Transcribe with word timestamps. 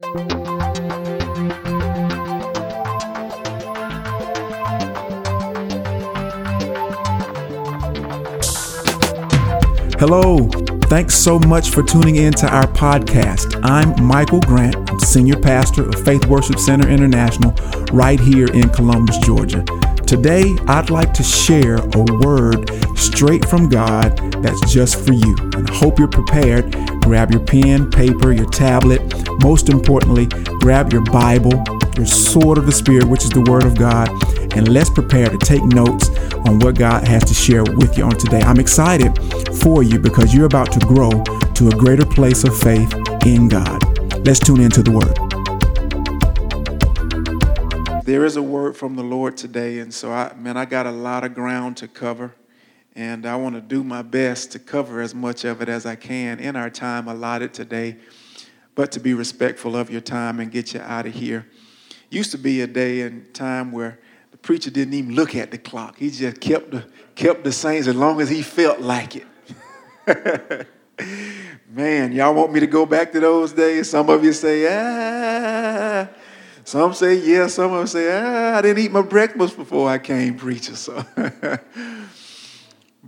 Hello. 0.00 0.38
Thanks 10.84 11.16
so 11.16 11.40
much 11.40 11.70
for 11.70 11.82
tuning 11.82 12.14
in 12.14 12.32
to 12.34 12.46
our 12.46 12.68
podcast. 12.68 13.60
I'm 13.64 14.00
Michael 14.04 14.40
Grant, 14.42 14.76
I'm 14.88 15.00
Senior 15.00 15.40
Pastor 15.40 15.88
of 15.88 15.96
Faith 16.04 16.26
Worship 16.26 16.60
Center 16.60 16.88
International, 16.88 17.50
right 17.92 18.20
here 18.20 18.46
in 18.54 18.68
Columbus, 18.68 19.18
Georgia. 19.18 19.64
Today, 20.06 20.44
I'd 20.68 20.90
like 20.90 21.12
to 21.14 21.24
share 21.24 21.78
a 21.78 22.18
word 22.20 22.70
straight 22.96 23.44
from 23.46 23.68
God 23.68 24.27
that's 24.42 24.72
just 24.72 25.04
for 25.04 25.12
you. 25.12 25.36
And 25.54 25.68
I 25.68 25.74
hope 25.74 25.98
you're 25.98 26.08
prepared. 26.08 26.72
Grab 27.02 27.30
your 27.30 27.40
pen, 27.40 27.90
paper, 27.90 28.32
your 28.32 28.48
tablet. 28.50 29.00
Most 29.42 29.68
importantly, 29.68 30.26
grab 30.60 30.92
your 30.92 31.04
Bible, 31.04 31.62
your 31.96 32.06
sword 32.06 32.58
of 32.58 32.66
the 32.66 32.72
Spirit, 32.72 33.04
which 33.04 33.24
is 33.24 33.30
the 33.30 33.42
Word 33.42 33.64
of 33.64 33.76
God, 33.78 34.08
and 34.56 34.68
let's 34.68 34.90
prepare 34.90 35.28
to 35.28 35.38
take 35.38 35.62
notes 35.64 36.10
on 36.46 36.58
what 36.58 36.76
God 36.76 37.06
has 37.06 37.24
to 37.24 37.34
share 37.34 37.64
with 37.64 37.96
you 37.96 38.04
on 38.04 38.16
today. 38.18 38.40
I'm 38.40 38.60
excited 38.60 39.16
for 39.62 39.82
you 39.82 39.98
because 39.98 40.34
you're 40.34 40.46
about 40.46 40.72
to 40.72 40.80
grow 40.80 41.10
to 41.54 41.68
a 41.68 41.72
greater 41.72 42.06
place 42.06 42.44
of 42.44 42.56
faith 42.56 42.92
in 43.26 43.48
God. 43.48 43.82
Let's 44.26 44.40
tune 44.40 44.60
into 44.60 44.82
the 44.82 44.90
Word. 44.92 45.28
There 48.04 48.24
is 48.24 48.36
a 48.36 48.42
word 48.42 48.74
from 48.74 48.96
the 48.96 49.02
Lord 49.02 49.36
today, 49.36 49.80
and 49.80 49.92
so 49.92 50.10
I, 50.10 50.32
man, 50.34 50.56
I 50.56 50.64
got 50.64 50.86
a 50.86 50.90
lot 50.90 51.24
of 51.24 51.34
ground 51.34 51.76
to 51.78 51.88
cover, 51.88 52.34
and 52.98 53.26
I 53.26 53.36
want 53.36 53.54
to 53.54 53.60
do 53.60 53.84
my 53.84 54.02
best 54.02 54.50
to 54.52 54.58
cover 54.58 55.00
as 55.00 55.14
much 55.14 55.44
of 55.44 55.62
it 55.62 55.68
as 55.68 55.86
I 55.86 55.94
can 55.94 56.40
in 56.40 56.56
our 56.56 56.68
time 56.68 57.06
allotted 57.06 57.54
today, 57.54 57.96
but 58.74 58.90
to 58.90 58.98
be 58.98 59.14
respectful 59.14 59.76
of 59.76 59.88
your 59.88 60.00
time 60.00 60.40
and 60.40 60.50
get 60.50 60.74
you 60.74 60.80
out 60.80 61.06
of 61.06 61.14
here. 61.14 61.46
Used 62.10 62.32
to 62.32 62.38
be 62.38 62.60
a 62.60 62.66
day 62.66 63.02
and 63.02 63.32
time 63.32 63.70
where 63.70 64.00
the 64.32 64.36
preacher 64.36 64.68
didn't 64.70 64.94
even 64.94 65.14
look 65.14 65.36
at 65.36 65.52
the 65.52 65.58
clock; 65.58 65.96
he 65.96 66.10
just 66.10 66.40
kept 66.40 66.72
the 66.72 66.84
kept 67.14 67.44
the 67.44 67.52
saints 67.52 67.86
as 67.86 67.94
long 67.94 68.20
as 68.20 68.28
he 68.28 68.42
felt 68.42 68.80
like 68.80 69.14
it. 69.14 69.26
Man, 71.70 72.10
y'all 72.10 72.34
want 72.34 72.52
me 72.52 72.58
to 72.58 72.66
go 72.66 72.84
back 72.84 73.12
to 73.12 73.20
those 73.20 73.52
days? 73.52 73.88
Some 73.88 74.10
of 74.10 74.24
you 74.24 74.32
say, 74.32 74.66
ah. 74.68 76.08
Some 76.64 76.92
say 76.94 77.14
yes, 77.14 77.54
some 77.54 77.72
of 77.72 77.78
them 77.78 77.86
say, 77.86 78.10
ah, 78.10 78.58
I 78.58 78.62
didn't 78.62 78.82
eat 78.82 78.90
my 78.90 79.02
breakfast 79.02 79.56
before 79.56 79.88
I 79.88 79.98
came 79.98 80.34
preaching. 80.34 80.74
So 80.74 81.04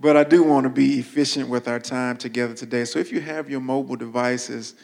but 0.00 0.16
I 0.16 0.24
do 0.24 0.42
want 0.42 0.64
to 0.64 0.70
be 0.70 0.98
efficient 0.98 1.48
with 1.48 1.68
our 1.68 1.78
time 1.78 2.16
together 2.16 2.54
today. 2.54 2.84
So 2.84 2.98
if 2.98 3.12
you 3.12 3.20
have 3.20 3.50
your 3.50 3.60
mobile 3.60 3.96
devices, 3.96 4.74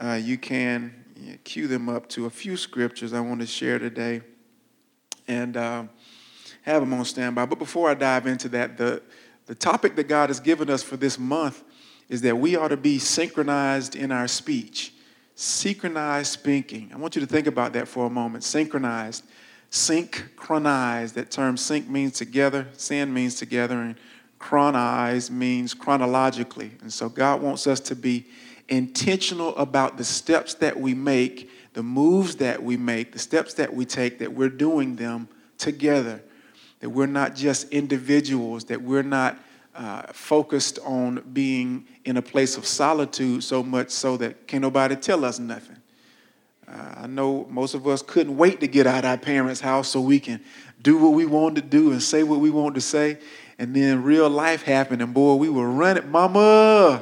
uh, 0.00 0.18
you 0.22 0.38
can 0.38 0.94
cue 1.44 1.66
them 1.66 1.88
up 1.88 2.08
to 2.10 2.26
a 2.26 2.30
few 2.30 2.56
scriptures 2.56 3.12
I 3.12 3.20
want 3.20 3.40
to 3.40 3.46
share 3.46 3.78
today 3.78 4.22
and 5.28 5.56
uh, 5.56 5.84
have 6.62 6.82
them 6.82 6.94
on 6.94 7.04
standby. 7.04 7.46
But 7.46 7.58
before 7.58 7.90
I 7.90 7.94
dive 7.94 8.26
into 8.26 8.48
that, 8.50 8.76
the, 8.76 9.02
the 9.46 9.54
topic 9.54 9.94
that 9.96 10.08
God 10.08 10.30
has 10.30 10.40
given 10.40 10.70
us 10.70 10.82
for 10.82 10.96
this 10.96 11.18
month 11.18 11.62
is 12.08 12.22
that 12.22 12.36
we 12.36 12.56
ought 12.56 12.68
to 12.68 12.76
be 12.76 12.98
synchronized 12.98 13.94
in 13.94 14.10
our 14.10 14.26
speech 14.26 14.92
synchronized 15.34 16.32
speaking. 16.32 16.90
I 16.92 16.96
want 16.96 17.16
you 17.16 17.20
to 17.20 17.26
think 17.26 17.46
about 17.46 17.72
that 17.72 17.88
for 17.88 18.06
a 18.06 18.10
moment. 18.10 18.44
Synchronized, 18.44 19.24
synchronized. 19.70 21.14
That 21.14 21.30
term 21.30 21.56
sync 21.56 21.88
means 21.88 22.12
together, 22.12 22.68
sin 22.74 23.12
means 23.12 23.34
together, 23.34 23.80
and 23.80 23.96
chronize 24.42 25.30
means 25.30 25.72
chronologically. 25.72 26.72
And 26.82 26.92
so 26.92 27.08
God 27.08 27.40
wants 27.40 27.66
us 27.66 27.80
to 27.80 27.96
be 27.96 28.26
intentional 28.68 29.56
about 29.56 29.96
the 29.96 30.04
steps 30.04 30.54
that 30.54 30.78
we 30.78 30.94
make, 30.94 31.48
the 31.74 31.82
moves 31.82 32.36
that 32.36 32.62
we 32.62 32.76
make, 32.76 33.12
the 33.12 33.18
steps 33.18 33.54
that 33.54 33.72
we 33.72 33.86
take, 33.86 34.18
that 34.18 34.34
we're 34.34 34.50
doing 34.50 34.96
them 34.96 35.28
together. 35.58 36.20
That 36.80 36.90
we're 36.90 37.06
not 37.06 37.36
just 37.36 37.70
individuals, 37.70 38.64
that 38.64 38.82
we're 38.82 39.04
not 39.04 39.38
uh, 39.76 40.02
focused 40.12 40.80
on 40.84 41.22
being 41.32 41.86
in 42.04 42.16
a 42.16 42.22
place 42.22 42.56
of 42.56 42.66
solitude 42.66 43.44
so 43.44 43.62
much 43.62 43.90
so 43.90 44.16
that 44.16 44.48
can't 44.48 44.62
nobody 44.62 44.96
tell 44.96 45.24
us 45.24 45.38
nothing. 45.38 45.76
Uh, 46.66 46.94
I 46.96 47.06
know 47.06 47.46
most 47.48 47.74
of 47.74 47.86
us 47.86 48.02
couldn't 48.02 48.36
wait 48.36 48.60
to 48.60 48.66
get 48.66 48.86
out 48.86 49.04
of 49.04 49.10
our 49.10 49.18
parents' 49.18 49.60
house 49.60 49.88
so 49.88 50.00
we 50.00 50.18
can 50.18 50.40
do 50.82 50.98
what 50.98 51.12
we 51.12 51.26
want 51.26 51.54
to 51.54 51.62
do 51.62 51.92
and 51.92 52.02
say 52.02 52.22
what 52.24 52.40
we 52.40 52.50
want 52.50 52.74
to 52.74 52.80
say. 52.80 53.18
And 53.62 53.76
then 53.76 54.02
real 54.02 54.28
life 54.28 54.64
happened, 54.64 55.02
and 55.02 55.14
boy, 55.14 55.36
we 55.36 55.48
were 55.48 55.70
running, 55.70 56.10
Mama, 56.10 57.00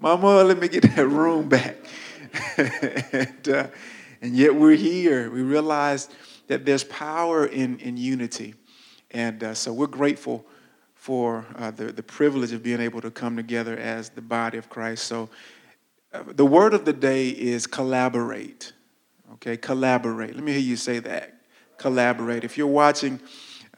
Mama, 0.00 0.42
let 0.42 0.58
me 0.58 0.66
get 0.66 0.82
that 0.96 1.06
room 1.06 1.48
back. 1.48 1.76
and, 3.12 3.48
uh, 3.48 3.68
and 4.20 4.34
yet 4.34 4.52
we're 4.52 4.74
here. 4.74 5.30
We 5.30 5.42
realize 5.42 6.08
that 6.48 6.66
there's 6.66 6.82
power 6.82 7.46
in, 7.46 7.78
in 7.78 7.96
unity. 7.96 8.56
And 9.12 9.44
uh, 9.44 9.54
so 9.54 9.72
we're 9.72 9.86
grateful 9.86 10.44
for 10.94 11.46
uh, 11.54 11.70
the, 11.70 11.92
the 11.92 12.02
privilege 12.02 12.50
of 12.50 12.64
being 12.64 12.80
able 12.80 13.00
to 13.02 13.10
come 13.12 13.36
together 13.36 13.76
as 13.76 14.08
the 14.08 14.22
body 14.22 14.58
of 14.58 14.68
Christ. 14.68 15.04
So, 15.04 15.30
uh, 16.12 16.24
the 16.26 16.46
word 16.46 16.74
of 16.74 16.84
the 16.84 16.92
day 16.92 17.28
is 17.28 17.68
collaborate. 17.68 18.72
Okay, 19.34 19.56
collaborate. 19.56 20.34
Let 20.34 20.42
me 20.42 20.50
hear 20.50 20.60
you 20.62 20.74
say 20.74 20.98
that. 20.98 21.42
Collaborate. 21.78 22.42
If 22.42 22.58
you're 22.58 22.66
watching 22.66 23.20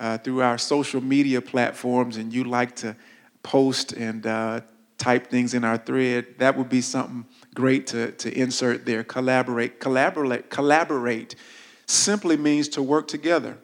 uh, 0.02 0.18
through 0.18 0.42
our 0.42 0.58
social 0.58 1.00
media 1.00 1.40
platforms 1.40 2.16
and 2.16 2.34
you 2.34 2.42
like 2.42 2.74
to 2.74 2.96
post 3.44 3.92
and 3.92 4.26
uh, 4.26 4.60
type 4.98 5.28
things 5.28 5.54
in 5.54 5.62
our 5.62 5.78
thread, 5.78 6.26
that 6.38 6.58
would 6.58 6.68
be 6.68 6.80
something 6.80 7.24
great 7.54 7.86
to, 7.86 8.10
to 8.12 8.36
insert 8.36 8.84
there. 8.84 9.04
Collaborate. 9.04 9.78
Collaborate. 9.78 10.50
Collaborate 10.50 11.36
simply 11.86 12.36
means 12.36 12.68
to 12.68 12.82
work 12.82 13.06
together. 13.06 13.56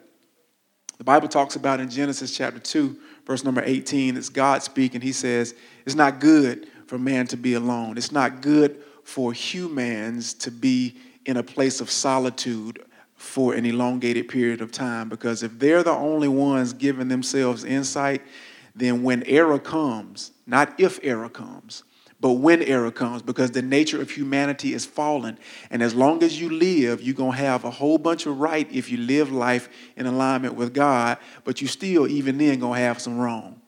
The 0.97 1.03
Bible 1.03 1.27
talks 1.27 1.57
about 1.57 1.81
in 1.81 1.89
Genesis 1.89 2.35
chapter 2.35 2.59
2 2.59 2.97
verse 3.25 3.43
number 3.43 3.61
18, 3.63 4.17
it's 4.17 4.29
God 4.29 4.63
speaking. 4.63 5.01
He 5.01 5.11
says, 5.11 5.53
It's 5.85 5.93
not 5.93 6.19
good 6.19 6.67
for 6.87 6.97
man 6.97 7.27
to 7.27 7.37
be 7.37 7.53
alone. 7.53 7.97
It's 7.97 8.11
not 8.11 8.41
good 8.41 8.81
for 9.03 9.33
humans 9.33 10.33
to 10.35 10.51
be 10.51 10.95
in 11.25 11.37
a 11.37 11.43
place 11.43 11.79
of 11.79 11.91
solitude 11.91 12.83
for 13.19 13.53
an 13.53 13.65
elongated 13.65 14.29
period 14.29 14.61
of 14.61 14.71
time 14.71 15.09
because 15.09 15.43
if 15.43 15.59
they're 15.59 15.83
the 15.83 15.91
only 15.91 16.29
ones 16.29 16.71
giving 16.71 17.09
themselves 17.09 17.65
insight, 17.65 18.21
then 18.73 19.03
when 19.03 19.23
error 19.23 19.59
comes, 19.59 20.31
not 20.47 20.73
if 20.79 20.99
error 21.03 21.27
comes, 21.27 21.83
but 22.21 22.33
when 22.33 22.61
error 22.63 22.91
comes, 22.91 23.21
because 23.21 23.51
the 23.51 23.61
nature 23.61 24.01
of 24.01 24.09
humanity 24.09 24.73
is 24.73 24.85
fallen. 24.85 25.37
And 25.69 25.83
as 25.83 25.93
long 25.93 26.23
as 26.23 26.39
you 26.39 26.49
live, 26.49 27.01
you're 27.01 27.13
going 27.13 27.33
to 27.33 27.37
have 27.37 27.65
a 27.65 27.71
whole 27.71 27.97
bunch 27.97 28.25
of 28.25 28.39
right 28.39 28.69
if 28.71 28.89
you 28.89 28.97
live 28.97 29.31
life 29.31 29.67
in 29.97 30.05
alignment 30.05 30.55
with 30.55 30.73
God, 30.73 31.17
but 31.43 31.61
you 31.61 31.67
still, 31.67 32.07
even 32.07 32.37
then, 32.37 32.59
going 32.59 32.79
to 32.79 32.85
have 32.85 33.01
some 33.01 33.17
wrong. 33.17 33.58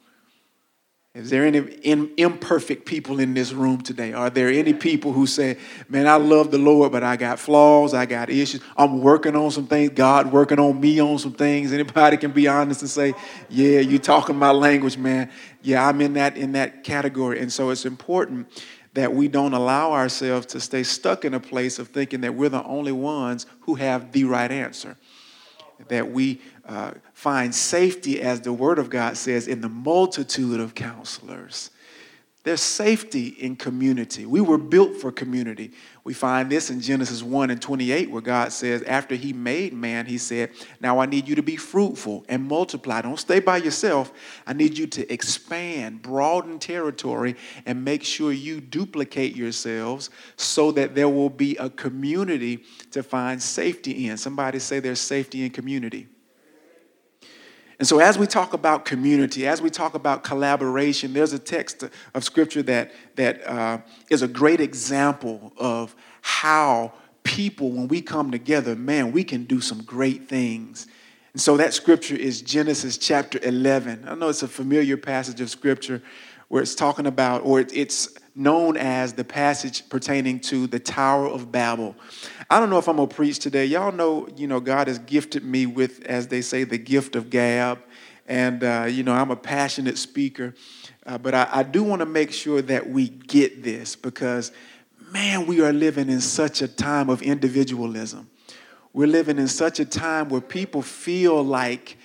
Is 1.14 1.30
there 1.30 1.46
any 1.46 2.10
imperfect 2.18 2.86
people 2.86 3.20
in 3.20 3.34
this 3.34 3.52
room 3.52 3.82
today? 3.82 4.14
Are 4.14 4.30
there 4.30 4.48
any 4.48 4.74
people 4.74 5.12
who 5.12 5.28
say, 5.28 5.58
Man, 5.90 6.08
I 6.08 6.16
love 6.16 6.52
the 6.52 6.58
Lord, 6.58 6.94
but 6.94 7.04
I 7.04 7.18
got 7.18 7.38
flaws, 7.38 7.94
I 7.94 8.06
got 8.06 8.30
issues. 8.30 8.62
I'm 8.78 9.02
working 9.02 9.36
on 9.36 9.52
some 9.52 9.68
things, 9.68 9.92
God 9.94 10.32
working 10.32 10.58
on 10.58 10.80
me 10.80 11.02
on 11.02 11.20
some 11.20 11.34
things. 11.34 11.74
Anybody 11.74 12.16
can 12.16 12.32
be 12.32 12.48
honest 12.48 12.82
and 12.82 12.90
say, 12.90 13.14
Yeah, 13.50 13.82
you 13.82 14.00
talking 14.00 14.38
my 14.38 14.52
language, 14.52 14.98
man. 14.98 15.30
Yeah, 15.62 15.86
I'm 15.86 16.00
in 16.00 16.14
that 16.14 16.38
in 16.38 16.54
that 16.54 16.86
category. 16.86 17.42
And 17.42 17.52
so 17.52 17.72
it's 17.72 17.86
important 17.86 18.48
that 18.94 19.14
we 19.14 19.28
don't 19.28 19.54
allow 19.54 19.92
ourselves 19.92 20.46
to 20.46 20.62
stay 20.62 20.84
stuck 20.84 21.26
in 21.26 21.34
a 21.34 21.42
place 21.42 21.78
of 21.78 21.90
thinking 21.90 22.22
that 22.22 22.36
we're 22.36 22.48
the 22.48 22.64
only 22.64 22.94
ones 22.94 23.46
who 23.62 23.76
have 23.76 24.14
the 24.14 24.24
right 24.24 24.52
answer. 24.52 24.96
That 25.88 26.12
we 26.12 26.42
uh, 26.66 26.94
find 27.14 27.54
safety, 27.54 28.22
as 28.22 28.42
the 28.42 28.54
Word 28.54 28.80
of 28.80 28.90
God 28.90 29.18
says, 29.18 29.48
in 29.48 29.62
the 29.62 29.70
multitude 29.70 30.60
of 30.60 30.76
counselors. 30.76 31.72
There's 32.44 32.62
safety 32.62 33.28
in 33.28 33.56
community. 33.56 34.26
We 34.26 34.42
were 34.42 34.58
built 34.58 34.96
for 34.96 35.12
community. 35.12 35.72
We 36.04 36.16
find 36.16 36.52
this 36.52 36.72
in 36.72 36.82
Genesis 36.82 37.22
1 37.22 37.52
and 37.52 37.62
28, 37.62 38.10
where 38.10 38.22
God 38.22 38.52
says, 38.52 38.82
after 38.82 39.14
He 39.14 39.32
made 39.32 39.74
man, 39.74 40.08
He 40.08 40.18
said, 40.18 40.50
Now 40.80 40.98
I 40.98 41.06
need 41.06 41.28
you 41.28 41.36
to 41.36 41.44
be 41.44 41.56
fruitful 41.56 42.26
and 42.28 42.48
multiply. 42.48 43.04
Don't 43.04 43.20
stay 43.20 43.42
by 43.42 43.58
yourself. 43.58 44.12
I 44.48 44.54
need 44.54 44.76
you 44.76 44.88
to 44.88 45.14
expand, 45.14 46.02
broaden 46.02 46.58
territory, 46.58 47.36
and 47.68 47.86
make 47.86 48.04
sure 48.04 48.32
you 48.32 48.60
duplicate 48.60 49.36
yourselves 49.36 50.10
so 50.36 50.72
that 50.72 50.96
there 50.96 51.10
will 51.10 51.30
be 51.30 51.58
a 51.58 51.70
community 51.70 52.64
to 52.90 53.04
find 53.04 53.40
safety 53.40 54.08
in. 54.08 54.18
Somebody 54.18 54.58
say 54.58 54.80
there's 54.80 55.00
safety 55.00 55.46
in 55.46 55.52
community. 55.52 56.08
And 57.82 57.88
so, 57.88 57.98
as 57.98 58.16
we 58.16 58.28
talk 58.28 58.54
about 58.54 58.86
community, 58.86 59.48
as 59.48 59.60
we 59.60 59.72
talk 59.72 59.96
about 59.96 60.24
collaboration, 60.24 61.14
there's 61.14 61.34
a 61.34 61.40
text 61.40 61.84
of 62.14 62.24
scripture 62.24 62.62
that, 62.62 62.92
that 63.16 63.44
uh, 63.48 63.80
is 64.08 64.22
a 64.22 64.28
great 64.28 64.62
example 64.62 65.52
of 65.58 65.96
how 66.22 66.94
people, 67.24 67.72
when 67.72 67.88
we 67.88 68.00
come 68.00 68.30
together, 68.30 68.76
man, 68.76 69.12
we 69.12 69.24
can 69.24 69.46
do 69.46 69.60
some 69.60 69.82
great 69.82 70.30
things. 70.30 70.86
And 71.34 71.42
so, 71.42 71.58
that 71.58 71.74
scripture 71.74 72.16
is 72.16 72.44
Genesis 72.44 73.00
chapter 73.00 73.40
11. 73.42 74.08
I 74.08 74.14
know 74.14 74.30
it's 74.30 74.44
a 74.44 74.48
familiar 74.48 74.96
passage 74.96 75.42
of 75.42 75.50
scripture 75.50 76.04
where 76.52 76.62
it's 76.62 76.76
talking 76.76 77.08
about, 77.08 77.46
or 77.46 77.62
it's 77.62 78.10
known 78.36 78.76
as 78.76 79.14
the 79.14 79.24
passage 79.24 79.88
pertaining 79.88 80.38
to 80.38 80.68
the 80.68 80.80
Tower 80.80 81.26
of 81.26 81.50
Babel. 81.50 81.96
I 82.50 82.60
don't 82.60 82.70
know 82.70 82.78
if 82.78 82.90
I'm 82.90 82.98
gonna 82.98 83.08
preach 83.08 83.40
today. 83.40 83.66
Y'all 83.66 83.94
know, 83.94 84.28
you 84.36 84.48
know, 84.48 84.60
God 84.60 84.90
has 84.90 85.00
gifted 85.00 85.46
me 85.46 85.66
with, 85.66 86.04
as 86.04 86.28
they 86.28 86.42
say, 86.42 86.66
the 86.66 86.78
gift 86.78 87.16
of 87.16 87.30
gab, 87.30 87.80
and 88.28 88.66
uh, 88.66 88.86
you 88.90 89.02
know, 89.02 89.14
I'm 89.14 89.32
a 89.32 89.36
passionate 89.38 89.98
speaker. 89.98 90.54
Uh, 91.06 91.18
but 91.18 91.34
I, 91.34 91.48
I 91.50 91.64
do 91.64 91.84
want 91.84 92.02
to 92.02 92.06
make 92.06 92.34
sure 92.34 92.62
that 92.64 92.90
we 92.90 93.08
get 93.08 93.64
this 93.64 93.96
because, 93.96 94.52
man, 95.10 95.48
we 95.48 95.62
are 95.62 95.72
living 95.72 96.10
in 96.10 96.20
such 96.20 96.62
a 96.62 96.68
time 96.68 97.10
of 97.10 97.22
individualism. 97.22 98.30
We're 98.92 99.08
living 99.08 99.40
in 99.40 99.48
such 99.48 99.80
a 99.80 99.86
time 99.86 100.28
where 100.28 100.42
people 100.42 100.82
feel 100.82 101.42
like 101.42 101.98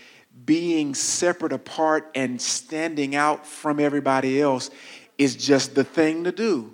being 0.47 0.95
separate 0.95 1.53
apart 1.53 2.11
and 2.15 2.41
standing 2.41 3.15
out 3.15 3.47
from 3.47 3.81
everybody 3.81 4.41
else 4.41 4.71
is 5.19 5.37
just 5.37 5.75
the 5.75 5.85
thing 5.85 6.25
to 6.25 6.33
do. 6.33 6.73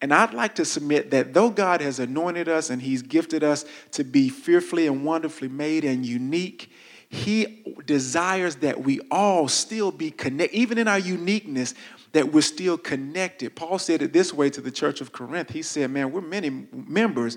And 0.00 0.14
I'd 0.14 0.34
like 0.34 0.54
to 0.56 0.64
submit 0.64 1.10
that 1.10 1.34
though 1.34 1.50
God 1.50 1.80
has 1.80 1.98
anointed 1.98 2.48
us 2.48 2.70
and 2.70 2.80
He's 2.80 3.02
gifted 3.02 3.42
us 3.42 3.64
to 3.92 4.04
be 4.04 4.28
fearfully 4.28 4.86
and 4.86 5.04
wonderfully 5.04 5.48
made 5.48 5.84
and 5.84 6.06
unique, 6.06 6.70
He 7.08 7.64
desires 7.86 8.56
that 8.56 8.80
we 8.84 9.00
all 9.10 9.48
still 9.48 9.90
be 9.90 10.10
connected, 10.10 10.56
even 10.56 10.78
in 10.78 10.86
our 10.86 10.98
uniqueness, 10.98 11.74
that 12.12 12.32
we're 12.32 12.42
still 12.42 12.78
connected. 12.78 13.56
Paul 13.56 13.78
said 13.78 14.02
it 14.02 14.12
this 14.12 14.32
way 14.32 14.50
to 14.50 14.60
the 14.60 14.70
church 14.70 15.00
of 15.00 15.12
Corinth. 15.12 15.50
He 15.50 15.62
said, 15.62 15.90
Man, 15.90 16.12
we're 16.12 16.20
many 16.20 16.66
members, 16.72 17.36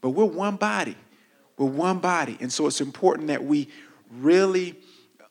but 0.00 0.10
we're 0.10 0.24
one 0.24 0.56
body. 0.56 0.96
We're 1.58 1.66
one 1.66 1.98
body. 1.98 2.38
And 2.40 2.50
so 2.52 2.66
it's 2.66 2.80
important 2.80 3.28
that 3.28 3.44
we 3.44 3.68
really 4.10 4.76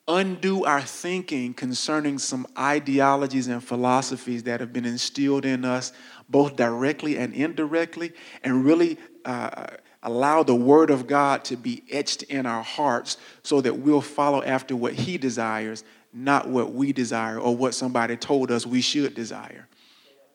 undo 0.07 0.63
our 0.63 0.81
thinking 0.81 1.53
concerning 1.53 2.17
some 2.17 2.47
ideologies 2.57 3.47
and 3.47 3.63
philosophies 3.63 4.43
that 4.43 4.59
have 4.59 4.71
been 4.71 4.85
instilled 4.85 5.45
in 5.45 5.65
us, 5.65 5.91
both 6.29 6.55
directly 6.55 7.17
and 7.17 7.33
indirectly, 7.33 8.13
and 8.43 8.63
really 8.63 8.97
uh, 9.25 9.67
allow 10.03 10.43
the 10.43 10.55
Word 10.55 10.89
of 10.89 11.07
God 11.07 11.43
to 11.45 11.57
be 11.57 11.83
etched 11.91 12.23
in 12.23 12.45
our 12.45 12.63
hearts 12.63 13.17
so 13.43 13.59
that 13.61 13.79
we'll 13.79 14.01
follow 14.01 14.41
after 14.41 14.75
what 14.75 14.93
He 14.93 15.17
desires, 15.17 15.83
not 16.13 16.47
what 16.47 16.73
we 16.73 16.93
desire 16.93 17.39
or 17.39 17.55
what 17.55 17.73
somebody 17.73 18.15
told 18.15 18.49
us 18.49 18.65
we 18.65 18.81
should 18.81 19.13
desire. 19.13 19.67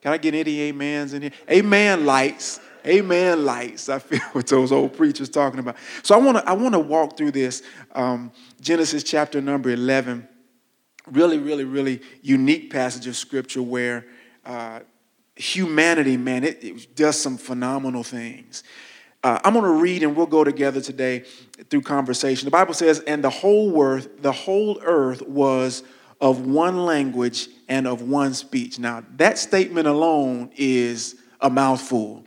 Can 0.02 0.12
I 0.12 0.18
get 0.18 0.34
any 0.34 0.68
amens 0.68 1.14
in 1.14 1.22
here? 1.22 1.30
Amen, 1.48 2.04
lights. 2.04 2.60
Amen 2.84 3.44
lights. 3.44 3.88
I 3.88 4.00
feel 4.00 4.18
what 4.32 4.48
those 4.48 4.72
old 4.72 4.96
preachers 4.96 5.28
talking 5.28 5.60
about. 5.60 5.76
So 6.02 6.14
I 6.14 6.18
want 6.18 6.38
to 6.38 6.48
I 6.48 6.52
want 6.52 6.74
to 6.74 6.80
walk 6.80 7.16
through 7.16 7.30
this 7.30 7.62
um, 7.94 8.32
Genesis 8.60 9.04
chapter 9.04 9.40
number 9.40 9.70
eleven. 9.70 10.28
Really, 11.06 11.38
really, 11.38 11.64
really 11.64 12.00
unique 12.22 12.70
passage 12.70 13.06
of 13.06 13.16
scripture 13.16 13.62
where 13.62 14.06
uh, 14.44 14.80
humanity, 15.34 16.16
man, 16.16 16.44
it, 16.44 16.62
it, 16.62 16.94
does 16.94 17.20
some 17.20 17.36
phenomenal 17.36 18.04
things. 18.04 18.62
Uh, 19.24 19.40
I'm 19.44 19.52
going 19.52 19.64
to 19.64 19.82
read, 19.82 20.04
and 20.04 20.14
we'll 20.14 20.26
go 20.26 20.44
together 20.44 20.80
today 20.80 21.24
through 21.70 21.82
conversation. 21.82 22.44
The 22.46 22.52
Bible 22.52 22.74
says, 22.74 23.00
"And 23.00 23.22
the 23.22 23.30
whole 23.30 23.80
earth, 23.80 24.22
the 24.22 24.32
whole 24.32 24.80
earth 24.82 25.22
was." 25.22 25.84
Of 26.22 26.46
one 26.46 26.86
language 26.86 27.48
and 27.68 27.86
of 27.86 28.00
one 28.00 28.32
speech. 28.32 28.78
Now, 28.78 29.04
that 29.16 29.38
statement 29.38 29.86
alone 29.86 30.50
is 30.56 31.16
a 31.40 31.50
mouthful 31.50 32.24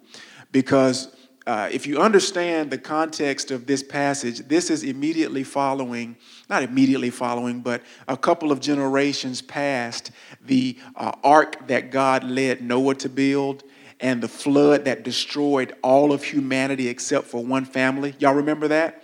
because 0.51 1.15
uh, 1.47 1.69
if 1.71 1.85
you 1.85 1.99
understand 1.99 2.71
the 2.71 2.77
context 2.77 3.51
of 3.51 3.67
this 3.67 3.83
passage, 3.83 4.39
this 4.47 4.71
is 4.71 4.83
immediately 4.83 5.43
following, 5.43 6.17
not 6.49 6.63
immediately 6.63 7.11
following, 7.11 7.61
but 7.61 7.83
a 8.07 8.17
couple 8.17 8.51
of 8.51 8.59
generations 8.59 9.41
past 9.41 10.11
the 10.43 10.77
uh, 10.95 11.11
ark 11.23 11.67
that 11.67 11.91
God 11.91 12.23
led 12.23 12.61
Noah 12.61 12.95
to 12.95 13.09
build 13.09 13.63
and 13.99 14.21
the 14.21 14.27
flood 14.27 14.85
that 14.85 15.03
destroyed 15.03 15.75
all 15.83 16.11
of 16.11 16.23
humanity 16.23 16.89
except 16.89 17.27
for 17.27 17.43
one 17.45 17.63
family. 17.63 18.15
Y'all 18.19 18.33
remember 18.33 18.67
that? 18.67 19.03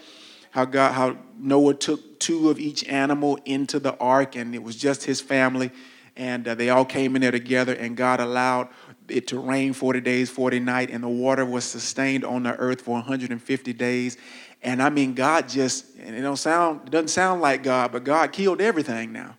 How 0.51 0.65
God, 0.65 0.94
how 0.94 1.18
Noah 1.38 1.74
took 1.74 2.19
two 2.19 2.50
of 2.50 2.59
each 2.59 2.83
animal 2.88 3.39
into 3.45 3.80
the 3.80 3.98
ark 3.98 4.36
and 4.36 4.53
it 4.53 4.62
was 4.62 4.75
just 4.75 5.03
his 5.03 5.19
family 5.19 5.71
and 6.15 6.48
uh, 6.48 6.56
they 6.56 6.69
all 6.69 6.86
came 6.86 7.15
in 7.15 7.21
there 7.21 7.31
together 7.31 7.74
and 7.74 7.95
God 7.95 8.19
allowed 8.19 8.69
it 9.07 9.27
to 9.27 9.39
rain 9.39 9.74
40 9.74 10.01
days, 10.01 10.30
40 10.30 10.59
nights, 10.59 10.92
and 10.94 11.03
the 11.03 11.09
water 11.09 11.45
was 11.45 11.63
sustained 11.63 12.24
on 12.24 12.44
the 12.44 12.56
earth 12.57 12.81
for 12.81 12.95
150 12.95 13.74
days. 13.74 14.18
And 14.62 14.81
I 14.81 14.89
mean, 14.89 15.13
God 15.13 15.50
just, 15.50 15.86
and 16.00 16.15
it 16.15 16.21
don't 16.21 16.38
sound, 16.38 16.81
it 16.86 16.92
doesn't 16.92 17.09
sound 17.09 17.42
like 17.42 17.63
God, 17.63 17.92
but 17.92 18.04
God 18.04 18.31
killed 18.31 18.62
everything 18.62 19.12
now. 19.12 19.38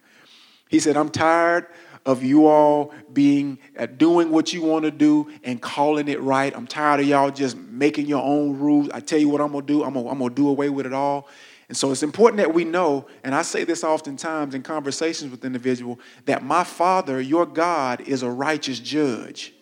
He 0.69 0.81
said, 0.81 0.97
I'm 0.97 1.11
tired 1.11 1.67
of 2.05 2.23
you 2.23 2.47
all 2.47 2.93
being 3.13 3.59
uh, 3.79 3.87
doing 3.87 4.31
what 4.31 4.53
you 4.53 4.63
want 4.63 4.85
to 4.85 4.91
do 4.91 5.31
and 5.45 5.61
calling 5.61 6.09
it 6.09 6.21
right. 6.21 6.55
I'm 6.57 6.67
tired 6.67 7.01
of 7.01 7.07
y'all 7.07 7.31
just 7.31 7.57
making 7.57 8.07
your 8.07 8.23
own 8.23 8.59
rules. 8.59 8.91
I 8.93 9.01
tell 9.01 9.19
you 9.19 9.29
what 9.29 9.41
I'm 9.41 9.53
gonna 9.53 9.67
do. 9.67 9.85
I'm 9.85 9.95
gonna, 9.95 10.09
I'm 10.09 10.19
gonna 10.19 10.35
do 10.35 10.49
away 10.49 10.69
with 10.69 10.87
it 10.87 10.93
all. 10.93 11.29
And 11.69 11.77
so 11.77 11.91
it's 11.91 12.03
important 12.03 12.37
that 12.37 12.53
we 12.53 12.65
know, 12.65 13.07
and 13.25 13.35
I 13.35 13.41
say 13.41 13.65
this 13.65 13.83
oftentimes 13.83 14.55
in 14.55 14.63
conversations 14.63 15.31
with 15.31 15.43
individuals, 15.43 15.99
that 16.27 16.45
my 16.45 16.65
Father, 16.65 17.19
your 17.19 17.47
God, 17.47 18.03
is 18.03 18.23
a 18.23 18.31
righteous 18.31 18.79
judge. 18.79 19.55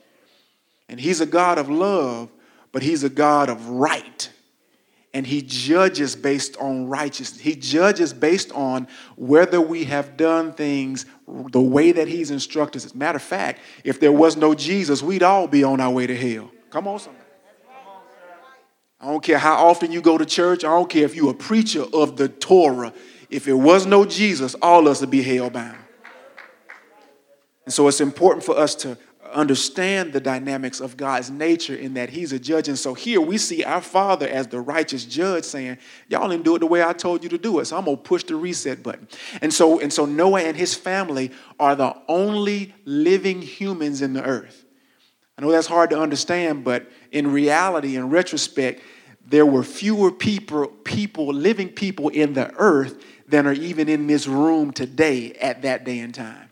And 0.88 0.98
He's 0.98 1.20
a 1.20 1.26
God 1.26 1.56
of 1.58 1.68
love, 1.68 2.32
but 2.72 2.82
He's 2.82 3.04
a 3.04 3.08
God 3.08 3.48
of 3.48 3.68
right. 3.68 4.28
And 5.14 5.24
He 5.24 5.40
judges 5.40 6.16
based 6.16 6.56
on 6.56 6.88
righteousness. 6.88 7.40
He 7.40 7.54
judges 7.54 8.12
based 8.12 8.50
on 8.52 8.88
whether 9.14 9.60
we 9.60 9.84
have 9.84 10.16
done 10.16 10.52
things 10.52 11.06
the 11.50 11.60
way 11.60 11.92
that 11.92 12.08
He's 12.08 12.30
instructed 12.30 12.84
us. 12.84 12.94
Matter 12.94 13.16
of 13.16 13.22
fact, 13.22 13.60
if 13.84 14.00
there 14.00 14.12
was 14.12 14.36
no 14.36 14.54
Jesus, 14.54 15.02
we'd 15.02 15.22
all 15.22 15.46
be 15.46 15.64
on 15.64 15.80
our 15.80 15.90
way 15.90 16.06
to 16.06 16.16
hell. 16.16 16.50
Come 16.70 16.88
on, 16.88 16.98
somebody. 16.98 17.24
I 19.00 19.06
don't 19.06 19.22
care 19.22 19.38
how 19.38 19.66
often 19.66 19.92
you 19.92 20.02
go 20.02 20.18
to 20.18 20.26
church. 20.26 20.62
I 20.62 20.68
don't 20.68 20.90
care 20.90 21.04
if 21.04 21.14
you're 21.14 21.30
a 21.30 21.34
preacher 21.34 21.84
of 21.92 22.16
the 22.16 22.28
Torah. 22.28 22.92
If 23.30 23.48
it 23.48 23.54
was 23.54 23.86
no 23.86 24.04
Jesus, 24.04 24.54
all 24.60 24.80
of 24.80 24.88
us 24.88 25.00
would 25.00 25.10
be 25.10 25.22
hell 25.22 25.48
bound. 25.48 25.78
And 27.64 27.72
so 27.72 27.88
it's 27.88 28.00
important 28.00 28.44
for 28.44 28.58
us 28.58 28.74
to 28.76 28.98
understand 29.32 30.12
the 30.12 30.20
dynamics 30.20 30.80
of 30.80 30.96
God's 30.96 31.30
nature 31.30 31.74
in 31.74 31.94
that 31.94 32.10
He's 32.10 32.32
a 32.32 32.38
judge. 32.38 32.68
And 32.68 32.78
so 32.78 32.94
here 32.94 33.20
we 33.20 33.38
see 33.38 33.64
our 33.64 33.80
Father 33.80 34.28
as 34.28 34.48
the 34.48 34.60
righteous 34.60 35.04
judge 35.04 35.44
saying, 35.44 35.78
Y'all 36.08 36.28
didn't 36.28 36.44
do 36.44 36.56
it 36.56 36.60
the 36.60 36.66
way 36.66 36.82
I 36.82 36.92
told 36.92 37.22
you 37.22 37.28
to 37.30 37.38
do 37.38 37.58
it. 37.60 37.66
So 37.66 37.76
I'm 37.76 37.84
gonna 37.84 37.96
push 37.96 38.24
the 38.24 38.36
reset 38.36 38.82
button. 38.82 39.08
And 39.40 39.52
so, 39.52 39.80
and 39.80 39.92
so 39.92 40.04
Noah 40.04 40.42
and 40.42 40.56
his 40.56 40.74
family 40.74 41.30
are 41.58 41.74
the 41.74 41.96
only 42.08 42.74
living 42.84 43.42
humans 43.42 44.02
in 44.02 44.12
the 44.12 44.24
earth. 44.24 44.64
I 45.38 45.42
know 45.42 45.50
that's 45.50 45.66
hard 45.66 45.90
to 45.90 45.98
understand, 45.98 46.64
but 46.64 46.86
in 47.12 47.32
reality, 47.32 47.96
in 47.96 48.10
retrospect, 48.10 48.82
there 49.26 49.46
were 49.46 49.62
fewer 49.62 50.10
people, 50.10 50.66
people, 50.66 51.32
living 51.32 51.68
people 51.70 52.08
in 52.08 52.34
the 52.34 52.52
earth 52.56 53.02
than 53.26 53.46
are 53.46 53.52
even 53.52 53.88
in 53.88 54.06
this 54.06 54.26
room 54.26 54.72
today 54.72 55.32
at 55.34 55.62
that 55.62 55.84
day 55.84 56.00
and 56.00 56.14
time. 56.14 56.49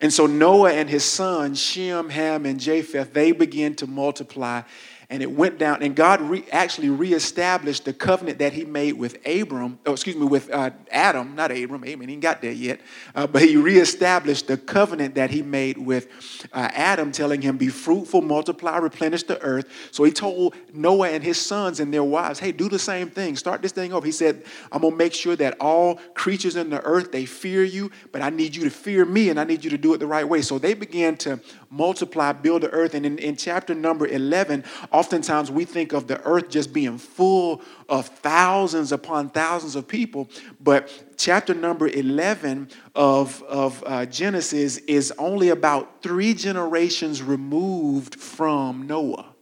And 0.00 0.12
so 0.12 0.26
Noah 0.26 0.72
and 0.72 0.90
his 0.90 1.04
sons, 1.04 1.60
Shem, 1.60 2.10
Ham, 2.10 2.46
and 2.46 2.60
Japheth, 2.60 3.12
they 3.12 3.32
begin 3.32 3.74
to 3.76 3.86
multiply 3.86 4.62
and 5.10 5.22
it 5.22 5.30
went 5.30 5.58
down 5.58 5.82
and 5.82 5.94
god 5.94 6.20
re- 6.20 6.44
actually 6.52 6.90
reestablished 6.90 7.84
the 7.84 7.92
covenant 7.92 8.38
that 8.38 8.52
he 8.52 8.64
made 8.64 8.92
with 8.92 9.18
abram 9.26 9.78
oh, 9.86 9.92
excuse 9.92 10.16
me 10.16 10.26
with 10.26 10.50
uh, 10.50 10.70
adam 10.90 11.34
not 11.34 11.50
abram 11.50 11.82
abram 11.82 12.08
he 12.08 12.14
ain't 12.14 12.22
got 12.22 12.42
there 12.42 12.52
yet 12.52 12.80
uh, 13.14 13.26
but 13.26 13.42
he 13.42 13.56
reestablished 13.56 14.46
the 14.46 14.56
covenant 14.56 15.14
that 15.14 15.30
he 15.30 15.42
made 15.42 15.78
with 15.78 16.08
uh, 16.52 16.68
adam 16.72 17.12
telling 17.12 17.40
him 17.40 17.56
be 17.56 17.68
fruitful 17.68 18.22
multiply 18.22 18.78
replenish 18.78 19.22
the 19.24 19.40
earth. 19.42 19.66
So 19.90 20.04
he 20.04 20.12
told 20.12 20.54
noah 20.72 21.10
and 21.10 21.22
his 21.22 21.40
sons 21.40 21.80
and 21.80 21.92
their 21.92 22.04
wives 22.04 22.38
hey 22.38 22.52
do 22.52 22.68
the 22.68 22.78
same 22.78 23.10
thing. 23.10 23.36
Start 23.36 23.62
this 23.62 23.72
thing 23.72 23.92
over. 23.92 24.04
He 24.04 24.12
said 24.12 24.44
i'm 24.72 24.80
going 24.80 24.92
to 24.92 24.96
make 24.96 25.14
sure 25.14 25.36
that 25.36 25.56
all 25.60 25.96
creatures 26.14 26.56
in 26.56 26.70
the 26.70 26.82
earth 26.82 27.12
they 27.12 27.26
fear 27.26 27.64
you 27.64 27.90
but 28.12 28.22
i 28.22 28.30
need 28.30 28.56
you 28.56 28.64
to 28.64 28.70
fear 28.70 29.04
me 29.04 29.28
and 29.30 29.38
i 29.38 29.44
need 29.44 29.64
you 29.64 29.70
to 29.70 29.78
do 29.78 29.94
it 29.94 29.98
the 29.98 30.06
right 30.06 30.28
way. 30.28 30.42
So 30.42 30.58
they 30.58 30.74
began 30.74 31.16
to 31.18 31.40
multiply 31.74 32.32
build 32.32 32.62
the 32.62 32.70
earth 32.70 32.94
and 32.94 33.04
in, 33.04 33.18
in 33.18 33.36
chapter 33.36 33.74
number 33.74 34.06
11 34.06 34.64
Oftentimes 34.92 35.50
we 35.50 35.64
think 35.64 35.92
of 35.92 36.06
the 36.06 36.22
earth 36.24 36.48
just 36.48 36.72
being 36.72 36.98
full 36.98 37.62
of 37.88 38.06
thousands 38.06 38.92
upon 38.92 39.30
thousands 39.30 39.76
of 39.76 39.86
people, 39.88 40.28
but 40.60 40.90
chapter 41.16 41.54
number 41.54 41.88
11 41.88 42.68
of, 42.94 43.42
of 43.44 43.82
uh, 43.86 44.06
Genesis 44.06 44.78
is 44.78 45.12
only 45.18 45.48
about 45.48 46.02
three 46.02 46.34
generations 46.34 47.22
removed 47.22 48.14
from 48.20 48.86
Noah. 48.86 49.33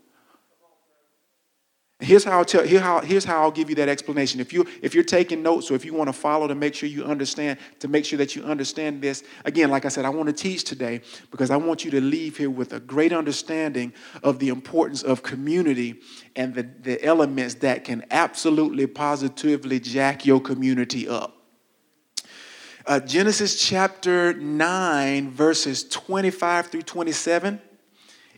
Here's 2.02 2.25
how, 2.25 2.38
I'll 2.38 2.44
tell, 2.44 2.64
here 2.64 2.80
how, 2.80 3.00
here's 3.00 3.25
how 3.25 3.42
I'll 3.42 3.52
give 3.52 3.68
you 3.68 3.76
that 3.76 3.88
explanation. 3.88 4.40
If, 4.40 4.52
you, 4.52 4.66
if 4.82 4.92
you're 4.92 5.04
taking 5.04 5.40
notes 5.40 5.71
or 5.71 5.75
if 5.75 5.85
you 5.85 5.94
want 5.94 6.09
to 6.09 6.12
follow 6.12 6.49
to 6.49 6.54
make 6.56 6.75
sure 6.75 6.88
you 6.88 7.04
understand, 7.04 7.61
to 7.78 7.87
make 7.87 8.04
sure 8.04 8.16
that 8.18 8.35
you 8.35 8.42
understand 8.42 9.00
this, 9.00 9.23
again, 9.44 9.71
like 9.71 9.85
I 9.85 9.88
said, 9.88 10.04
I 10.04 10.09
want 10.09 10.26
to 10.26 10.32
teach 10.32 10.64
today 10.64 11.00
because 11.30 11.50
I 11.52 11.56
want 11.56 11.85
you 11.85 11.92
to 11.92 12.00
leave 12.00 12.37
here 12.38 12.50
with 12.50 12.73
a 12.73 12.80
great 12.80 13.12
understanding 13.12 13.92
of 14.25 14.40
the 14.40 14.49
importance 14.49 15.04
of 15.04 15.23
community 15.23 16.00
and 16.35 16.52
the, 16.52 16.64
the 16.64 17.02
elements 17.04 17.54
that 17.56 17.85
can 17.85 18.04
absolutely, 18.11 18.88
positively 18.88 19.78
jack 19.78 20.26
your 20.26 20.40
community 20.40 21.09
up. 21.09 21.37
Uh, 22.85 22.99
Genesis 22.99 23.64
chapter 23.64 24.32
9, 24.32 25.30
verses 25.30 25.88
25 25.88 26.66
through 26.66 26.82
27, 26.82 27.61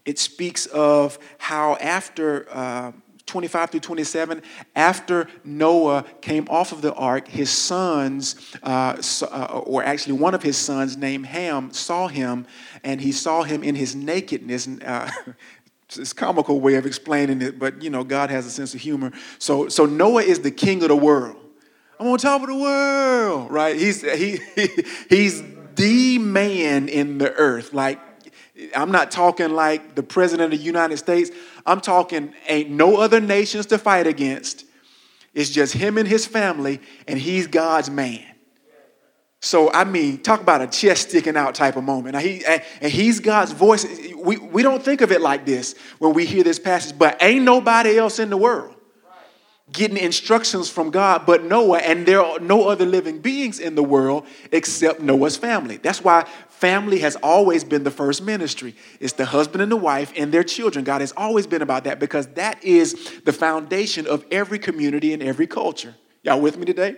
it 0.04 0.18
speaks 0.18 0.66
of 0.66 1.18
how 1.38 1.76
after 1.76 2.47
uh, 2.50 2.92
25 3.26 3.71
through 3.71 3.81
27, 3.81 4.43
after 4.76 5.28
Noah 5.45 6.04
came 6.21 6.47
off 6.50 6.73
of 6.73 6.83
the 6.83 6.93
ark, 6.95 7.26
his 7.26 7.50
sons, 7.50 8.37
uh, 8.62 9.00
uh, 9.23 9.62
or 9.64 9.83
actually 9.83 10.12
one 10.14 10.35
of 10.35 10.43
his 10.43 10.57
sons 10.57 10.97
named 10.97 11.26
Ham, 11.26 11.73
saw 11.73 12.09
him, 12.09 12.47
and 12.83 13.00
he 13.00 13.12
saw 13.12 13.43
him 13.43 13.62
in 13.62 13.75
his 13.75 13.95
nakedness. 13.95 14.69
Uh, 14.69 15.11
it's 15.88 16.12
a 16.12 16.14
comical 16.14 16.61
way 16.61 16.75
of 16.75 16.85
explaining 16.85 17.40
it, 17.40 17.59
but 17.59 17.83
you 17.83 17.90
know, 17.90 18.04
God 18.04 18.31
has 18.31 18.45
a 18.47 18.50
sense 18.50 18.75
of 18.75 18.81
humor. 18.81 19.12
So, 19.38 19.69
so 19.69 19.87
Noah 19.87 20.23
is 20.23 20.40
the 20.40 20.50
king 20.50 20.83
of 20.83 20.88
the 20.88 20.97
world. 20.97 21.37
I'm 21.99 22.09
on 22.09 22.19
top 22.19 22.43
of 22.43 22.49
the 22.49 22.57
world, 22.57 23.50
right? 23.50 23.76
He's, 23.76 24.02
he, 24.02 24.40
he 24.54 24.69
he's 25.09 25.43
the 25.76 26.19
man 26.19 26.88
in 26.88 27.19
the 27.19 27.33
earth. 27.33 27.73
Like, 27.73 28.00
I'm 28.76 28.93
not 28.93 29.11
talking 29.11 29.50
like 29.50 29.95
the 29.95 30.02
president 30.02 30.52
of 30.52 30.59
the 30.59 30.64
United 30.64 30.97
States. 30.99 31.31
I'm 31.66 31.80
talking 31.80 32.35
ain't 32.47 32.71
no 32.71 32.97
other 32.97 33.21
nations 33.21 33.66
to 33.66 33.78
fight 33.78 34.06
against. 34.06 34.64
It's 35.33 35.50
just 35.50 35.73
him 35.75 35.99
and 35.99 36.06
his 36.06 36.26
family, 36.26 36.80
and 37.09 37.18
he's 37.18 37.47
God's 37.47 37.90
man. 37.90 38.25
So, 39.40 39.71
I 39.73 39.85
mean, 39.85 40.23
talk 40.23 40.40
about 40.40 40.62
a 40.62 40.66
chest 40.66 41.11
sticking 41.11 41.37
out 41.37 41.54
type 41.54 41.76
of 41.76 41.85
moment. 41.85 42.14
Now, 42.14 42.21
he, 42.21 42.42
and 42.47 42.90
he's 42.90 43.21
God's 43.21 43.52
voice. 43.52 43.85
We, 44.16 44.38
we 44.38 44.62
don't 44.62 44.83
think 44.83 45.02
of 45.02 45.12
it 45.12 45.21
like 45.21 45.44
this 45.44 45.75
when 45.99 46.14
we 46.14 46.25
hear 46.25 46.42
this 46.42 46.59
passage, 46.59 46.97
but 46.97 47.23
ain't 47.23 47.44
nobody 47.44 47.99
else 47.99 48.18
in 48.18 48.30
the 48.30 48.38
world 48.38 48.75
getting 49.73 49.97
instructions 49.97 50.71
from 50.71 50.90
God 50.90 51.26
but 51.26 51.44
Noah, 51.44 51.78
and 51.78 52.06
there 52.06 52.23
are 52.23 52.38
no 52.38 52.68
other 52.68 52.87
living 52.87 53.18
beings 53.18 53.61
in 53.61 53.75
the 53.75 53.83
world 53.83 54.26
except 54.52 55.00
Noah's 55.00 55.37
family. 55.37 55.78
That's 55.78 56.02
why 56.02 56.26
family 56.64 57.00
has 57.00 57.14
always 57.16 57.62
been 57.62 57.85
the 57.85 57.90
first 57.90 58.23
ministry. 58.23 58.75
It's 58.99 59.12
the 59.12 59.26
husband 59.26 59.61
and 59.61 59.71
the 59.71 59.76
wife 59.76 60.14
and 60.16 60.33
their 60.33 60.42
children. 60.42 60.83
God 60.83 61.02
has 61.02 61.12
always 61.14 61.47
been 61.47 61.61
about 61.61 61.85
that 61.85 61.99
because 61.99 62.26
that 62.28 62.64
is 62.64 63.21
the 63.26 63.35
foundation 63.35 64.06
of 64.06 64.25
every 64.30 64.59
community 64.59 65.12
and 65.12 65.23
every 65.23 65.47
culture. 65.47 65.94
Y'all 66.23 66.40
with 66.40 66.56
me 66.56 66.64
today? 66.64 66.97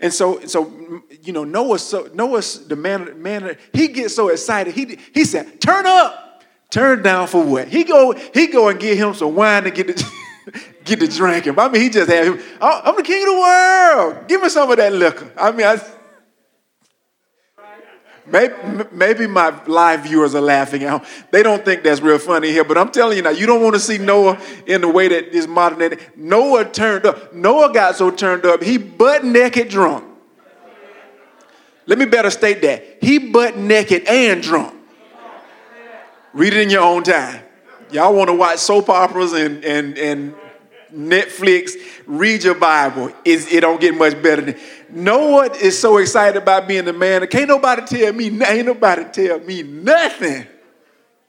And 0.00 0.14
so, 0.14 0.40
so 0.46 1.02
you 1.22 1.34
know, 1.34 1.44
Noah, 1.44 1.78
so 1.78 2.08
Noah's 2.14 2.66
the 2.66 2.74
man, 2.74 3.20
man, 3.20 3.58
he 3.74 3.88
gets 3.88 4.14
so 4.14 4.30
excited. 4.30 4.72
He, 4.72 4.98
he 5.12 5.26
said, 5.26 5.60
turn 5.60 5.84
up, 5.84 6.42
turn 6.70 7.02
down 7.02 7.26
for 7.26 7.44
what? 7.44 7.68
He 7.68 7.84
go, 7.84 8.12
he 8.32 8.46
go 8.46 8.70
and 8.70 8.80
get 8.80 8.96
him 8.96 9.12
some 9.12 9.34
wine 9.34 9.64
to 9.64 9.70
get 9.70 9.88
the 9.88 10.10
get 10.84 11.00
to 11.00 11.06
drinking. 11.06 11.58
I 11.58 11.68
mean, 11.68 11.82
he 11.82 11.90
just 11.90 12.10
had 12.10 12.28
him. 12.28 12.40
Oh, 12.62 12.80
I'm 12.82 12.96
the 12.96 13.02
king 13.02 13.28
of 13.28 13.34
the 13.34 13.40
world. 13.40 14.26
Give 14.28 14.40
me 14.40 14.48
some 14.48 14.70
of 14.70 14.78
that 14.78 14.90
liquor. 14.94 15.30
I 15.36 15.52
mean, 15.52 15.66
I, 15.66 15.78
maybe, 18.26 18.54
maybe 18.92 19.26
my 19.26 19.64
live 19.66 20.02
viewers 20.02 20.34
are 20.34 20.40
laughing 20.40 20.84
out. 20.84 21.04
They 21.30 21.42
don't 21.42 21.64
think 21.64 21.82
that's 21.82 22.00
real 22.00 22.18
funny 22.18 22.50
here, 22.50 22.64
but 22.64 22.78
I'm 22.78 22.90
telling 22.90 23.16
you 23.16 23.22
now, 23.22 23.30
you 23.30 23.46
don't 23.46 23.62
want 23.62 23.74
to 23.74 23.80
see 23.80 23.98
Noah 23.98 24.40
in 24.66 24.80
the 24.80 24.88
way 24.88 25.08
that 25.08 25.28
is 25.28 25.46
modern. 25.46 25.98
Noah 26.16 26.64
turned 26.66 27.06
up. 27.06 27.34
Noah 27.34 27.72
got 27.72 27.96
so 27.96 28.10
turned 28.10 28.44
up, 28.44 28.62
he 28.62 28.78
butt 28.78 29.24
naked 29.24 29.68
drunk. 29.68 30.04
Let 31.86 31.98
me 31.98 32.04
better 32.04 32.30
state 32.30 32.62
that. 32.62 32.98
He 33.00 33.18
butt 33.18 33.56
naked 33.56 34.04
and 34.06 34.42
drunk. 34.42 34.74
Read 36.32 36.54
it 36.54 36.60
in 36.60 36.70
your 36.70 36.82
own 36.82 37.02
time. 37.02 37.42
Y'all 37.90 38.14
want 38.14 38.28
to 38.28 38.34
watch 38.34 38.58
soap 38.58 38.88
operas 38.88 39.32
and, 39.32 39.64
and, 39.64 39.98
and 39.98 40.34
Netflix, 40.92 41.72
read 42.06 42.44
your 42.44 42.54
Bible. 42.54 43.12
It's, 43.24 43.50
it 43.50 43.60
don't 43.60 43.80
get 43.80 43.94
much 43.94 44.20
better 44.22 44.42
than 44.42 44.56
one 44.92 45.54
is 45.56 45.78
so 45.78 45.96
excited 45.98 46.40
about 46.40 46.68
being 46.68 46.84
the 46.84 46.92
man. 46.92 47.26
Can't 47.26 47.48
nobody 47.48 47.82
tell 47.82 48.12
me, 48.12 48.26
ain't 48.26 48.66
nobody 48.66 49.04
tell 49.04 49.40
me 49.40 49.62
nothing. 49.62 50.46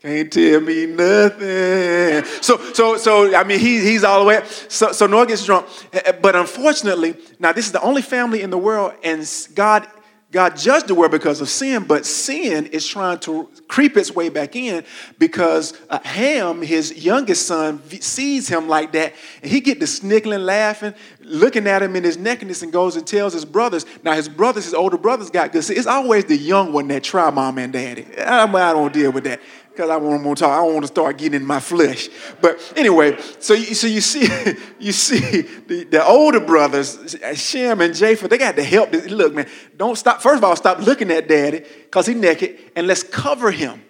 Can't 0.01 0.33
tell 0.33 0.59
me 0.59 0.85
nothing. 0.85 2.25
So, 2.41 2.57
so, 2.73 2.97
so 2.97 3.33
I 3.33 3.43
mean, 3.45 3.59
he, 3.59 3.79
he's 3.79 4.03
all 4.03 4.19
the 4.19 4.25
way 4.25 4.37
up. 4.37 4.47
So, 4.47 4.91
so 4.91 5.07
Noah 5.07 5.27
gets 5.27 5.45
drunk. 5.45 5.67
Eh, 5.93 6.01
eh, 6.05 6.11
but 6.11 6.35
unfortunately, 6.35 7.15
now 7.39 7.53
this 7.53 7.65
is 7.65 7.71
the 7.71 7.81
only 7.81 8.01
family 8.01 8.41
in 8.41 8.49
the 8.49 8.57
world, 8.57 8.93
and 9.01 9.25
God 9.55 9.87
God 10.33 10.57
judged 10.57 10.87
the 10.87 10.95
world 10.95 11.11
because 11.11 11.41
of 11.41 11.47
sin, 11.47 11.83
but 11.83 12.07
sin 12.07 12.65
is 12.65 12.87
trying 12.87 13.19
to 13.19 13.47
creep 13.67 13.95
its 13.95 14.09
way 14.15 14.29
back 14.29 14.55
in 14.55 14.83
because 15.19 15.79
uh, 15.91 15.99
Ham, 15.99 16.63
his 16.63 17.05
youngest 17.05 17.45
son, 17.45 17.79
sees 18.01 18.47
him 18.47 18.67
like 18.67 18.93
that, 18.93 19.13
and 19.43 19.51
he 19.51 19.61
get 19.61 19.79
to 19.79 19.85
snickling, 19.85 20.41
laughing, 20.41 20.95
looking 21.21 21.67
at 21.67 21.83
him 21.83 21.95
in 21.95 22.03
his 22.03 22.17
nakedness, 22.17 22.63
and 22.63 22.73
goes 22.73 22.95
and 22.95 23.05
tells 23.05 23.33
his 23.33 23.45
brothers. 23.45 23.85
Now 24.01 24.13
his 24.13 24.27
brothers, 24.27 24.65
his 24.65 24.73
older 24.73 24.97
brothers, 24.97 25.29
got 25.29 25.51
good. 25.51 25.63
See, 25.63 25.75
it's 25.75 25.85
always 25.85 26.25
the 26.25 26.35
young 26.35 26.73
one 26.73 26.87
that 26.87 27.03
try 27.03 27.29
mom 27.29 27.59
and 27.59 27.71
daddy. 27.71 28.07
I, 28.17 28.45
I 28.45 28.73
don't 28.73 28.91
deal 28.91 29.11
with 29.11 29.25
that 29.25 29.39
because 29.73 29.89
I 29.89 29.97
want 29.97 30.23
to 30.23 30.35
talk. 30.35 30.51
I 30.51 30.61
want 30.61 30.81
to 30.81 30.87
start 30.87 31.17
getting 31.17 31.41
in 31.41 31.45
my 31.45 31.59
flesh. 31.59 32.09
But 32.41 32.73
anyway, 32.75 33.17
so 33.39 33.53
you, 33.53 33.73
so 33.73 33.87
you 33.87 34.01
see, 34.01 34.27
you 34.79 34.91
see 34.91 35.41
the, 35.41 35.83
the 35.85 36.05
older 36.05 36.39
brothers, 36.39 37.15
Shem 37.33 37.81
and 37.81 37.95
Japheth, 37.95 38.29
they 38.29 38.37
got 38.37 38.55
to 38.55 38.63
help. 38.63 38.93
Look, 38.93 39.33
man, 39.33 39.47
don't 39.75 39.97
stop. 39.97 40.21
First 40.21 40.37
of 40.37 40.43
all, 40.43 40.55
stop 40.55 40.79
looking 40.79 41.09
at 41.11 41.27
daddy 41.27 41.59
because 41.59 42.05
he's 42.05 42.15
naked, 42.15 42.59
and 42.75 42.85
let's 42.85 43.03
cover 43.03 43.51
him. 43.51 43.81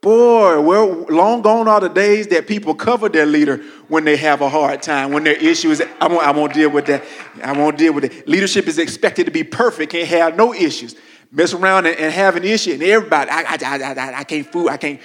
Boy, 0.00 0.60
well, 0.60 1.06
long 1.10 1.42
gone 1.42 1.68
are 1.68 1.80
the 1.80 1.88
days 1.88 2.26
that 2.28 2.48
people 2.48 2.74
cover 2.74 3.08
their 3.08 3.26
leader 3.26 3.58
when 3.86 4.04
they 4.04 4.16
have 4.16 4.40
a 4.40 4.48
hard 4.48 4.82
time, 4.82 5.12
when 5.12 5.22
their 5.24 5.36
issue 5.36 5.70
is. 5.70 5.82
I 6.00 6.08
won't, 6.08 6.26
I 6.26 6.32
won't 6.32 6.54
deal 6.54 6.70
with 6.70 6.86
that. 6.86 7.04
I 7.44 7.52
won't 7.52 7.78
deal 7.78 7.92
with 7.92 8.04
it. 8.04 8.26
Leadership 8.26 8.66
is 8.66 8.78
expected 8.78 9.26
to 9.26 9.30
be 9.30 9.44
perfect, 9.44 9.92
can't 9.92 10.08
have 10.08 10.36
no 10.36 10.54
issues 10.54 10.96
mess 11.32 11.54
around 11.54 11.86
and, 11.86 11.96
and 11.98 12.12
have 12.12 12.36
an 12.36 12.44
issue, 12.44 12.72
and 12.72 12.82
everybody, 12.82 13.30
I, 13.30 13.42
I, 13.42 13.94
I, 13.94 14.18
I 14.20 14.24
can't 14.24 14.46
fool, 14.46 14.68
I 14.68 14.76
can't. 14.76 15.00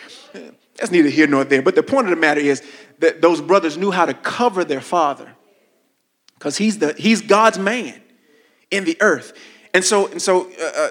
That's 0.76 0.92
neither 0.92 1.10
here 1.10 1.26
nor 1.26 1.44
there. 1.44 1.64
But 1.64 1.74
the 1.74 1.82
point 1.82 2.08
of 2.08 2.12
the 2.12 2.18
matter 2.18 2.42
is 2.42 2.62
that 3.00 3.22
those 3.22 3.42
brothers 3.42 3.78
knew 3.78 3.90
how 3.90 4.06
to 4.06 4.14
cover 4.14 4.64
their 4.64 4.82
father 4.82 5.34
because 6.36 6.58
he's, 6.58 6.78
the, 6.78 6.94
he's 6.94 7.22
God's 7.22 7.58
man 7.58 8.00
in 8.70 8.84
the 8.84 8.98
earth. 9.02 9.34
And 9.74 9.84
so, 9.84 10.08
and 10.08 10.22
so 10.22 10.52
uh, 10.52 10.72
uh, 10.78 10.90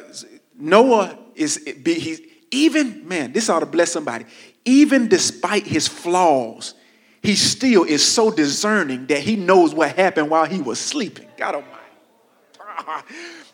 Noah 0.58 1.18
is, 1.36 1.62
he's, 1.84 2.20
even, 2.50 3.06
man, 3.06 3.32
this 3.32 3.48
ought 3.48 3.60
to 3.60 3.66
bless 3.66 3.92
somebody. 3.92 4.24
Even 4.64 5.08
despite 5.08 5.66
his 5.66 5.86
flaws, 5.86 6.74
he 7.22 7.36
still 7.36 7.84
is 7.84 8.04
so 8.04 8.30
discerning 8.30 9.06
that 9.06 9.20
he 9.20 9.36
knows 9.36 9.74
what 9.74 9.94
happened 9.94 10.30
while 10.30 10.46
he 10.46 10.60
was 10.60 10.80
sleeping. 10.80 11.28
God 11.36 11.56
Almighty. 11.56 11.75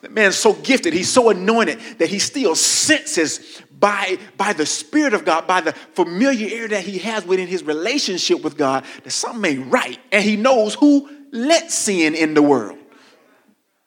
The 0.02 0.08
man's 0.08 0.36
so 0.36 0.52
gifted, 0.52 0.94
he's 0.94 1.08
so 1.08 1.30
anointed 1.30 1.78
that 1.98 2.08
he 2.08 2.18
still 2.18 2.56
senses 2.56 3.62
by, 3.78 4.18
by 4.36 4.52
the 4.52 4.66
Spirit 4.66 5.14
of 5.14 5.24
God, 5.24 5.46
by 5.46 5.60
the 5.60 5.72
familiarity 5.72 6.66
that 6.66 6.82
he 6.82 6.98
has 6.98 7.24
within 7.24 7.46
his 7.46 7.62
relationship 7.62 8.42
with 8.42 8.56
God, 8.56 8.84
that 9.04 9.10
something 9.10 9.58
ain't 9.58 9.72
right. 9.72 10.00
And 10.10 10.24
he 10.24 10.36
knows 10.36 10.74
who 10.74 11.08
let 11.30 11.70
sin 11.70 12.16
in 12.16 12.34
the 12.34 12.42
world. 12.42 12.78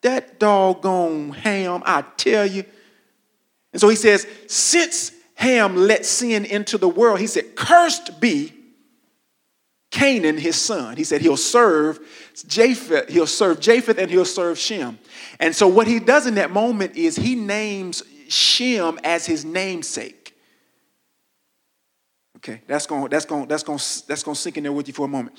That 0.03 0.39
doggone 0.39 1.31
Ham, 1.31 1.83
I 1.85 2.03
tell 2.15 2.45
you. 2.45 2.63
And 3.73 3.81
so 3.81 3.89
he 3.89 3.97
says, 3.97 4.25
since 4.47 5.11
Ham 5.35 5.75
let 5.75 6.05
sin 6.05 6.45
into 6.45 6.77
the 6.77 6.87
world, 6.87 7.19
he 7.19 7.27
said, 7.27 7.55
cursed 7.57 8.21
be 8.21 8.53
Canaan, 9.95 10.37
his 10.37 10.57
son. 10.57 10.97
He 10.97 11.05
said 11.05 11.21
he'll 11.21 11.37
serve 11.37 12.01
Japheth, 12.47 13.07
he'll 13.07 13.25
serve 13.25 13.61
Japheth 13.61 13.97
and 13.97 14.11
he'll 14.11 14.25
serve 14.25 14.59
Shem. 14.59 14.99
And 15.39 15.55
so 15.55 15.69
what 15.69 15.87
he 15.87 15.99
does 15.99 16.27
in 16.27 16.35
that 16.35 16.51
moment 16.51 16.97
is 16.97 17.15
he 17.15 17.33
names 17.33 18.03
Shem 18.27 18.99
as 19.05 19.25
his 19.25 19.45
namesake. 19.45 20.35
Okay, 22.35 22.61
that's 22.67 22.85
gonna 22.85 23.07
that's 23.07 23.23
going 23.23 23.47
that's 23.47 23.63
going 23.63 23.79
that's 24.05 24.21
going 24.21 24.35
to 24.35 24.41
sink 24.41 24.57
in 24.57 24.63
there 24.63 24.73
with 24.73 24.89
you 24.89 24.93
for 24.93 25.05
a 25.05 25.07
moment. 25.07 25.37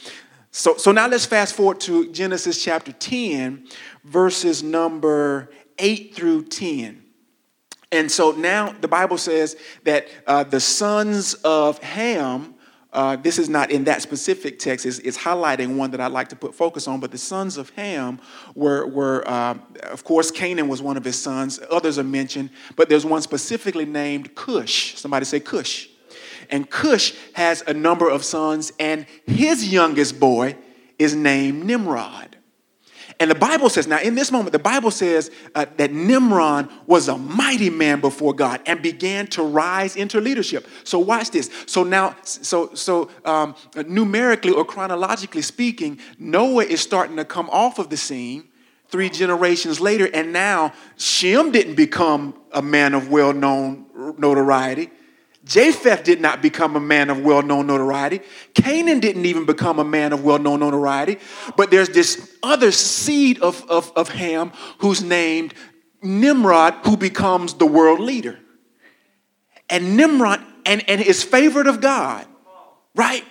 So 0.52 0.78
so 0.78 0.90
now 0.90 1.06
let's 1.06 1.26
fast 1.26 1.54
forward 1.54 1.78
to 1.80 2.10
Genesis 2.10 2.64
chapter 2.64 2.92
10 2.92 3.66
verses 4.04 4.62
number 4.62 5.50
8 5.78 6.14
through 6.14 6.44
10. 6.44 7.04
And 7.92 8.10
so 8.10 8.30
now 8.30 8.74
the 8.80 8.88
Bible 8.88 9.18
says 9.18 9.56
that 9.84 10.08
uh, 10.26 10.44
the 10.44 10.60
sons 10.60 11.34
of 11.44 11.78
Ham 11.82 12.55
uh, 12.96 13.14
this 13.14 13.38
is 13.38 13.50
not 13.50 13.70
in 13.70 13.84
that 13.84 14.00
specific 14.00 14.58
text, 14.58 14.86
it's, 14.86 14.98
it's, 15.00 15.18
highlighting 15.18 15.76
one 15.76 15.90
that 15.90 16.00
I'd 16.00 16.12
like 16.12 16.30
to 16.30 16.36
put 16.36 16.54
focus 16.54 16.88
on. 16.88 16.98
But 16.98 17.10
the 17.10 17.18
sons 17.18 17.58
of 17.58 17.68
Ham 17.70 18.18
were, 18.54 18.86
were 18.86 19.22
uh, 19.28 19.58
of 19.82 20.02
course, 20.02 20.30
Canaan 20.30 20.66
was 20.66 20.80
one 20.80 20.96
of 20.96 21.04
his 21.04 21.20
sons. 21.20 21.60
Others 21.70 21.98
are 21.98 22.04
mentioned, 22.04 22.48
but 22.74 22.88
there's 22.88 23.04
one 23.04 23.20
specifically 23.20 23.84
named 23.84 24.34
Cush. 24.34 24.96
Somebody 24.96 25.26
say 25.26 25.40
Cush. 25.40 25.90
And 26.48 26.70
Cush 26.70 27.12
has 27.34 27.62
a 27.66 27.74
number 27.74 28.08
of 28.08 28.24
sons, 28.24 28.72
and 28.80 29.04
his 29.26 29.70
youngest 29.70 30.18
boy 30.18 30.56
is 30.98 31.14
named 31.14 31.66
Nimrod. 31.66 32.25
And 33.18 33.30
the 33.30 33.34
Bible 33.34 33.70
says, 33.70 33.86
now 33.86 33.98
in 34.00 34.14
this 34.14 34.30
moment, 34.30 34.52
the 34.52 34.58
Bible 34.58 34.90
says 34.90 35.30
uh, 35.54 35.64
that 35.78 35.90
Nimrod 35.90 36.70
was 36.86 37.08
a 37.08 37.16
mighty 37.16 37.70
man 37.70 38.00
before 38.00 38.34
God 38.34 38.60
and 38.66 38.82
began 38.82 39.26
to 39.28 39.42
rise 39.42 39.96
into 39.96 40.20
leadership. 40.20 40.66
So 40.84 40.98
watch 40.98 41.30
this. 41.30 41.50
So 41.66 41.82
now, 41.82 42.14
so 42.22 42.74
so 42.74 43.10
um, 43.24 43.54
numerically 43.86 44.52
or 44.52 44.66
chronologically 44.66 45.42
speaking, 45.42 45.98
Noah 46.18 46.64
is 46.64 46.82
starting 46.82 47.16
to 47.16 47.24
come 47.24 47.48
off 47.50 47.78
of 47.78 47.88
the 47.88 47.96
scene. 47.96 48.48
three 48.88 49.10
generations 49.10 49.80
later, 49.80 50.08
and 50.12 50.32
now 50.32 50.72
Shem 50.96 51.52
didn't 51.52 51.74
become 51.74 52.34
a 52.52 52.62
man 52.62 52.94
of 52.94 53.10
well 53.10 53.32
known 53.32 53.86
notoriety. 54.18 54.90
Japheth 55.46 56.02
did 56.02 56.20
not 56.20 56.42
become 56.42 56.74
a 56.74 56.80
man 56.80 57.08
of 57.08 57.20
well 57.20 57.40
known 57.40 57.68
notoriety. 57.68 58.20
Canaan 58.52 58.98
didn't 58.98 59.26
even 59.26 59.46
become 59.46 59.78
a 59.78 59.84
man 59.84 60.12
of 60.12 60.24
well 60.24 60.40
known 60.40 60.58
notoriety. 60.60 61.18
But 61.56 61.70
there's 61.70 61.88
this 61.88 62.36
other 62.42 62.72
seed 62.72 63.40
of, 63.40 63.64
of, 63.70 63.92
of 63.94 64.08
Ham 64.08 64.50
who's 64.78 65.02
named 65.02 65.54
Nimrod, 66.02 66.74
who 66.84 66.96
becomes 66.96 67.54
the 67.54 67.66
world 67.66 68.00
leader. 68.00 68.40
And 69.70 69.96
Nimrod 69.96 70.42
and, 70.64 70.82
and 70.88 71.00
is 71.00 71.22
favored 71.22 71.68
of 71.68 71.80
God, 71.80 72.26
right? 72.96 73.24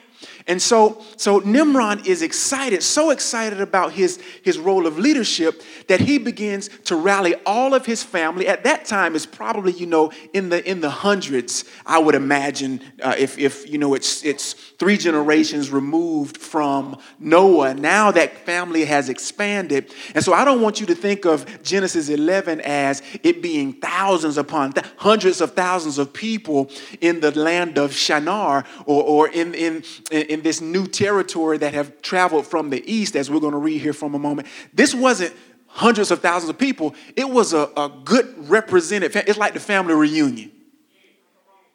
And 0.48 0.62
so, 0.62 1.02
so 1.18 1.40
Nimrod 1.40 2.06
is 2.06 2.22
excited, 2.22 2.84
so 2.84 3.10
excited 3.10 3.62
about 3.62 3.94
his, 3.94 4.22
his 4.44 4.60
role 4.60 4.86
of 4.86 5.00
leadership 5.00 5.64
that 5.88 6.00
he 6.00 6.20
begins 6.20 6.70
to 6.86 6.96
rally 6.96 7.34
all 7.48 7.74
of 7.74 7.88
his 7.88 8.04
family. 8.04 8.48
At 8.48 8.64
that 8.64 8.86
time, 8.86 9.16
it's 9.16 9.26
probably, 9.26 9.72
you 9.72 9.88
know, 9.88 10.12
in 10.34 10.50
the 10.50 10.64
in 10.70 10.82
the 10.82 10.90
hundreds, 10.90 11.66
I 11.86 11.98
would 11.98 12.14
imagine, 12.14 12.82
uh, 13.02 13.16
if, 13.18 13.40
if 13.40 13.68
you 13.68 13.80
know 13.80 13.96
it's 13.96 14.24
it's 14.24 14.54
three 14.54 14.98
generations 14.98 15.72
removed 15.72 16.38
from 16.38 17.00
Noah. 17.20 17.74
Now 17.74 18.12
that 18.12 18.38
family 18.46 18.86
has 18.86 19.10
expanded. 19.10 19.94
And 20.14 20.24
so 20.24 20.34
I 20.34 20.46
don't 20.46 20.62
want 20.62 20.80
you 20.80 20.86
to 20.88 20.96
think 20.96 21.26
of 21.26 21.64
Genesis 21.64 22.10
11 22.10 22.62
as 22.62 23.02
it 23.24 23.42
being 23.42 23.74
thousands 23.74 24.38
upon 24.38 24.74
th- 24.74 24.86
hundreds 24.98 25.42
of 25.42 25.54
thousands 25.54 25.98
of 25.98 26.14
people 26.14 26.70
in 27.02 27.20
the 27.20 27.32
land 27.38 27.78
of 27.78 27.94
Shinar 27.94 28.66
or, 28.86 29.04
or 29.04 29.30
in, 29.30 29.54
in, 29.54 29.84
in 30.12 30.35
in 30.36 30.42
this 30.42 30.60
new 30.60 30.86
territory 30.86 31.58
that 31.58 31.74
have 31.74 32.02
traveled 32.02 32.46
from 32.46 32.70
the 32.70 32.84
east, 32.92 33.16
as 33.16 33.32
we're 33.32 33.40
going 33.40 33.54
to 33.54 33.58
read 33.58 33.82
here 33.82 33.94
from 33.94 34.14
a 34.16 34.20
moment. 34.20 34.50
This 34.74 34.94
wasn't 34.94 35.34
hundreds 35.68 36.12
of 36.12 36.20
thousands 36.20 36.50
of 36.50 36.58
people, 36.58 36.94
it 37.16 37.30
was 37.30 37.54
a, 37.54 37.70
a 37.78 37.92
good 38.04 38.50
representative. 38.50 39.24
It's 39.28 39.40
like 39.40 39.54
the 39.54 39.60
family 39.60 39.94
reunion. 39.94 40.52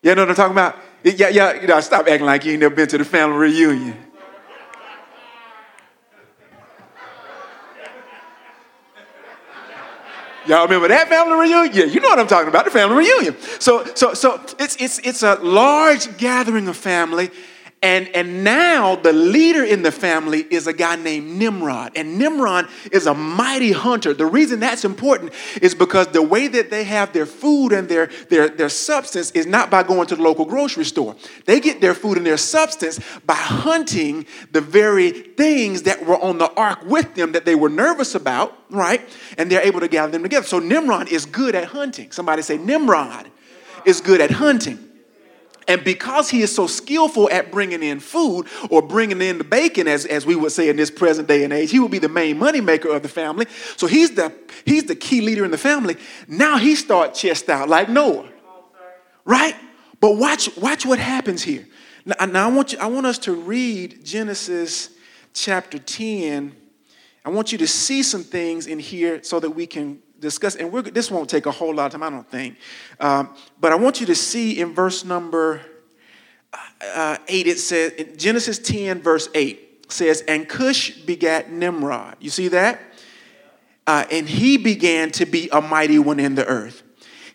You 0.02 0.14
know 0.14 0.22
what 0.22 0.30
I'm 0.30 0.36
talking 0.36 0.52
about? 0.52 0.76
Yeah, 1.02 1.28
yeah, 1.28 1.60
you 1.60 1.66
know, 1.66 1.80
stop 1.80 2.06
acting 2.06 2.26
like 2.26 2.44
you 2.44 2.52
ain't 2.52 2.60
never 2.60 2.74
been 2.74 2.88
to 2.88 2.98
the 2.98 3.04
family 3.04 3.36
reunion. 3.36 3.96
Y'all 10.46 10.64
remember 10.64 10.88
that 10.88 11.08
family 11.08 11.38
reunion? 11.48 11.74
Yeah, 11.74 11.84
you 11.84 12.00
know 12.00 12.08
what 12.08 12.18
I'm 12.18 12.26
talking 12.26 12.48
about, 12.48 12.64
the 12.66 12.70
family 12.70 12.96
reunion. 12.96 13.36
So, 13.58 13.84
so, 13.94 14.14
so 14.14 14.40
it's 14.58 14.76
it's 14.76 14.98
it's 15.00 15.22
a 15.22 15.34
large 15.36 16.16
gathering 16.18 16.68
of 16.68 16.76
family, 16.76 17.30
and, 17.82 18.08
and 18.14 18.44
now 18.44 18.96
the 18.96 19.12
leader 19.14 19.64
in 19.64 19.82
the 19.82 19.90
family 19.90 20.44
is 20.50 20.66
a 20.66 20.72
guy 20.74 20.96
named 20.96 21.38
Nimrod. 21.38 21.92
And 21.96 22.18
Nimrod 22.18 22.68
is 22.92 23.06
a 23.06 23.14
mighty 23.14 23.72
hunter. 23.72 24.12
The 24.12 24.26
reason 24.26 24.60
that's 24.60 24.84
important 24.84 25.32
is 25.62 25.74
because 25.74 26.08
the 26.08 26.20
way 26.22 26.46
that 26.46 26.68
they 26.68 26.84
have 26.84 27.14
their 27.14 27.24
food 27.24 27.72
and 27.72 27.88
their, 27.88 28.10
their, 28.28 28.50
their 28.50 28.68
substance 28.68 29.30
is 29.30 29.46
not 29.46 29.70
by 29.70 29.82
going 29.82 30.06
to 30.08 30.16
the 30.16 30.22
local 30.22 30.44
grocery 30.44 30.84
store. 30.84 31.16
They 31.46 31.58
get 31.58 31.80
their 31.80 31.94
food 31.94 32.18
and 32.18 32.26
their 32.26 32.36
substance 32.36 33.00
by 33.24 33.34
hunting 33.34 34.26
the 34.52 34.60
very 34.60 35.10
things 35.10 35.84
that 35.84 36.04
were 36.04 36.18
on 36.20 36.36
the 36.36 36.52
ark 36.52 36.80
with 36.84 37.14
them 37.14 37.32
that 37.32 37.46
they 37.46 37.54
were 37.54 37.70
nervous 37.70 38.14
about, 38.14 38.58
right? 38.68 39.00
And 39.38 39.50
they're 39.50 39.62
able 39.62 39.80
to 39.80 39.88
gather 39.88 40.12
them 40.12 40.22
together. 40.22 40.46
So 40.46 40.58
Nimrod 40.58 41.10
is 41.10 41.24
good 41.24 41.54
at 41.54 41.64
hunting. 41.64 42.10
Somebody 42.10 42.42
say, 42.42 42.58
Nimrod 42.58 43.30
is 43.86 44.02
good 44.02 44.20
at 44.20 44.32
hunting. 44.32 44.89
And 45.70 45.84
because 45.84 46.28
he 46.28 46.42
is 46.42 46.52
so 46.52 46.66
skillful 46.66 47.30
at 47.30 47.52
bringing 47.52 47.84
in 47.84 48.00
food 48.00 48.48
or 48.70 48.82
bringing 48.82 49.22
in 49.22 49.38
the 49.38 49.44
bacon, 49.44 49.86
as, 49.86 50.04
as 50.04 50.26
we 50.26 50.34
would 50.34 50.50
say 50.50 50.68
in 50.68 50.74
this 50.74 50.90
present 50.90 51.28
day 51.28 51.44
and 51.44 51.52
age, 51.52 51.70
he 51.70 51.78
will 51.78 51.88
be 51.88 52.00
the 52.00 52.08
main 52.08 52.40
moneymaker 52.40 52.92
of 52.92 53.02
the 53.04 53.08
family. 53.08 53.46
So 53.76 53.86
he's 53.86 54.16
the, 54.16 54.32
he's 54.64 54.86
the 54.86 54.96
key 54.96 55.20
leader 55.20 55.44
in 55.44 55.52
the 55.52 55.58
family. 55.58 55.96
Now 56.26 56.58
he 56.58 56.74
start 56.74 57.14
chest 57.14 57.48
out 57.48 57.68
like 57.68 57.88
Noah. 57.88 58.28
Right? 59.24 59.54
But 60.00 60.16
watch, 60.16 60.56
watch 60.56 60.84
what 60.84 60.98
happens 60.98 61.44
here. 61.44 61.68
Now, 62.04 62.26
now 62.26 62.48
I, 62.48 62.52
want 62.52 62.72
you, 62.72 62.78
I 62.80 62.86
want 62.86 63.06
us 63.06 63.18
to 63.18 63.32
read 63.32 64.04
Genesis 64.04 64.90
chapter 65.34 65.78
10. 65.78 66.52
I 67.24 67.28
want 67.30 67.52
you 67.52 67.58
to 67.58 67.68
see 67.68 68.02
some 68.02 68.24
things 68.24 68.66
in 68.66 68.80
here 68.80 69.22
so 69.22 69.38
that 69.38 69.50
we 69.50 69.68
can 69.68 70.00
discuss, 70.20 70.56
and 70.56 70.72
this 70.86 71.10
won't 71.10 71.28
take 71.28 71.46
a 71.46 71.50
whole 71.50 71.74
lot 71.74 71.86
of 71.86 71.92
time, 71.92 72.02
I 72.02 72.10
don't 72.10 72.30
think. 72.30 72.56
Um, 72.98 73.34
but 73.60 73.72
I 73.72 73.74
want 73.76 74.00
you 74.00 74.06
to 74.06 74.14
see 74.14 74.60
in 74.60 74.74
verse 74.74 75.04
number 75.04 75.62
uh, 76.94 77.16
8, 77.28 77.46
it 77.46 77.58
says, 77.58 77.92
in 77.92 78.16
Genesis 78.16 78.58
10, 78.58 79.02
verse 79.02 79.28
8 79.34 79.92
says, 79.92 80.22
And 80.22 80.48
Cush 80.48 80.90
begat 80.90 81.50
Nimrod. 81.50 82.16
You 82.20 82.30
see 82.30 82.48
that? 82.48 82.80
Uh, 83.86 84.04
and 84.10 84.28
he 84.28 84.56
began 84.56 85.10
to 85.12 85.26
be 85.26 85.48
a 85.50 85.60
mighty 85.60 85.98
one 85.98 86.20
in 86.20 86.34
the 86.34 86.46
earth. 86.46 86.82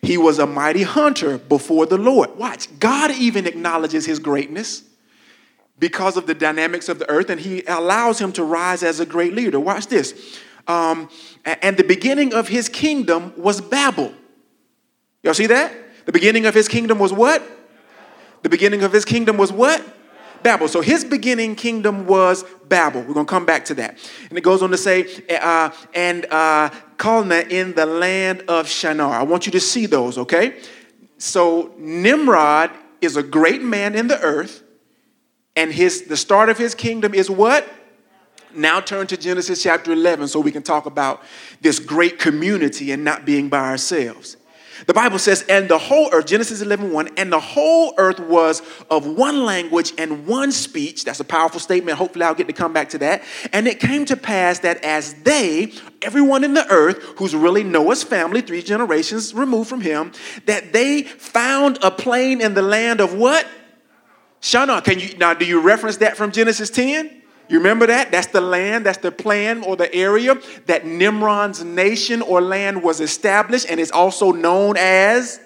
He 0.02 0.16
was 0.16 0.38
a 0.38 0.46
mighty 0.46 0.82
hunter 0.82 1.38
before 1.38 1.86
the 1.86 1.98
Lord. 1.98 2.36
Watch, 2.36 2.78
God 2.78 3.10
even 3.12 3.46
acknowledges 3.46 4.06
his 4.06 4.18
greatness 4.18 4.82
because 5.78 6.16
of 6.16 6.26
the 6.26 6.34
dynamics 6.34 6.88
of 6.88 6.98
the 6.98 7.08
earth, 7.10 7.28
and 7.28 7.40
he 7.40 7.62
allows 7.66 8.20
him 8.20 8.32
to 8.32 8.44
rise 8.44 8.82
as 8.82 9.00
a 9.00 9.06
great 9.06 9.34
leader. 9.34 9.60
Watch 9.60 9.88
this. 9.88 10.38
Um, 10.66 11.08
and 11.44 11.76
the 11.76 11.84
beginning 11.84 12.34
of 12.34 12.48
his 12.48 12.68
kingdom 12.68 13.32
was 13.36 13.60
Babel. 13.60 14.12
Y'all 15.22 15.34
see 15.34 15.46
that? 15.46 15.72
The 16.06 16.12
beginning 16.12 16.46
of 16.46 16.54
his 16.54 16.68
kingdom 16.68 16.98
was 16.98 17.12
what? 17.12 17.42
The 18.42 18.48
beginning 18.48 18.82
of 18.82 18.92
his 18.92 19.04
kingdom 19.04 19.36
was 19.36 19.52
what? 19.52 19.84
Babel. 20.42 20.68
So 20.68 20.80
his 20.80 21.04
beginning 21.04 21.56
kingdom 21.56 22.06
was 22.06 22.44
Babel. 22.68 23.02
We're 23.02 23.14
going 23.14 23.26
to 23.26 23.30
come 23.30 23.46
back 23.46 23.64
to 23.66 23.74
that. 23.74 23.98
And 24.28 24.38
it 24.38 24.42
goes 24.42 24.62
on 24.62 24.70
to 24.70 24.76
say, 24.76 25.06
uh, 25.28 25.70
and 25.94 26.26
uh, 26.26 26.70
Calneh 26.96 27.50
in 27.50 27.74
the 27.74 27.86
land 27.86 28.42
of 28.48 28.68
Shinar. 28.68 29.12
I 29.12 29.22
want 29.24 29.46
you 29.46 29.52
to 29.52 29.60
see 29.60 29.86
those, 29.86 30.18
okay? 30.18 30.56
So 31.18 31.74
Nimrod 31.78 32.70
is 33.00 33.16
a 33.16 33.22
great 33.22 33.62
man 33.62 33.94
in 33.94 34.08
the 34.08 34.20
earth, 34.20 34.62
and 35.54 35.72
his 35.72 36.02
the 36.02 36.16
start 36.16 36.48
of 36.48 36.58
his 36.58 36.74
kingdom 36.74 37.14
is 37.14 37.30
what? 37.30 37.66
Now 38.56 38.80
turn 38.80 39.06
to 39.08 39.16
Genesis 39.16 39.62
chapter 39.62 39.92
11 39.92 40.28
so 40.28 40.40
we 40.40 40.52
can 40.52 40.62
talk 40.62 40.86
about 40.86 41.22
this 41.60 41.78
great 41.78 42.18
community 42.18 42.92
and 42.92 43.04
not 43.04 43.24
being 43.24 43.48
by 43.48 43.68
ourselves. 43.68 44.36
The 44.86 44.92
Bible 44.92 45.18
says, 45.18 45.42
and 45.48 45.68
the 45.68 45.78
whole 45.78 46.10
earth, 46.12 46.26
Genesis 46.26 46.60
11, 46.60 46.92
1, 46.92 47.08
and 47.16 47.32
the 47.32 47.40
whole 47.40 47.94
earth 47.96 48.20
was 48.20 48.60
of 48.90 49.06
one 49.06 49.44
language 49.44 49.92
and 49.96 50.26
one 50.26 50.52
speech. 50.52 51.04
That's 51.04 51.20
a 51.20 51.24
powerful 51.24 51.60
statement. 51.60 51.96
Hopefully, 51.96 52.24
I'll 52.24 52.34
get 52.34 52.46
to 52.48 52.52
come 52.52 52.74
back 52.74 52.90
to 52.90 52.98
that. 52.98 53.22
And 53.52 53.66
it 53.66 53.80
came 53.80 54.04
to 54.06 54.16
pass 54.16 54.58
that 54.60 54.84
as 54.84 55.14
they, 55.22 55.72
everyone 56.02 56.44
in 56.44 56.52
the 56.52 56.70
earth, 56.70 57.02
who's 57.16 57.34
really 57.34 57.64
Noah's 57.64 58.02
family, 58.02 58.42
three 58.42 58.62
generations 58.62 59.32
removed 59.32 59.70
from 59.70 59.80
him, 59.80 60.12
that 60.44 60.74
they 60.74 61.04
found 61.04 61.78
a 61.82 61.90
plain 61.90 62.42
in 62.42 62.52
the 62.52 62.62
land 62.62 63.00
of 63.00 63.14
what? 63.14 63.46
Shinar. 64.40 64.82
Can 64.82 65.00
you 65.00 65.16
now 65.16 65.32
do 65.32 65.46
you 65.46 65.60
reference 65.60 65.96
that 65.98 66.16
from 66.16 66.32
Genesis 66.32 66.68
10? 66.68 67.22
You 67.48 67.58
remember 67.58 67.86
that? 67.86 68.10
That's 68.10 68.26
the 68.28 68.40
land, 68.40 68.86
that's 68.86 68.98
the 68.98 69.12
plan 69.12 69.62
or 69.62 69.76
the 69.76 69.92
area 69.94 70.36
that 70.66 70.84
Nimrod's 70.84 71.62
nation 71.62 72.22
or 72.22 72.40
land 72.40 72.82
was 72.82 73.00
established, 73.00 73.66
and 73.70 73.78
it's 73.78 73.92
also 73.92 74.32
known 74.32 74.76
as 74.76 75.40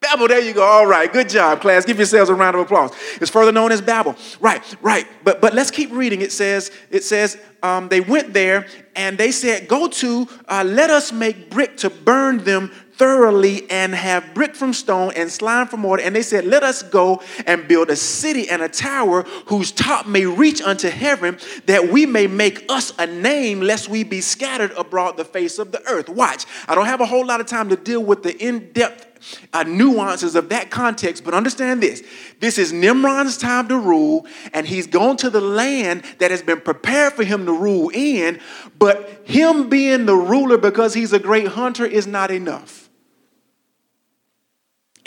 Babel. 0.00 0.28
There 0.28 0.40
you 0.40 0.54
go. 0.54 0.62
All 0.62 0.86
right, 0.86 1.12
good 1.12 1.28
job, 1.28 1.60
class. 1.60 1.84
Give 1.84 1.96
yourselves 1.96 2.30
a 2.30 2.34
round 2.34 2.54
of 2.54 2.62
applause. 2.62 2.92
It's 3.20 3.30
further 3.30 3.50
known 3.50 3.72
as 3.72 3.80
Babel. 3.80 4.14
Right, 4.40 4.62
right. 4.80 5.06
But 5.24 5.40
but 5.40 5.54
let's 5.54 5.72
keep 5.72 5.90
reading. 5.90 6.20
It 6.20 6.30
says 6.30 6.70
it 6.90 7.02
says 7.02 7.36
um, 7.64 7.88
they 7.88 8.00
went 8.00 8.32
there 8.32 8.66
and 8.94 9.18
they 9.18 9.32
said, 9.32 9.66
"Go 9.66 9.88
to, 9.88 10.28
uh, 10.46 10.62
let 10.64 10.90
us 10.90 11.12
make 11.12 11.50
brick 11.50 11.78
to 11.78 11.90
burn 11.90 12.38
them 12.38 12.70
thoroughly 12.98 13.70
and 13.70 13.94
have 13.94 14.34
brick 14.34 14.54
from 14.54 14.72
stone 14.72 15.12
and 15.16 15.30
slime 15.30 15.68
from 15.68 15.80
mortar. 15.80 16.02
And 16.02 16.14
they 16.14 16.22
said, 16.22 16.44
Let 16.44 16.62
us 16.62 16.82
go 16.82 17.22
and 17.46 17.66
build 17.66 17.90
a 17.90 17.96
city 17.96 18.50
and 18.50 18.60
a 18.60 18.68
tower 18.68 19.22
whose 19.46 19.72
top 19.72 20.06
may 20.06 20.26
reach 20.26 20.60
unto 20.60 20.88
heaven, 20.88 21.38
that 21.66 21.88
we 21.88 22.04
may 22.04 22.26
make 22.26 22.64
us 22.68 22.92
a 22.98 23.06
name, 23.06 23.60
lest 23.60 23.88
we 23.88 24.02
be 24.02 24.20
scattered 24.20 24.72
abroad 24.72 25.16
the 25.16 25.24
face 25.24 25.58
of 25.58 25.72
the 25.72 25.82
earth. 25.88 26.08
Watch, 26.08 26.44
I 26.66 26.74
don't 26.74 26.86
have 26.86 27.00
a 27.00 27.06
whole 27.06 27.24
lot 27.24 27.40
of 27.40 27.46
time 27.46 27.68
to 27.70 27.76
deal 27.76 28.02
with 28.02 28.22
the 28.22 28.36
in 28.36 28.72
depth 28.72 29.06
uh, 29.52 29.62
nuances 29.64 30.34
of 30.34 30.48
that 30.50 30.70
context, 30.70 31.24
but 31.24 31.34
understand 31.34 31.82
this. 31.82 32.02
This 32.40 32.58
is 32.58 32.72
Nimrod's 32.72 33.36
time 33.36 33.68
to 33.68 33.78
rule, 33.78 34.26
and 34.52 34.66
he's 34.66 34.86
gone 34.86 35.16
to 35.18 35.30
the 35.30 35.40
land 35.40 36.04
that 36.18 36.30
has 36.30 36.42
been 36.42 36.60
prepared 36.60 37.14
for 37.14 37.24
him 37.24 37.46
to 37.46 37.52
rule 37.52 37.90
in, 37.92 38.40
but 38.78 39.22
him 39.24 39.68
being 39.68 40.06
the 40.06 40.14
ruler 40.14 40.58
because 40.58 40.94
he's 40.94 41.12
a 41.12 41.18
great 41.18 41.48
hunter 41.48 41.84
is 41.84 42.06
not 42.06 42.30
enough. 42.30 42.87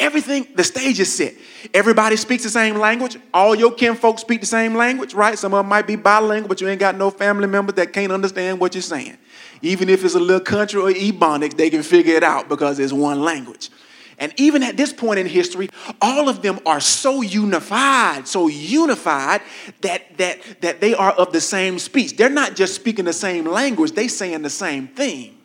Everything, 0.02 0.48
the 0.56 0.64
stage 0.64 1.00
is 1.00 1.16
set. 1.16 1.36
Everybody 1.76 2.16
speaks 2.16 2.42
the 2.42 2.50
same 2.50 2.78
language. 2.78 3.18
All 3.36 3.54
your 3.54 3.72
kinfolk 3.72 4.18
speak 4.18 4.42
the 4.42 4.48
same 4.48 4.74
language, 4.74 5.14
right? 5.14 5.38
Some 5.38 5.54
of 5.54 5.60
them 5.60 5.70
might 5.70 5.86
be 5.86 5.96
bilingual, 5.96 6.50
but 6.50 6.60
you 6.60 6.68
ain't 6.68 6.80
got 6.80 6.96
no 6.98 7.12
family 7.12 7.46
members 7.46 7.76
that 7.76 7.94
can't 7.94 8.12
understand 8.12 8.60
what 8.60 8.74
you're 8.74 8.82
saying. 8.82 9.16
Even 9.62 9.90
if 9.90 10.04
it's 10.04 10.16
a 10.16 10.20
little 10.20 10.44
country 10.44 10.82
or 10.82 10.90
ebonics, 10.90 11.56
they 11.56 11.70
can 11.70 11.84
figure 11.84 12.16
it 12.16 12.24
out 12.24 12.50
because 12.50 12.80
it's 12.80 12.92
one 12.92 13.22
language. 13.22 13.70
And 14.18 14.34
even 14.38 14.64
at 14.64 14.76
this 14.76 14.92
point 14.92 15.20
in 15.20 15.28
history, 15.28 15.70
all 16.02 16.28
of 16.28 16.42
them 16.42 16.60
are 16.66 16.80
so 16.80 17.22
unified, 17.22 18.28
so 18.28 18.48
unified 18.48 19.42
that, 19.82 20.18
that, 20.18 20.40
that 20.62 20.82
they 20.82 20.96
are 20.96 21.12
of 21.12 21.32
the 21.32 21.42
same 21.42 21.78
speech. 21.78 22.18
They're 22.18 22.28
not 22.28 22.56
just 22.56 22.74
speaking 22.74 23.06
the 23.06 23.14
same 23.14 23.46
language, 23.46 23.92
they 23.92 24.08
saying 24.08 24.42
the 24.42 24.50
same 24.50 24.88
thing. 24.88 25.38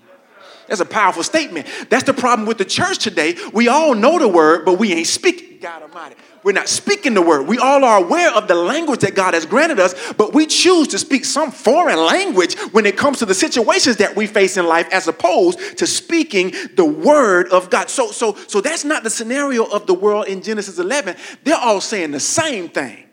That's 0.69 0.81
a 0.81 0.87
powerful 0.87 1.23
statement. 1.23 1.67
That's 1.91 2.05
the 2.05 2.15
problem 2.15 2.47
with 2.47 2.59
the 2.59 2.65
church 2.65 2.99
today. 2.99 3.37
We 3.53 3.69
all 3.69 3.95
know 3.95 4.19
the 4.19 4.29
word, 4.29 4.65
but 4.65 4.79
we 4.79 4.93
ain't 4.93 5.07
speaking. 5.07 5.59
God 5.61 5.83
Almighty. 5.83 6.17
We're 6.43 6.53
not 6.53 6.69
speaking 6.69 7.15
the 7.15 7.23
word. 7.23 7.49
We 7.49 7.59
all 7.59 7.85
are 7.85 7.99
aware 7.99 8.33
of 8.33 8.47
the 8.47 8.55
language 8.55 9.01
that 9.01 9.15
God 9.15 9.35
has 9.35 9.45
granted 9.47 9.81
us, 9.81 9.95
but 10.13 10.33
we 10.33 10.47
choose 10.47 10.87
to 10.89 10.99
speak 10.99 11.25
some 11.25 11.51
foreign 11.51 11.99
language 11.99 12.55
when 12.71 12.87
it 12.87 12.97
comes 12.97 13.19
to 13.19 13.27
the 13.27 13.35
situations 13.35 13.97
that 13.97 14.15
we 14.15 14.27
face 14.27 14.57
in 14.57 14.67
life 14.67 14.89
as 14.93 15.09
opposed 15.09 15.79
to 15.79 15.87
speaking 15.87 16.53
the 16.77 16.85
word 16.85 17.49
of 17.49 17.71
God. 17.71 17.91
So 17.91 18.13
so 18.13 18.37
so 18.47 18.61
that's 18.61 18.85
not 18.85 19.03
the 19.03 19.11
scenario 19.11 19.65
of 19.65 19.87
the 19.87 19.95
world 19.95 20.29
in 20.29 20.43
Genesis 20.43 20.79
11. 20.79 21.17
They're 21.43 21.57
all 21.57 21.81
saying 21.81 22.13
the 22.13 22.21
same 22.21 22.69
thing. 22.69 23.06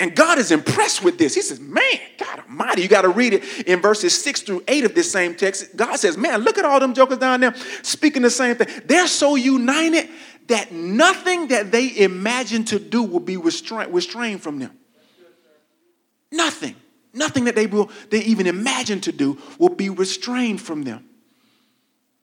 And 0.00 0.16
God 0.16 0.38
is 0.38 0.50
impressed 0.50 1.04
with 1.04 1.18
this. 1.18 1.34
He 1.34 1.42
says, 1.42 1.60
Man, 1.60 1.82
God 2.18 2.40
Almighty, 2.40 2.82
you 2.82 2.88
got 2.88 3.02
to 3.02 3.08
read 3.08 3.32
it 3.32 3.68
in 3.68 3.80
verses 3.80 4.20
six 4.20 4.42
through 4.42 4.64
eight 4.66 4.84
of 4.84 4.94
this 4.94 5.10
same 5.10 5.34
text. 5.34 5.76
God 5.76 5.96
says, 5.96 6.16
Man, 6.16 6.40
look 6.40 6.58
at 6.58 6.64
all 6.64 6.80
them 6.80 6.94
jokers 6.94 7.18
down 7.18 7.40
there 7.40 7.54
speaking 7.82 8.22
the 8.22 8.30
same 8.30 8.56
thing. 8.56 8.68
They're 8.86 9.06
so 9.06 9.36
united 9.36 10.08
that 10.48 10.72
nothing 10.72 11.48
that 11.48 11.70
they 11.70 11.96
imagine 11.96 12.64
to 12.64 12.78
do 12.78 13.02
will 13.02 13.20
be 13.20 13.36
restrained, 13.36 14.42
from 14.42 14.58
them. 14.58 14.76
Nothing. 16.32 16.74
Nothing 17.12 17.44
that 17.44 17.54
they 17.54 17.66
will 17.66 17.90
they 18.10 18.22
even 18.24 18.48
imagine 18.48 19.00
to 19.02 19.12
do 19.12 19.38
will 19.58 19.68
be 19.68 19.88
restrained 19.88 20.60
from 20.60 20.82
them. 20.82 21.08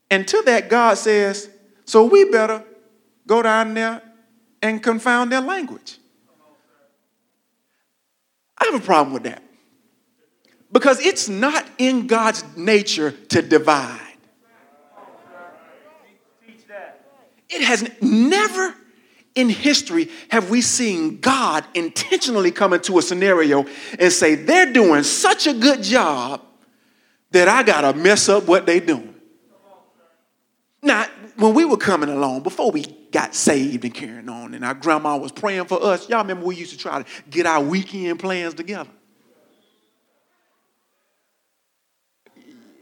And 0.10 0.28
to 0.28 0.42
that, 0.42 0.70
God 0.70 0.98
says, 0.98 1.50
so 1.86 2.04
we 2.04 2.26
better 2.26 2.64
go 3.26 3.42
down 3.42 3.74
there 3.74 4.02
and 4.62 4.84
confound 4.84 5.32
their 5.32 5.40
language. 5.40 5.98
I 8.62 8.66
have 8.66 8.76
a 8.76 8.86
problem 8.86 9.14
with 9.14 9.24
that. 9.24 9.42
Because 10.72 11.04
it's 11.04 11.28
not 11.28 11.68
in 11.80 12.06
God's 12.06 12.44
nature 12.56 13.12
to 13.30 13.42
divide. 13.42 14.00
It 17.50 17.64
has 17.64 17.90
never 18.02 18.76
in 19.34 19.50
history 19.50 20.10
have 20.30 20.50
we 20.50 20.62
seen 20.62 21.20
God 21.20 21.66
intentionally 21.74 22.52
come 22.52 22.74
into 22.74 23.00
a 23.00 23.02
scenario 23.02 23.66
and 23.98 24.12
say, 24.12 24.36
they're 24.36 24.72
doing 24.72 25.04
such 25.04 25.48
a 25.48 25.54
good 25.54 25.82
job 25.82 26.42
that 27.32 27.48
I 27.48 27.64
got 27.64 27.82
to 27.82 27.94
mess 27.98 28.30
up 28.30 28.46
what 28.46 28.66
they're 28.66 28.80
doing. 28.80 29.16
Now, 30.84 31.08
when 31.42 31.54
we 31.54 31.66
were 31.66 31.78
coming 31.78 32.10
along, 32.10 32.44
before 32.44 32.72
we 32.72 32.86
got 33.12 33.36
saved 33.36 33.84
and 33.84 33.94
carrying 33.94 34.30
on, 34.30 34.54
and 34.54 34.64
our 34.64 34.74
grandma 34.74 35.18
was 35.18 35.32
praying 35.32 35.66
for 35.66 35.84
us, 35.84 36.08
y'all 36.08 36.20
remember 36.20 36.46
we 36.46 36.56
used 36.56 36.72
to 36.72 36.78
try 36.78 37.02
to 37.02 37.10
get 37.30 37.46
our 37.46 37.62
weekend 37.62 38.20
plans 38.20 38.54
together? 38.54 38.90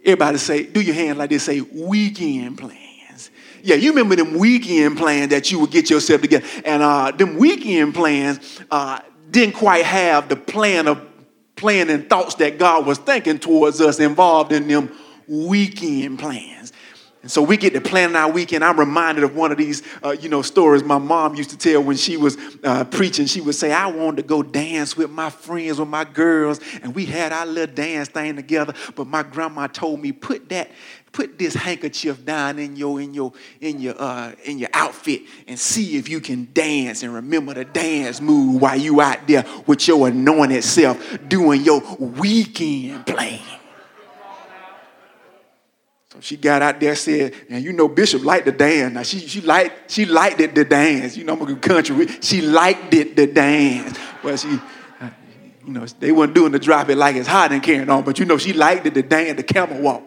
Everybody 0.03 0.37
say, 0.37 0.63
do 0.63 0.81
your 0.81 0.95
hand 0.95 1.17
like 1.17 1.29
this, 1.29 1.43
say 1.43 1.61
weekend 1.61 2.57
plans. 2.57 3.31
Yeah, 3.61 3.75
you 3.75 3.91
remember 3.91 4.15
them 4.15 4.37
weekend 4.37 4.97
plans 4.97 5.29
that 5.31 5.51
you 5.51 5.59
would 5.59 5.71
get 5.71 5.89
yourself 5.89 6.21
together. 6.21 6.45
And 6.63 6.81
uh, 6.81 7.11
them 7.11 7.37
weekend 7.37 7.93
plans 7.93 8.61
uh, 8.71 9.01
didn't 9.29 9.55
quite 9.55 9.85
have 9.85 10.29
the 10.29 10.35
plan 10.35 10.87
of 10.87 11.05
plan 11.55 11.89
and 11.89 12.09
thoughts 12.09 12.35
that 12.35 12.57
God 12.57 12.85
was 12.85 12.97
thinking 12.97 13.37
towards 13.37 13.81
us 13.81 13.99
involved 13.99 14.53
in 14.53 14.67
them 14.67 14.91
weekend 15.27 16.17
plans. 16.17 16.71
And 17.21 17.29
so 17.29 17.41
we 17.41 17.57
get 17.57 17.73
to 17.73 17.81
planning 17.81 18.15
our 18.15 18.31
weekend. 18.31 18.63
I'm 18.63 18.79
reminded 18.79 19.25
of 19.25 19.35
one 19.35 19.51
of 19.51 19.57
these, 19.57 19.83
uh, 20.03 20.11
you 20.11 20.29
know, 20.29 20.41
stories 20.41 20.85
my 20.85 20.97
mom 20.97 21.35
used 21.35 21.49
to 21.49 21.57
tell 21.57 21.83
when 21.83 21.97
she 21.97 22.15
was 22.15 22.37
uh, 22.63 22.85
preaching. 22.85 23.25
She 23.25 23.41
would 23.41 23.55
say, 23.55 23.73
"I 23.73 23.87
wanted 23.87 24.17
to 24.17 24.23
go 24.23 24.41
dance 24.41 24.95
with 24.95 25.09
my 25.09 25.29
friends, 25.29 25.79
with 25.79 25.89
my 25.89 26.05
girls, 26.05 26.61
and 26.81 26.95
we 26.95 27.05
had 27.05 27.33
our 27.33 27.45
little 27.45 27.75
dance 27.75 28.07
thing 28.07 28.37
together." 28.37 28.73
But 28.95 29.07
my 29.07 29.23
grandma 29.23 29.67
told 29.67 29.99
me, 29.99 30.13
"Put 30.13 30.47
that, 30.47 30.71
put 31.11 31.37
this 31.37 31.55
handkerchief 31.55 32.23
down 32.23 32.57
in 32.57 32.77
your 32.77 33.01
in 33.01 33.13
your 33.13 33.33
in 33.59 33.81
your 33.81 33.95
uh, 34.01 34.31
in 34.45 34.57
your 34.57 34.69
outfit 34.71 35.23
and 35.45 35.59
see 35.59 35.97
if 35.97 36.07
you 36.07 36.21
can 36.21 36.47
dance 36.53 37.03
and 37.03 37.13
remember 37.13 37.53
the 37.53 37.65
dance 37.65 38.21
move 38.21 38.61
while 38.61 38.77
you 38.77 39.01
out 39.01 39.27
there 39.27 39.43
with 39.67 39.85
your 39.89 40.07
anointed 40.07 40.63
self 40.63 40.97
doing 41.27 41.65
your 41.65 41.81
weekend 41.99 43.05
playing." 43.05 43.58
She 46.21 46.37
got 46.37 46.61
out 46.61 46.79
there 46.79 46.89
and 46.89 46.97
said, 46.97 47.33
and 47.49 47.63
you 47.63 47.73
know 47.73 47.87
Bishop 47.87 48.23
liked 48.23 48.45
the 48.45 48.51
dance. 48.51 48.93
Now 48.93 49.03
she 49.03 49.19
she 49.19 49.41
liked 49.41 49.91
she 49.91 50.05
liked 50.05 50.39
it 50.39 50.55
the 50.55 50.65
dance. 50.65 51.15
You 51.17 51.23
know 51.23 51.33
I'm 51.33 51.41
a 51.41 51.45
good 51.45 51.61
country. 51.61 52.07
She 52.21 52.41
liked 52.41 52.93
it 52.93 53.15
the 53.15 53.27
dance. 53.27 53.97
Well 54.23 54.37
she 54.37 54.47
you 54.47 55.73
know 55.73 55.85
they 55.99 56.11
weren't 56.11 56.33
doing 56.33 56.51
the 56.51 56.59
drop 56.59 56.89
it 56.89 56.95
like 56.95 57.15
it's 57.15 57.27
hot 57.27 57.51
and 57.51 57.61
carrying 57.61 57.89
on, 57.89 58.03
but 58.03 58.19
you 58.19 58.25
know 58.25 58.37
she 58.37 58.53
liked 58.53 58.85
it 58.85 58.93
the 58.93 59.03
dance, 59.03 59.37
the 59.37 59.43
camel 59.43 59.81
walk. 59.81 60.03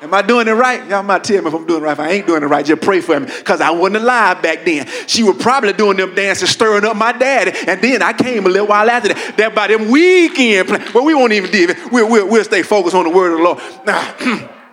Am 0.00 0.14
I 0.14 0.22
doing 0.22 0.46
it 0.46 0.52
right? 0.52 0.88
Y'all 0.88 1.02
might 1.02 1.24
tell 1.24 1.42
me 1.42 1.48
if 1.48 1.54
I'm 1.54 1.66
doing 1.66 1.82
it 1.82 1.84
right. 1.84 1.92
If 1.92 2.00
I 2.00 2.10
ain't 2.10 2.26
doing 2.26 2.42
it 2.42 2.46
right, 2.46 2.64
just 2.64 2.82
pray 2.82 3.00
for 3.00 3.18
me. 3.18 3.26
Because 3.26 3.60
I 3.60 3.70
wasn't 3.70 3.96
alive 3.96 4.40
back 4.42 4.64
then. 4.64 4.86
She 5.06 5.24
was 5.24 5.36
probably 5.36 5.72
doing 5.72 5.96
them 5.96 6.14
dances, 6.14 6.50
stirring 6.50 6.84
up 6.84 6.96
my 6.96 7.12
daddy. 7.12 7.52
And 7.66 7.82
then 7.82 8.02
I 8.02 8.12
came 8.12 8.46
a 8.46 8.48
little 8.48 8.68
while 8.68 8.88
after 8.88 9.08
that. 9.08 9.36
That 9.36 9.54
by 9.54 9.66
them 9.66 9.90
weekend 9.90 10.68
plans. 10.68 10.92
But 10.92 11.02
we 11.02 11.14
won't 11.14 11.32
even 11.32 11.50
do 11.50 11.66
it. 11.68 11.92
We'll, 11.92 12.08
we'll, 12.08 12.28
we'll 12.28 12.44
stay 12.44 12.62
focused 12.62 12.94
on 12.94 13.04
the 13.04 13.10
word 13.10 13.32
of 13.32 13.38
the 13.38 13.44
Lord. 13.44 13.58
Now, 13.84 14.48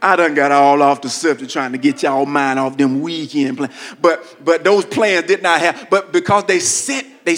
I 0.01 0.15
done 0.15 0.35
got 0.35 0.51
all 0.51 0.81
off 0.81 1.01
the 1.01 1.09
subject 1.09 1.51
trying 1.51 1.71
to 1.71 1.77
get 1.77 2.03
y'all 2.03 2.25
mind 2.25 2.59
off 2.59 2.77
them 2.77 3.01
weekend 3.01 3.57
plans. 3.57 3.73
But 4.01 4.37
but 4.43 4.63
those 4.63 4.85
plans 4.85 5.27
did 5.27 5.41
not 5.41 5.59
have, 5.59 5.87
but 5.89 6.11
because 6.11 6.45
they 6.45 6.59
sent 6.59 7.25
they 7.25 7.35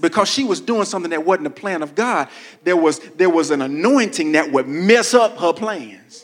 because 0.00 0.28
she 0.28 0.44
was 0.44 0.60
doing 0.60 0.84
something 0.84 1.10
that 1.10 1.24
wasn't 1.24 1.44
the 1.44 1.50
plan 1.50 1.82
of 1.82 1.94
God, 1.94 2.28
there 2.64 2.76
was 2.76 2.98
there 3.16 3.30
was 3.30 3.50
an 3.50 3.62
anointing 3.62 4.32
that 4.32 4.50
would 4.52 4.68
mess 4.68 5.14
up 5.14 5.38
her 5.38 5.52
plans. 5.52 6.19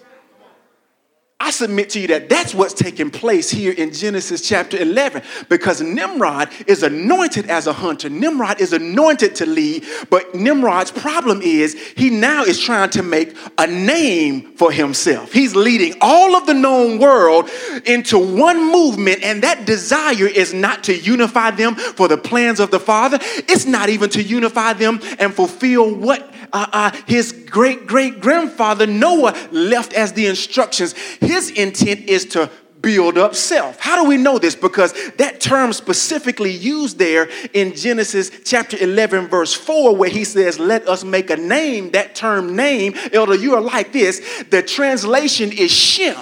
I 1.39 1.51
submit 1.51 1.91
to 1.91 2.01
you 2.01 2.07
that 2.09 2.31
that's 2.31 2.55
what's 2.55 2.73
taking 2.73 3.11
place 3.11 3.51
here 3.51 3.73
in 3.73 3.93
Genesis 3.93 4.41
chapter 4.41 4.79
11 4.79 5.23
because 5.51 5.83
Nimrod 5.83 6.49
is 6.67 6.83
anointed 6.83 7.51
as 7.51 7.67
a 7.67 7.75
hunter. 7.75 8.09
Nimrod 8.09 8.59
is 8.59 8.73
anointed 8.73 9.35
to 9.37 9.47
lead, 9.47 9.85
but 10.09 10.35
Nimrod's 10.35 10.91
problem 10.91 11.43
is 11.43 11.75
he 11.95 12.09
now 12.09 12.43
is 12.43 12.59
trying 12.59 12.89
to 12.91 13.03
make 13.03 13.37
a 13.59 13.67
name 13.67 14.55
for 14.57 14.73
himself. 14.73 15.31
He's 15.31 15.55
leading 15.55 15.99
all 16.01 16.37
of 16.37 16.47
the 16.47 16.55
known 16.55 16.99
world 16.99 17.51
into 17.85 18.19
one 18.19 18.73
movement, 18.73 19.23
and 19.23 19.43
that 19.43 19.67
desire 19.67 20.27
is 20.27 20.55
not 20.55 20.85
to 20.85 20.97
unify 20.97 21.51
them 21.51 21.75
for 21.75 22.09
the 22.09 22.17
plans 22.17 22.61
of 22.61 22.71
the 22.71 22.81
Father. 22.81 23.19
It's 23.21 23.67
not 23.67 23.91
even 23.91 24.09
to 24.11 24.23
unify 24.23 24.73
them 24.73 25.01
and 25.19 25.35
fulfill 25.35 25.95
what 25.95 26.33
uh, 26.53 26.67
uh, 26.73 26.91
his 27.07 27.33
great 27.33 27.87
great 27.87 28.21
grandfather 28.21 28.87
Noah 28.87 29.35
left 29.51 29.93
as 29.93 30.13
the 30.13 30.27
instructions. 30.27 30.95
His 31.27 31.51
intent 31.51 32.09
is 32.09 32.25
to 32.27 32.51
build 32.81 33.19
up 33.19 33.35
self. 33.35 33.81
How 33.81 34.01
do 34.01 34.09
we 34.09 34.17
know 34.17 34.39
this? 34.39 34.55
Because 34.55 34.93
that 35.17 35.41
term 35.41 35.73
specifically 35.73 36.53
used 36.53 36.99
there 36.99 37.29
in 37.53 37.75
Genesis 37.75 38.31
chapter 38.45 38.77
11, 38.77 39.27
verse 39.27 39.53
4, 39.53 39.97
where 39.97 40.09
he 40.09 40.23
says, 40.25 40.61
Let 40.61 40.89
us 40.89 41.03
make 41.03 41.31
a 41.31 41.37
name. 41.37 41.91
That 41.91 42.15
term 42.15 42.55
name, 42.55 42.95
Elder, 43.13 43.35
you 43.35 43.55
are 43.57 43.61
like 43.61 43.93
this. 43.93 44.45
The 44.51 44.63
translation 44.63 45.51
is 45.51 45.73
Shem. 45.73 46.17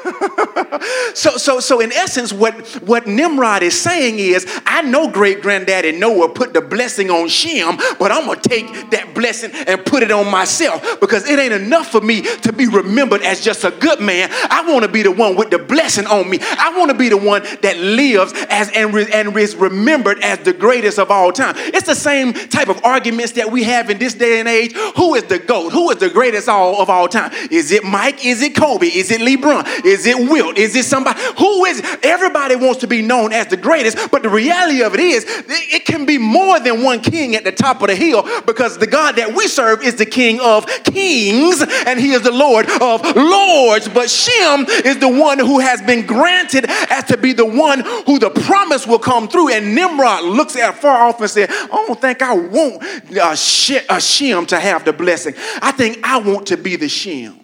so, 1.14 1.36
so, 1.36 1.60
so 1.60 1.80
in 1.80 1.92
essence, 1.92 2.32
what, 2.32 2.54
what 2.82 3.06
Nimrod 3.06 3.62
is 3.62 3.78
saying 3.78 4.18
is, 4.18 4.46
I 4.66 4.82
know 4.82 5.10
great 5.10 5.42
granddaddy 5.42 5.92
Noah 5.92 6.30
put 6.30 6.54
the 6.54 6.60
blessing 6.60 7.10
on 7.10 7.28
Shem, 7.28 7.76
but 7.98 8.12
I'm 8.12 8.26
gonna 8.26 8.40
take 8.40 8.90
that 8.90 9.14
blessing 9.14 9.50
and 9.66 9.84
put 9.84 10.02
it 10.02 10.10
on 10.10 10.30
myself 10.30 11.00
because 11.00 11.28
it 11.28 11.38
ain't 11.38 11.52
enough 11.52 11.88
for 11.88 12.00
me 12.00 12.22
to 12.22 12.52
be 12.52 12.66
remembered 12.66 13.22
as 13.22 13.40
just 13.40 13.64
a 13.64 13.70
good 13.70 14.00
man. 14.00 14.30
I 14.50 14.70
want 14.70 14.84
to 14.84 14.90
be 14.90 15.02
the 15.02 15.12
one 15.12 15.36
with 15.36 15.50
the 15.50 15.58
blessing 15.58 16.06
on 16.06 16.28
me. 16.28 16.38
I 16.40 16.76
want 16.76 16.90
to 16.90 16.96
be 16.96 17.08
the 17.08 17.16
one 17.16 17.42
that 17.62 17.78
lives 17.78 18.32
as 18.48 18.70
and, 18.70 18.94
re, 18.94 19.06
and 19.12 19.36
is 19.36 19.56
remembered 19.56 20.20
as 20.22 20.38
the 20.40 20.52
greatest 20.52 20.98
of 20.98 21.10
all 21.10 21.32
time. 21.32 21.54
It's 21.56 21.86
the 21.86 21.94
same 21.94 22.32
type 22.32 22.68
of 22.68 22.84
arguments 22.84 23.32
that 23.32 23.50
we 23.50 23.64
have 23.64 23.90
in 23.90 23.98
this 23.98 24.14
day 24.14 24.40
and 24.40 24.48
age. 24.48 24.72
Who 24.96 25.14
is 25.14 25.24
the 25.24 25.38
GOAT? 25.38 25.70
Who 25.70 25.90
is 25.90 25.98
the 25.98 26.10
greatest 26.10 26.48
all 26.48 26.80
of 26.80 26.90
all 26.90 27.08
time? 27.08 27.32
Is 27.50 27.72
it 27.72 27.84
Mike? 27.84 28.24
Is 28.24 28.42
it 28.42 28.54
Kobe? 28.54 28.86
Is 28.86 29.10
it 29.10 29.20
LeBron? 29.20 29.84
Is 29.90 30.06
it 30.06 30.16
Wilt? 30.16 30.56
Is 30.56 30.76
it 30.76 30.84
somebody? 30.84 31.20
Who 31.38 31.64
is 31.64 31.80
it? 31.80 32.04
Everybody 32.04 32.56
wants 32.56 32.80
to 32.80 32.86
be 32.86 33.02
known 33.02 33.32
as 33.32 33.48
the 33.48 33.56
greatest, 33.56 34.10
but 34.10 34.22
the 34.22 34.28
reality 34.28 34.82
of 34.82 34.94
it 34.94 35.00
is, 35.00 35.24
it 35.26 35.84
can 35.84 36.06
be 36.06 36.16
more 36.16 36.60
than 36.60 36.82
one 36.82 37.00
king 37.00 37.34
at 37.34 37.44
the 37.44 37.52
top 37.52 37.82
of 37.82 37.88
the 37.88 37.96
hill 37.96 38.22
because 38.46 38.78
the 38.78 38.86
God 38.86 39.16
that 39.16 39.34
we 39.34 39.48
serve 39.48 39.82
is 39.82 39.96
the 39.96 40.06
King 40.06 40.40
of 40.40 40.66
kings 40.84 41.62
and 41.86 41.98
he 41.98 42.12
is 42.12 42.22
the 42.22 42.32
Lord 42.32 42.68
of 42.80 43.02
lords. 43.16 43.88
But 43.88 44.08
Shem 44.08 44.66
is 44.84 44.98
the 44.98 45.08
one 45.08 45.38
who 45.38 45.58
has 45.58 45.82
been 45.82 46.06
granted 46.06 46.66
as 46.68 47.04
to 47.04 47.16
be 47.16 47.32
the 47.32 47.44
one 47.44 47.80
who 48.06 48.18
the 48.18 48.30
promise 48.30 48.86
will 48.86 48.98
come 48.98 49.28
through. 49.28 49.50
And 49.50 49.74
Nimrod 49.74 50.24
looks 50.24 50.56
at 50.56 50.76
far 50.76 51.08
off 51.08 51.20
and 51.20 51.30
said, 51.30 51.50
I 51.50 51.84
don't 51.86 52.00
think 52.00 52.22
I 52.22 52.34
want 52.34 52.82
uh, 52.82 53.36
a 53.36 53.92
uh, 53.92 53.98
Shem 53.98 54.46
to 54.46 54.60
have 54.60 54.84
the 54.84 54.92
blessing. 54.92 55.34
I 55.60 55.72
think 55.72 56.00
I 56.04 56.18
want 56.18 56.46
to 56.48 56.56
be 56.56 56.76
the 56.76 56.88
Shem. 56.88 57.39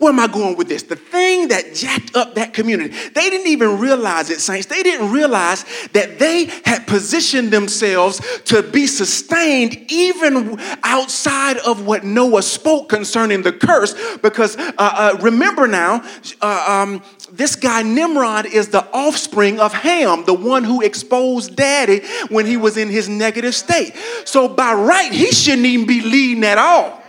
Where 0.00 0.10
am 0.10 0.18
I 0.18 0.28
going 0.28 0.56
with 0.56 0.66
this? 0.66 0.84
The 0.84 0.96
thing 0.96 1.48
that 1.48 1.74
jacked 1.74 2.16
up 2.16 2.34
that 2.36 2.54
community, 2.54 2.96
they 3.10 3.28
didn't 3.28 3.48
even 3.48 3.78
realize 3.78 4.30
it, 4.30 4.40
saints. 4.40 4.66
They 4.66 4.82
didn't 4.82 5.12
realize 5.12 5.66
that 5.92 6.18
they 6.18 6.46
had 6.64 6.86
positioned 6.86 7.50
themselves 7.50 8.18
to 8.46 8.62
be 8.62 8.86
sustained 8.86 9.76
even 9.92 10.58
outside 10.84 11.58
of 11.58 11.84
what 11.84 12.02
Noah 12.02 12.40
spoke 12.40 12.88
concerning 12.88 13.42
the 13.42 13.52
curse. 13.52 13.94
Because 14.16 14.56
uh, 14.56 14.72
uh, 14.78 15.18
remember 15.20 15.66
now, 15.66 16.02
uh, 16.40 16.64
um, 16.66 17.02
this 17.30 17.54
guy 17.54 17.82
Nimrod 17.82 18.46
is 18.46 18.68
the 18.68 18.86
offspring 18.94 19.60
of 19.60 19.74
Ham, 19.74 20.24
the 20.24 20.32
one 20.32 20.64
who 20.64 20.80
exposed 20.80 21.56
daddy 21.56 22.00
when 22.30 22.46
he 22.46 22.56
was 22.56 22.78
in 22.78 22.88
his 22.88 23.06
negative 23.06 23.54
state. 23.54 23.94
So 24.24 24.48
by 24.48 24.72
right, 24.72 25.12
he 25.12 25.30
shouldn't 25.30 25.66
even 25.66 25.86
be 25.86 26.00
leading 26.00 26.44
at 26.44 26.56
all. 26.56 26.99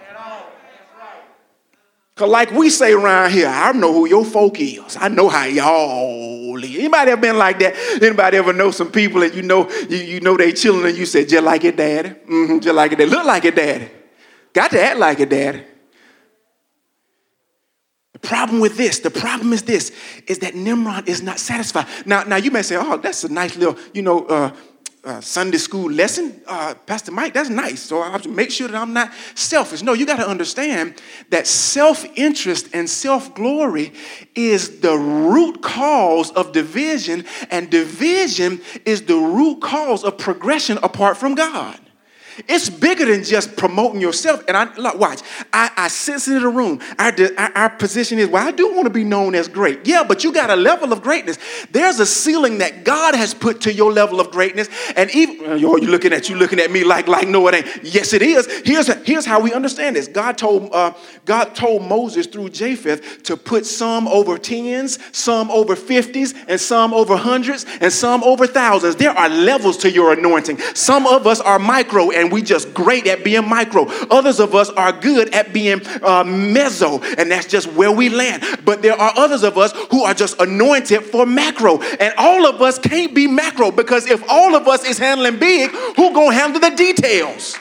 Cause 2.21 2.29
like 2.29 2.51
we 2.51 2.69
say 2.69 2.93
around 2.93 3.31
here, 3.31 3.47
I 3.47 3.71
know 3.71 3.91
who 3.91 4.07
your 4.07 4.23
folk 4.23 4.60
is. 4.60 4.95
I 4.95 5.07
know 5.07 5.27
how 5.27 5.45
y'all 5.45 6.55
live. 6.55 6.75
Anybody 6.75 7.10
ever 7.10 7.19
been 7.19 7.39
like 7.39 7.57
that? 7.57 7.75
Anybody 7.99 8.38
ever 8.38 8.53
know 8.53 8.69
some 8.69 8.91
people 8.91 9.21
that 9.21 9.34
you 9.34 9.41
know 9.41 9.67
you, 9.89 9.97
you 9.97 10.19
know 10.19 10.38
they 10.38 10.51
chilling 10.51 10.86
and 10.86 10.95
you 10.95 11.07
said 11.07 11.27
just 11.27 11.43
like 11.43 11.63
it, 11.63 11.77
daddy? 11.77 12.10
Mm-hmm, 12.10 12.60
just 12.60 12.75
like 12.75 12.91
it, 12.91 12.99
they 12.99 13.07
look 13.07 13.25
like 13.25 13.45
it, 13.45 13.55
daddy. 13.55 13.89
Got 14.53 14.69
to 14.69 14.84
act 14.84 14.99
like 14.99 15.19
it, 15.19 15.31
daddy. 15.31 15.63
The 18.13 18.19
problem 18.19 18.60
with 18.60 18.77
this, 18.77 18.99
the 18.99 19.10
problem 19.10 19.51
is 19.51 19.63
this, 19.63 19.91
is 20.27 20.38
that 20.39 20.53
Nimrod 20.53 21.10
is 21.10 21.23
not 21.23 21.39
satisfied. 21.39 21.88
Now, 22.05 22.21
now 22.21 22.36
you 22.36 22.51
may 22.51 22.62
say, 22.62 22.75
oh, 22.75 22.97
that's 22.97 23.23
a 23.23 23.34
nice 23.34 23.55
little, 23.55 23.79
you 23.95 24.03
know, 24.03 24.27
uh, 24.27 24.51
uh, 25.03 25.19
Sunday 25.19 25.57
school 25.57 25.89
lesson, 25.89 26.41
uh, 26.45 26.75
Pastor 26.85 27.11
Mike, 27.11 27.33
that's 27.33 27.49
nice. 27.49 27.81
So 27.81 28.01
I 28.01 28.11
have 28.11 28.21
to 28.21 28.29
make 28.29 28.51
sure 28.51 28.67
that 28.67 28.77
I'm 28.77 28.93
not 28.93 29.11
selfish. 29.33 29.81
No, 29.81 29.93
you 29.93 30.05
got 30.05 30.17
to 30.17 30.27
understand 30.27 31.01
that 31.29 31.47
self 31.47 32.05
interest 32.15 32.69
and 32.73 32.87
self 32.89 33.33
glory 33.33 33.93
is 34.35 34.79
the 34.81 34.95
root 34.95 35.63
cause 35.63 36.31
of 36.31 36.51
division, 36.51 37.25
and 37.49 37.69
division 37.69 38.61
is 38.85 39.03
the 39.03 39.17
root 39.17 39.61
cause 39.61 40.03
of 40.03 40.17
progression 40.19 40.77
apart 40.83 41.17
from 41.17 41.33
God. 41.33 41.79
It's 42.47 42.69
bigger 42.69 43.05
than 43.05 43.23
just 43.23 43.57
promoting 43.57 44.01
yourself. 44.01 44.43
And 44.47 44.55
I 44.55 44.73
look, 44.75 44.99
watch. 44.99 45.21
I, 45.51 45.71
I 45.75 45.87
sense 45.87 46.25
the 46.25 46.47
room. 46.47 46.79
Our, 46.97 47.13
our, 47.37 47.57
our 47.57 47.69
position 47.69 48.19
is, 48.19 48.27
well, 48.27 48.47
I 48.47 48.51
do 48.51 48.73
want 48.73 48.85
to 48.85 48.89
be 48.89 49.03
known 49.03 49.35
as 49.35 49.47
great. 49.47 49.85
Yeah, 49.85 50.03
but 50.03 50.23
you 50.23 50.31
got 50.31 50.49
a 50.49 50.55
level 50.55 50.93
of 50.93 51.01
greatness. 51.01 51.37
There's 51.71 51.99
a 51.99 52.05
ceiling 52.05 52.59
that 52.59 52.83
God 52.83 53.15
has 53.15 53.33
put 53.33 53.61
to 53.61 53.73
your 53.73 53.91
level 53.91 54.19
of 54.19 54.31
greatness. 54.31 54.69
And 54.95 55.09
even 55.11 55.57
you 55.57 55.79
you 55.81 55.87
looking 55.87 56.13
at 56.13 56.29
you 56.29 56.35
looking 56.35 56.59
at 56.59 56.71
me 56.71 56.83
like 56.83 57.07
like 57.07 57.27
no, 57.27 57.47
it 57.47 57.55
ain't. 57.55 57.83
Yes, 57.83 58.13
it 58.13 58.21
is. 58.21 58.47
Here's 58.63 58.87
here's 59.05 59.25
how 59.25 59.39
we 59.39 59.53
understand 59.53 59.95
this. 59.95 60.07
God 60.07 60.37
told 60.37 60.69
uh, 60.73 60.93
God 61.25 61.55
told 61.55 61.83
Moses 61.83 62.27
through 62.27 62.49
Japheth 62.49 63.23
to 63.23 63.35
put 63.35 63.65
some 63.65 64.07
over 64.07 64.37
tens, 64.37 64.99
some 65.15 65.49
over 65.49 65.75
fifties, 65.75 66.33
and 66.47 66.59
some 66.59 66.93
over 66.93 67.17
hundreds, 67.17 67.65
and 67.79 67.91
some 67.91 68.23
over 68.23 68.45
thousands. 68.47 68.95
There 68.95 69.11
are 69.11 69.29
levels 69.29 69.77
to 69.77 69.91
your 69.91 70.13
anointing. 70.13 70.59
Some 70.75 71.07
of 71.07 71.25
us 71.25 71.41
are 71.41 71.57
micro 71.57 72.11
and 72.11 72.20
we 72.29 72.41
just 72.41 72.73
great 72.73 73.07
at 73.07 73.23
being 73.23 73.47
micro. 73.47 73.86
Others 74.10 74.39
of 74.39 74.53
us 74.53 74.69
are 74.71 74.91
good 74.91 75.34
at 75.34 75.53
being 75.53 75.79
uh, 75.81 76.23
meso, 76.23 77.01
and 77.17 77.31
that's 77.31 77.47
just 77.47 77.71
where 77.73 77.91
we 77.91 78.10
land. 78.10 78.43
But 78.65 78.81
there 78.81 78.99
are 78.99 79.13
others 79.15 79.43
of 79.43 79.57
us 79.57 79.71
who 79.89 80.03
are 80.03 80.13
just 80.13 80.39
anointed 80.41 81.03
for 81.05 81.25
macro, 81.25 81.81
and 81.81 82.13
all 82.17 82.45
of 82.45 82.62
us 82.62 82.77
can't 82.77 83.15
be 83.15 83.27
macro 83.27 83.71
because 83.71 84.05
if 84.05 84.21
all 84.29 84.55
of 84.55 84.67
us 84.67 84.84
is 84.84 84.97
handling 84.97 85.39
big, 85.39 85.71
who 85.71 86.13
gonna 86.13 86.34
handle 86.34 86.60
the 86.60 86.75
details? 86.75 87.57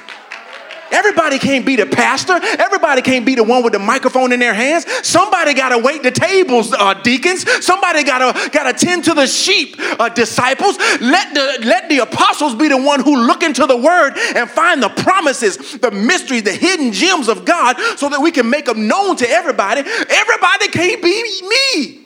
Everybody 0.90 1.38
can't 1.38 1.64
be 1.64 1.76
the 1.76 1.86
pastor. 1.86 2.38
Everybody 2.42 3.02
can't 3.02 3.24
be 3.24 3.34
the 3.34 3.44
one 3.44 3.62
with 3.62 3.72
the 3.72 3.78
microphone 3.78 4.32
in 4.32 4.40
their 4.40 4.54
hands. 4.54 4.86
Somebody 5.06 5.54
got 5.54 5.70
to 5.70 5.78
wait 5.78 6.02
the 6.02 6.10
tables, 6.10 6.72
uh, 6.72 6.94
deacons. 6.94 7.48
Somebody 7.64 8.04
got 8.04 8.18
to 8.18 8.50
got 8.50 8.70
to 8.70 8.86
tend 8.86 9.04
to 9.04 9.14
the 9.14 9.26
sheep, 9.26 9.76
uh, 9.78 10.08
disciples. 10.08 10.78
Let 11.00 11.34
the 11.34 11.66
let 11.66 11.88
the 11.88 11.98
apostles 11.98 12.54
be 12.54 12.68
the 12.68 12.80
one 12.80 13.00
who 13.00 13.26
look 13.26 13.42
into 13.42 13.66
the 13.66 13.76
word 13.76 14.14
and 14.34 14.48
find 14.48 14.82
the 14.82 14.88
promises, 14.88 15.78
the 15.78 15.90
mysteries, 15.90 16.42
the 16.42 16.52
hidden 16.52 16.92
gems 16.92 17.28
of 17.28 17.44
God, 17.44 17.76
so 17.96 18.08
that 18.08 18.20
we 18.20 18.30
can 18.30 18.48
make 18.48 18.66
them 18.66 18.88
known 18.88 19.16
to 19.16 19.28
everybody. 19.28 19.80
Everybody 19.80 20.68
can't 20.68 21.02
be 21.02 21.42
me. 21.48 22.00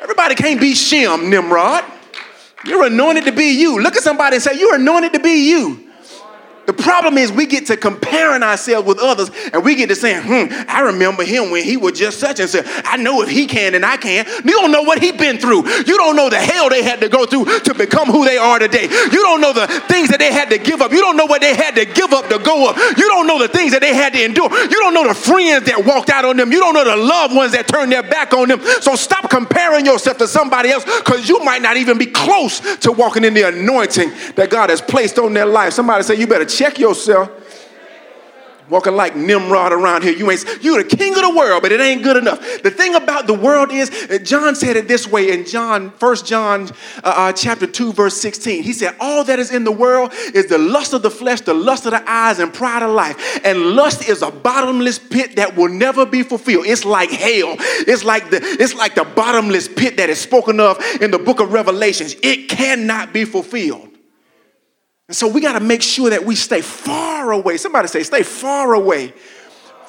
Everybody 0.00 0.34
can't 0.34 0.60
be 0.60 0.74
Shem, 0.74 1.30
Nimrod. 1.30 1.84
You're 2.66 2.86
anointed 2.86 3.24
to 3.24 3.32
be 3.32 3.60
you. 3.60 3.80
Look 3.80 3.96
at 3.96 4.02
somebody 4.02 4.36
and 4.36 4.42
say, 4.42 4.58
You're 4.58 4.76
anointed 4.76 5.12
to 5.14 5.20
be 5.20 5.50
you. 5.50 5.83
The 6.66 6.72
problem 6.72 7.18
is 7.18 7.30
we 7.30 7.46
get 7.46 7.66
to 7.66 7.76
comparing 7.76 8.42
ourselves 8.42 8.86
with 8.86 8.98
others 8.98 9.30
and 9.52 9.64
we 9.64 9.74
get 9.74 9.88
to 9.88 9.94
saying, 9.94 10.22
hmm, 10.22 10.52
I 10.68 10.80
remember 10.80 11.22
him 11.24 11.50
when 11.50 11.62
he 11.64 11.76
was 11.76 11.98
just 11.98 12.18
such 12.18 12.40
and 12.40 12.48
such. 12.48 12.66
I 12.84 12.96
know 12.96 13.22
if 13.22 13.28
he 13.28 13.46
can 13.46 13.74
and 13.74 13.84
I 13.84 13.96
can. 13.96 14.26
You 14.44 14.52
don't 14.52 14.72
know 14.72 14.82
what 14.82 15.00
he's 15.02 15.12
been 15.12 15.38
through. 15.38 15.68
You 15.68 15.96
don't 15.98 16.16
know 16.16 16.30
the 16.30 16.38
hell 16.38 16.70
they 16.70 16.82
had 16.82 17.00
to 17.00 17.08
go 17.08 17.26
through 17.26 17.44
to 17.60 17.74
become 17.74 18.08
who 18.08 18.24
they 18.24 18.38
are 18.38 18.58
today. 18.58 18.84
You 18.84 19.22
don't 19.22 19.40
know 19.40 19.52
the 19.52 19.66
things 19.88 20.08
that 20.08 20.18
they 20.18 20.32
had 20.32 20.50
to 20.50 20.58
give 20.58 20.80
up. 20.80 20.92
You 20.92 21.00
don't 21.00 21.16
know 21.16 21.26
what 21.26 21.42
they 21.42 21.54
had 21.54 21.74
to 21.76 21.84
give 21.84 22.12
up 22.12 22.28
to 22.28 22.38
go 22.38 22.70
up. 22.70 22.76
You 22.96 23.08
don't 23.08 23.26
know 23.26 23.38
the 23.38 23.48
things 23.48 23.72
that 23.72 23.80
they 23.80 23.94
had 23.94 24.14
to 24.14 24.24
endure. 24.24 24.50
You 24.50 24.80
don't 24.80 24.94
know 24.94 25.06
the 25.06 25.14
friends 25.14 25.66
that 25.66 25.84
walked 25.84 26.08
out 26.10 26.24
on 26.24 26.36
them. 26.36 26.50
You 26.50 26.60
don't 26.60 26.74
know 26.74 26.84
the 26.84 26.96
loved 26.96 27.34
ones 27.34 27.52
that 27.52 27.68
turned 27.68 27.92
their 27.92 28.02
back 28.02 28.32
on 28.32 28.48
them. 28.48 28.60
So 28.80 28.96
stop 28.96 29.28
comparing 29.28 29.84
yourself 29.84 30.18
to 30.18 30.28
somebody 30.28 30.70
else 30.70 30.84
because 30.84 31.28
you 31.28 31.44
might 31.44 31.60
not 31.60 31.76
even 31.76 31.98
be 31.98 32.06
close 32.06 32.76
to 32.78 32.92
walking 32.92 33.24
in 33.24 33.34
the 33.34 33.48
anointing 33.48 34.10
that 34.36 34.48
God 34.50 34.70
has 34.70 34.80
placed 34.80 35.18
on 35.18 35.34
their 35.34 35.46
life. 35.46 35.74
Somebody 35.74 36.04
say, 36.04 36.14
you 36.14 36.26
better 36.26 36.46
check 36.56 36.78
yourself 36.78 37.30
walking 38.68 38.94
like 38.94 39.14
Nimrod 39.14 39.72
around 39.72 40.02
here. 40.02 40.14
You 40.14 40.30
ain't 40.30 40.44
you're 40.62 40.82
the 40.82 40.96
king 40.96 41.14
of 41.14 41.22
the 41.22 41.34
world, 41.34 41.62
but 41.62 41.72
it 41.72 41.80
ain't 41.80 42.02
good 42.02 42.16
enough. 42.16 42.40
The 42.62 42.70
thing 42.70 42.94
about 42.94 43.26
the 43.26 43.34
world 43.34 43.70
is, 43.70 43.90
uh, 44.10 44.18
John 44.18 44.54
said 44.54 44.76
it 44.76 44.88
this 44.88 45.06
way 45.06 45.32
in 45.32 45.46
John, 45.46 45.90
First 45.92 46.26
John 46.26 46.64
uh, 46.64 46.68
uh, 47.04 47.32
chapter 47.32 47.66
2, 47.66 47.92
verse 47.92 48.16
16. 48.16 48.62
He 48.62 48.72
said, 48.72 48.94
All 49.00 49.24
that 49.24 49.38
is 49.38 49.50
in 49.50 49.64
the 49.64 49.72
world 49.72 50.12
is 50.34 50.46
the 50.46 50.58
lust 50.58 50.92
of 50.92 51.02
the 51.02 51.10
flesh, 51.10 51.42
the 51.42 51.54
lust 51.54 51.86
of 51.86 51.92
the 51.92 52.10
eyes, 52.10 52.38
and 52.38 52.52
pride 52.52 52.82
of 52.82 52.90
life. 52.90 53.40
And 53.44 53.72
lust 53.72 54.08
is 54.08 54.22
a 54.22 54.30
bottomless 54.30 54.98
pit 54.98 55.36
that 55.36 55.56
will 55.56 55.68
never 55.68 56.06
be 56.06 56.22
fulfilled. 56.22 56.66
It's 56.66 56.84
like 56.84 57.10
hell. 57.10 57.56
It's 57.86 58.04
like 58.04 58.30
the 58.30 58.40
it's 58.42 58.74
like 58.74 58.94
the 58.94 59.04
bottomless 59.04 59.68
pit 59.68 59.96
that 59.98 60.08
is 60.10 60.20
spoken 60.20 60.60
of 60.60 60.82
in 61.00 61.10
the 61.10 61.18
book 61.18 61.40
of 61.40 61.52
Revelations. 61.52 62.16
It 62.22 62.48
cannot 62.48 63.12
be 63.12 63.24
fulfilled. 63.24 63.93
And 65.08 65.16
so 65.16 65.28
we 65.28 65.40
got 65.40 65.52
to 65.52 65.60
make 65.60 65.82
sure 65.82 66.10
that 66.10 66.24
we 66.24 66.34
stay 66.34 66.62
far 66.62 67.30
away. 67.32 67.58
Somebody 67.58 67.88
say, 67.88 68.02
stay 68.02 68.22
far 68.22 68.74
away 68.74 69.12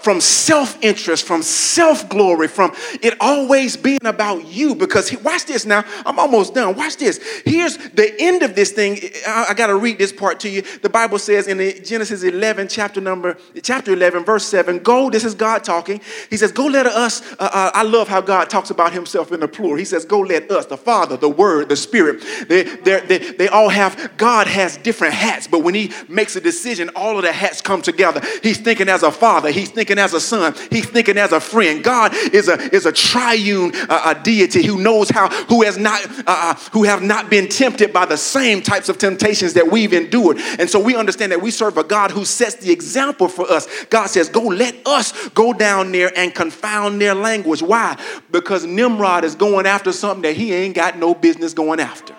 from 0.06 0.22
self 0.22 0.78
interest, 0.84 1.26
from 1.26 1.42
self 1.42 2.08
glory, 2.10 2.48
from 2.48 2.72
it 3.02 3.16
always 3.20 3.76
being 3.76 4.06
about 4.06 4.46
you. 4.46 4.76
Because 4.76 5.12
watch 5.24 5.46
this 5.46 5.66
now, 5.66 5.84
I'm 6.06 6.20
almost 6.20 6.54
done. 6.54 6.76
Watch 6.76 6.98
this. 6.98 7.20
Here's 7.44 7.78
the 7.78 8.14
end 8.20 8.44
of 8.44 8.54
this 8.54 8.72
thing. 8.72 9.00
I, 9.28 9.48
I 9.50 9.54
got 9.56 9.68
to 9.68 9.76
read 9.76 9.98
this 9.98 10.14
part 10.14 10.40
to 10.42 10.50
you. 10.50 10.62
The 10.62 10.90
Bible 10.90 11.18
says 11.18 11.48
in 11.48 11.58
Genesis 11.84 12.22
11, 12.22 12.68
chapter 12.68 13.02
number, 13.02 13.36
chapter 13.64 13.94
11, 13.94 14.24
verse 14.26 14.46
7, 14.46 14.78
go, 14.78 15.10
this 15.10 15.24
is 15.24 15.34
God 15.34 15.64
talking. 15.64 16.00
He 16.30 16.38
says, 16.38 16.52
go 16.52 16.68
let 16.68 16.86
us, 16.86 17.24
uh, 17.34 17.50
uh, 17.52 17.72
I 17.74 17.82
love 17.82 18.08
how 18.08 18.22
God 18.22 18.48
talks 18.48 18.70
about 18.70 18.94
himself 18.94 19.32
in 19.32 19.40
the 19.40 19.48
plural. 19.48 19.76
He 19.76 19.86
says, 19.86 20.06
go 20.06 20.20
let 20.20 20.52
us, 20.52 20.68
the 20.68 20.78
Father, 20.78 21.18
the 21.18 21.30
Word, 21.30 21.70
the 21.70 21.76
Spirit, 21.76 22.24
they, 22.48 22.62
they, 22.64 23.18
they 23.32 23.48
all 23.48 23.70
have, 23.70 24.16
God 24.18 24.46
has 24.46 24.78
different 24.78 25.16
hats, 25.16 25.48
but 25.48 25.64
when 25.64 25.74
he 25.74 25.92
makes 26.08 26.36
a 26.36 26.42
decision, 26.42 26.92
all 26.96 27.18
of 27.18 27.24
the 27.24 27.32
hats 27.32 27.60
come 27.60 27.82
together. 27.82 28.22
He's 28.44 28.60
thinking 28.60 28.88
as 28.88 29.02
a 29.02 29.12
father, 29.12 29.50
he's 29.50 29.72
thinking 29.72 29.95
thinking 29.96 30.04
as 30.04 30.14
a 30.14 30.20
son. 30.20 30.54
He's 30.70 30.86
thinking 30.86 31.18
as 31.18 31.32
a 31.32 31.40
friend. 31.40 31.84
God 31.84 32.14
is 32.34 32.48
a, 32.48 32.60
is 32.76 32.86
a 32.86 32.92
triune 32.92 33.72
uh, 33.90 34.14
a 34.16 34.24
deity 34.24 34.66
who 34.66 34.82
knows 34.82 35.10
how, 35.10 35.30
who 35.46 35.64
has 35.64 35.78
not, 35.78 36.06
uh, 36.20 36.24
uh, 36.28 36.54
who 36.72 36.84
have 36.84 37.02
not 37.02 37.30
been 37.30 37.48
tempted 37.48 37.94
by 37.94 38.06
the 38.06 38.18
same 38.18 38.62
types 38.62 38.90
of 38.90 38.98
temptations 38.98 39.54
that 39.54 39.72
we've 39.72 39.94
endured. 39.94 40.38
And 40.60 40.70
so 40.70 40.80
we 40.80 40.96
understand 40.96 41.32
that 41.32 41.42
we 41.42 41.52
serve 41.52 41.78
a 41.78 41.84
God 41.84 42.12
who 42.12 42.26
sets 42.26 42.56
the 42.56 42.72
example 42.72 43.28
for 43.28 43.50
us. 43.50 43.68
God 43.86 44.08
says, 44.08 44.30
go 44.30 44.42
let 44.42 44.76
us 44.86 45.30
go 45.30 45.54
down 45.54 45.92
there 45.92 46.12
and 46.18 46.34
confound 46.34 47.00
their 47.02 47.16
language. 47.16 47.62
Why? 47.62 47.98
Because 48.32 48.66
Nimrod 48.66 49.24
is 49.24 49.36
going 49.36 49.66
after 49.66 49.92
something 49.92 50.24
that 50.24 50.36
he 50.36 50.54
ain't 50.54 50.76
got 50.76 50.98
no 50.98 51.14
business 51.14 51.54
going 51.54 51.80
after. 51.80 52.16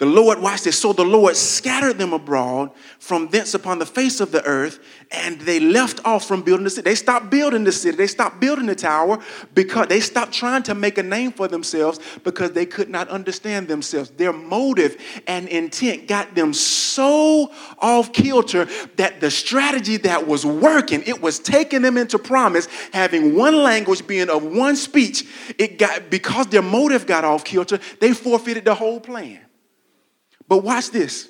The 0.00 0.06
Lord, 0.06 0.40
watch 0.40 0.62
this. 0.62 0.78
So 0.78 0.94
the 0.94 1.04
Lord 1.04 1.36
scattered 1.36 1.98
them 1.98 2.14
abroad 2.14 2.70
from 2.98 3.28
thence 3.28 3.52
upon 3.52 3.78
the 3.78 3.84
face 3.84 4.20
of 4.20 4.32
the 4.32 4.42
earth, 4.46 4.78
and 5.10 5.38
they 5.42 5.60
left 5.60 6.00
off 6.06 6.26
from 6.26 6.40
building 6.40 6.64
the 6.64 6.70
city. 6.70 6.86
They 6.88 6.94
stopped 6.94 7.28
building 7.28 7.64
the 7.64 7.72
city. 7.72 7.98
They 7.98 8.06
stopped 8.06 8.40
building 8.40 8.64
the 8.64 8.74
tower 8.74 9.18
because 9.54 9.88
they 9.88 10.00
stopped 10.00 10.32
trying 10.32 10.62
to 10.62 10.74
make 10.74 10.96
a 10.96 11.02
name 11.02 11.32
for 11.32 11.48
themselves 11.48 12.00
because 12.24 12.52
they 12.52 12.64
could 12.64 12.88
not 12.88 13.10
understand 13.10 13.68
themselves. 13.68 14.08
Their 14.08 14.32
motive 14.32 14.96
and 15.26 15.46
intent 15.48 16.08
got 16.08 16.34
them 16.34 16.54
so 16.54 17.52
off 17.78 18.14
kilter 18.14 18.68
that 18.96 19.20
the 19.20 19.30
strategy 19.30 19.98
that 19.98 20.26
was 20.26 20.46
working, 20.46 21.02
it 21.02 21.20
was 21.20 21.38
taking 21.38 21.82
them 21.82 21.98
into 21.98 22.18
promise, 22.18 22.68
having 22.94 23.36
one 23.36 23.62
language, 23.62 24.06
being 24.06 24.30
of 24.30 24.44
one 24.44 24.76
speech. 24.76 25.26
It 25.58 25.78
got 25.78 26.08
because 26.08 26.46
their 26.46 26.62
motive 26.62 27.06
got 27.06 27.26
off 27.26 27.44
kilter, 27.44 27.78
they 28.00 28.14
forfeited 28.14 28.64
the 28.64 28.74
whole 28.74 28.98
plan. 28.98 29.40
But 30.50 30.64
watch 30.64 30.90
this. 30.90 31.28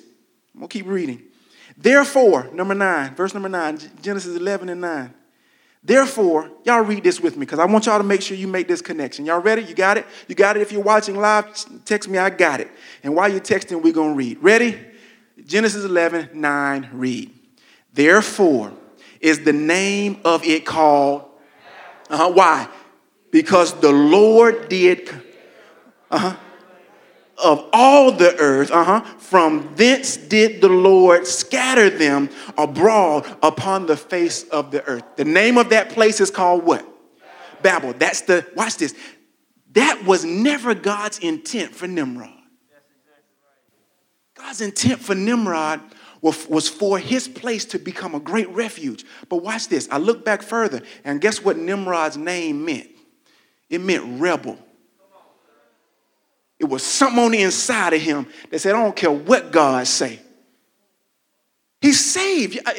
I'm 0.55 0.61
going 0.61 0.69
to 0.69 0.73
keep 0.79 0.87
reading. 0.87 1.21
Therefore, 1.77 2.49
number 2.53 2.73
nine, 2.73 3.13
verse 3.13 3.35
number 3.35 3.49
nine, 3.49 3.77
Genesis 4.01 4.35
11 4.35 4.67
and 4.67 4.81
9. 4.81 5.13
Therefore, 5.83 6.49
y'all 6.63 6.81
read 6.81 7.03
this 7.03 7.21
with 7.21 7.35
me 7.35 7.41
because 7.41 7.59
I 7.59 7.65
want 7.65 7.85
y'all 7.85 7.99
to 7.99 8.03
make 8.03 8.23
sure 8.23 8.35
you 8.35 8.47
make 8.47 8.67
this 8.67 8.81
connection. 8.81 9.27
Y'all 9.27 9.39
ready? 9.39 9.61
You 9.61 9.75
got 9.75 9.97
it? 9.97 10.07
You 10.27 10.33
got 10.33 10.57
it? 10.57 10.61
If 10.61 10.71
you're 10.71 10.81
watching 10.81 11.17
live, 11.17 11.45
text 11.85 12.09
me, 12.09 12.17
I 12.17 12.31
got 12.31 12.61
it. 12.61 12.71
And 13.03 13.15
while 13.15 13.29
you're 13.29 13.39
texting, 13.39 13.83
we're 13.83 13.93
going 13.93 14.13
to 14.13 14.17
read. 14.17 14.39
Ready? 14.41 14.79
Genesis 15.45 15.85
11, 15.85 16.31
9, 16.33 16.89
read. 16.91 17.31
Therefore 17.93 18.73
is 19.19 19.43
the 19.43 19.53
name 19.53 20.19
of 20.25 20.43
it 20.43 20.65
called. 20.65 21.25
Uh-huh. 22.09 22.31
Why? 22.31 22.67
Because 23.29 23.79
the 23.79 23.91
Lord 23.91 24.67
did. 24.67 25.09
Uh-huh 26.09 26.35
of 27.43 27.67
all 27.73 28.11
the 28.11 28.35
earth, 28.37 28.71
uh-huh, 28.71 29.01
from 29.17 29.73
thence 29.75 30.17
did 30.17 30.61
the 30.61 30.69
Lord 30.69 31.27
scatter 31.27 31.89
them 31.89 32.29
abroad 32.57 33.25
upon 33.41 33.85
the 33.85 33.97
face 33.97 34.43
of 34.49 34.71
the 34.71 34.83
earth. 34.85 35.03
The 35.15 35.25
name 35.25 35.57
of 35.57 35.69
that 35.69 35.89
place 35.89 36.21
is 36.21 36.31
called 36.31 36.63
what? 36.63 36.87
Babel. 37.61 37.93
That's 37.93 38.21
the, 38.21 38.45
watch 38.55 38.77
this. 38.77 38.95
That 39.73 40.03
was 40.05 40.25
never 40.25 40.73
God's 40.73 41.19
intent 41.19 41.73
for 41.73 41.87
Nimrod. 41.87 42.29
God's 44.35 44.61
intent 44.61 44.99
for 44.99 45.15
Nimrod 45.15 45.81
was 46.21 46.69
for 46.69 46.99
his 46.99 47.27
place 47.27 47.65
to 47.65 47.79
become 47.79 48.13
a 48.13 48.19
great 48.19 48.49
refuge. 48.49 49.05
But 49.29 49.37
watch 49.37 49.67
this. 49.67 49.87
I 49.91 49.97
look 49.97 50.23
back 50.23 50.41
further, 50.41 50.81
and 51.03 51.19
guess 51.19 51.43
what 51.43 51.57
Nimrod's 51.57 52.17
name 52.17 52.63
meant? 52.63 52.89
It 53.69 53.81
meant 53.81 54.19
rebel. 54.19 54.57
It 56.61 56.69
was 56.69 56.83
something 56.83 57.17
on 57.17 57.31
the 57.31 57.41
inside 57.41 57.93
of 57.93 58.01
him 58.01 58.27
that 58.51 58.59
said, 58.59 58.75
I 58.75 58.83
don't 58.83 58.95
care 58.95 59.11
what 59.11 59.51
God 59.51 59.87
say. 59.87 60.19
He's 61.81 61.99
saved. 61.99 62.59
Uh, 62.63 62.71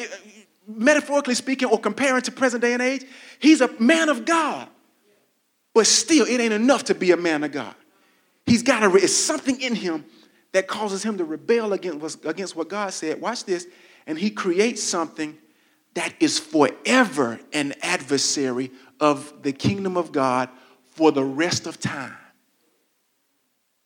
metaphorically 0.69 1.35
speaking, 1.35 1.69
or 1.69 1.81
comparing 1.81 2.23
to 2.23 2.31
present 2.31 2.63
day 2.63 2.75
and 2.75 2.81
age, 2.81 3.05
he's 3.41 3.61
a 3.61 3.69
man 3.81 4.09
of 4.09 4.25
God. 4.25 4.69
But 5.75 5.89
still, 5.89 6.27
it 6.27 6.39
ain't 6.39 6.53
enough 6.53 6.85
to 6.85 6.95
be 6.95 7.11
a 7.11 7.17
man 7.17 7.43
of 7.43 7.51
God. 7.51 7.75
He's 8.47 8.63
got 8.63 8.89
to, 8.89 8.95
it's 8.95 9.13
something 9.13 9.61
in 9.61 9.75
him 9.75 10.05
that 10.53 10.69
causes 10.69 11.03
him 11.03 11.19
to 11.19 11.25
rebel 11.25 11.73
against, 11.73 12.25
against 12.25 12.55
what 12.55 12.69
God 12.69 12.93
said. 12.93 13.21
Watch 13.21 13.45
this. 13.45 13.67
And 14.07 14.17
he 14.17 14.31
creates 14.31 14.81
something 14.81 15.37
that 15.95 16.15
is 16.21 16.39
forever 16.39 17.41
an 17.53 17.75
adversary 17.83 18.71
of 19.01 19.43
the 19.43 19.53
kingdom 19.53 19.97
of 19.97 20.13
God 20.13 20.51
for 20.87 21.11
the 21.11 21.25
rest 21.25 21.67
of 21.67 21.81
time. 21.81 22.17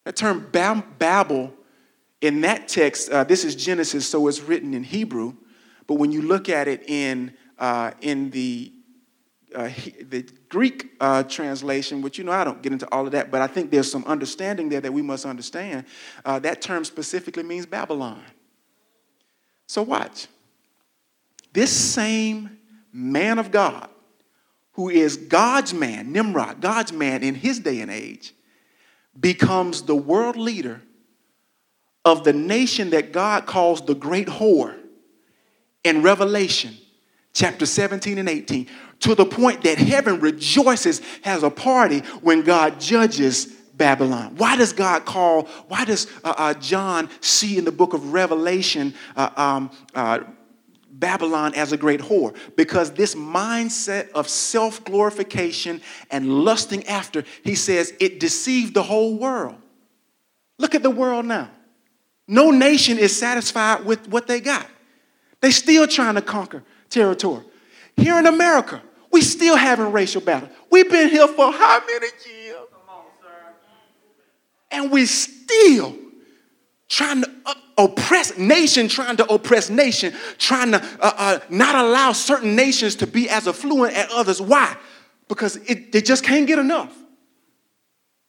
That 0.07 0.15
term 0.15 0.47
Babel 0.53 1.53
in 2.21 2.43
that 2.43 2.69
text, 2.69 3.11
uh, 3.11 3.25
this 3.25 3.45
is 3.45 3.57
Genesis, 3.57 4.07
so 4.07 4.29
it's 4.29 4.41
written 4.41 4.73
in 4.73 4.85
Hebrew. 4.85 5.35
But 5.89 5.95
when 5.95 6.13
you 6.13 6.23
look 6.23 6.49
at 6.49 6.69
it 6.69 6.89
in, 6.89 7.35
uh, 7.59 7.91
in 8.01 8.31
the, 8.31 8.73
uh, 9.53 9.69
the 10.09 10.25
Greek 10.49 10.93
uh, 11.01 11.25
translation, 11.25 12.03
which 12.03 12.19
you 12.19 12.25
know 12.25 12.31
I 12.31 12.45
don't 12.45 12.63
get 12.63 12.71
into 12.71 12.87
all 12.93 13.05
of 13.05 13.11
that, 13.13 13.33
but 13.33 13.43
I 13.43 13.49
think 13.49 13.73
there's 13.73 13.91
some 13.91 14.05
understanding 14.05 14.69
there 14.69 14.81
that 14.81 14.93
we 14.93 15.03
must 15.03 15.27
understand. 15.27 15.87
Uh, 16.25 16.39
that 16.39 16.63
term 16.63 16.85
specifically 16.85 17.43
means 17.43 17.67
Babylon. 17.67 18.23
So 19.67 19.83
watch. 19.83 20.29
This 21.53 21.73
same 21.73 22.59
man 22.93 23.41
of 23.41 23.51
God, 23.51 23.91
who 24.75 24.89
is 24.89 25.17
God's 25.17 25.75
man, 25.75 26.13
Nimrod, 26.13 26.61
God's 26.61 26.93
man 26.93 27.25
in 27.25 27.35
his 27.35 27.59
day 27.59 27.81
and 27.81 27.91
age, 27.91 28.35
becomes 29.19 29.83
the 29.83 29.95
world 29.95 30.37
leader 30.37 30.83
of 32.05 32.25
the 32.25 32.33
nation 32.33 32.91
that 32.91 33.13
God 33.13 33.47
calls 33.47 33.85
the 33.85 33.95
great 33.95 34.29
whore 34.29 34.77
in 35.85 36.03
Revelation 36.03 36.77
chapter 37.37 37.67
17 37.67 38.17
and 38.17 38.31
18, 38.31 38.67
to 39.01 39.15
the 39.15 39.27
point 39.27 39.63
that 39.63 39.77
heaven 39.77 40.21
rejoices, 40.21 41.03
has 41.21 41.43
a 41.43 41.51
party 41.51 41.99
when 42.23 42.41
God 42.41 42.81
judges 42.81 43.45
Babylon. 43.75 44.37
Why 44.37 44.57
does 44.57 44.73
God 44.73 45.05
call, 45.05 45.43
why 45.69 45.85
does 45.85 46.07
uh, 46.25 46.35
uh, 46.37 46.55
John 46.55 47.11
see 47.21 47.59
in 47.59 47.67
the 47.67 47.73
book 47.73 47.93
of 47.93 48.15
Revelation 48.15 48.95
uh, 49.17 49.31
um, 49.37 49.71
uh, 49.95 50.21
Babylon 50.99 51.55
as 51.55 51.73
a 51.73 51.77
great 51.77 52.01
whore 52.01 52.35
because 52.57 52.93
this 52.93 53.15
mindset 53.15 54.11
of 54.11 54.29
self 54.29 54.83
glorification 54.85 55.81
and 56.11 56.45
lusting 56.45 56.87
after, 56.87 57.25
he 57.45 57.55
says, 57.55 57.93
it 58.01 58.19
deceived 58.19 58.75
the 58.75 58.83
whole 58.83 59.17
world. 59.19 59.57
Look 60.59 60.75
at 60.75 60.83
the 60.83 60.91
world 60.91 61.27
now. 61.27 61.51
No 62.27 62.51
nation 62.51 62.99
is 62.99 63.17
satisfied 63.17 63.85
with 63.85 64.09
what 64.09 64.27
they 64.27 64.41
got. 64.41 64.67
They 65.41 65.51
still 65.51 65.87
trying 65.87 66.15
to 66.15 66.23
conquer 66.23 66.63
territory. 66.89 67.45
Here 67.97 68.19
in 68.19 68.27
America, 68.27 68.83
we 69.13 69.21
still 69.21 69.57
having 69.57 69.93
racial 69.93 70.21
battle. 70.21 70.49
We've 70.71 70.91
been 70.91 71.09
here 71.09 71.29
for 71.29 71.53
how 71.53 71.81
many 71.87 72.07
years? 72.27 72.57
On, 72.89 73.05
and 74.71 74.91
we 74.91 75.07
still 75.07 75.97
trying 76.89 77.23
to 77.23 77.31
oppress 77.79 78.39
nation, 78.39 78.89
trying 78.89 79.17
to 79.17 79.33
oppress 79.33 79.71
nation, 79.71 80.15
trying 80.39 80.73
to 80.73 80.83
uh, 81.01 81.13
uh, 81.17 81.39
not 81.51 81.75
allow 81.75 82.13
certain 82.13 82.57
nations 82.57 82.97
to 82.97 83.07
be 83.07 83.29
as 83.29 83.47
affluent 83.47 83.95
as 83.95 84.09
others. 84.13 84.41
Why? 84.41 84.77
Because 85.29 85.57
it, 85.57 85.93
they 85.93 86.01
just 86.01 86.25
can't 86.25 86.47
get 86.47 86.59
enough. 86.59 86.97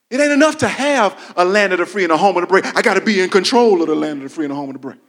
It 0.10 0.20
ain't 0.20 0.32
enough 0.32 0.60
to 0.60 0.68
have 0.68 1.34
a 1.36 1.44
land 1.44 1.74
of 1.74 1.80
the 1.80 1.86
free 1.86 2.04
and 2.04 2.12
a 2.12 2.18
home 2.18 2.38
of 2.38 2.42
the 2.42 2.48
brave. 2.48 2.66
I 2.76 2.82
got 2.82 2.94
to 2.94 3.02
be 3.02 3.22
in 3.22 3.30
control 3.30 3.82
of 3.82 3.88
the 3.88 3.96
land 3.96 4.24
of 4.24 4.30
the 4.30 4.30
free 4.30 4.46
and 4.46 4.52
the 4.52 4.56
home 4.56 4.70
of 4.70 4.74
the 4.74 4.80
brave. 4.80 5.00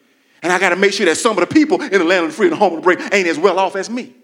And 0.43 0.53
I 0.53 0.59
got 0.59 0.71
to 0.71 0.77
make 0.77 0.93
sure 0.93 1.07
that 1.07 1.17
some 1.17 1.39
of 1.39 1.49
the 1.49 1.53
people 1.53 1.81
in 1.81 1.91
the 1.91 2.05
land 2.05 2.25
of 2.25 2.31
the 2.31 2.37
free 2.37 2.47
and 2.47 2.53
the 2.53 2.59
home 2.59 2.75
of 2.75 2.81
the 2.81 2.83
brave 2.83 3.01
ain't 3.13 3.29
as 3.29 3.39
well 3.39 3.59
off 3.59 3.77
as 3.77 3.89
me. 3.89 4.15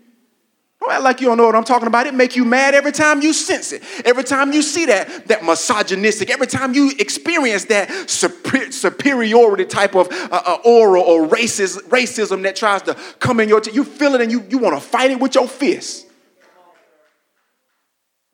Don't 0.85 0.92
act 0.92 1.03
like 1.03 1.20
you 1.23 1.29
don't 1.29 1.38
know 1.38 1.47
what 1.47 1.55
I'm 1.55 1.64
talking 1.64 1.87
about. 1.87 2.07
It 2.07 2.12
make 2.12 2.37
you 2.37 2.44
mad 2.44 2.75
every 2.75 2.92
time 2.92 3.23
you 3.23 3.33
sense 3.33 3.73
it. 3.73 3.83
Every 4.05 4.23
time 4.23 4.53
you 4.53 4.61
see 4.61 4.85
that, 4.85 5.29
that 5.29 5.42
misogynistic, 5.42 6.29
every 6.29 6.47
time 6.47 6.75
you 6.75 6.92
experience 6.99 7.64
that 7.66 8.11
super, 8.11 8.70
superiority 8.70 9.64
type 9.64 9.94
of 9.94 10.09
uh, 10.11 10.42
uh, 10.44 10.59
oral 10.62 11.03
or 11.03 11.27
racist, 11.27 11.79
racism 11.88 12.42
that 12.42 12.55
tries 12.55 12.83
to 12.83 12.94
come 13.18 13.40
in 13.40 13.49
your, 13.49 13.62
t- 13.62 13.70
you 13.70 13.83
feel 13.83 14.14
it 14.14 14.20
and 14.20 14.31
you, 14.31 14.44
you 14.51 14.59
want 14.59 14.77
to 14.77 14.81
fight 14.81 15.11
it 15.11 15.18
with 15.18 15.35
your 15.35 15.49
fists. 15.49 16.05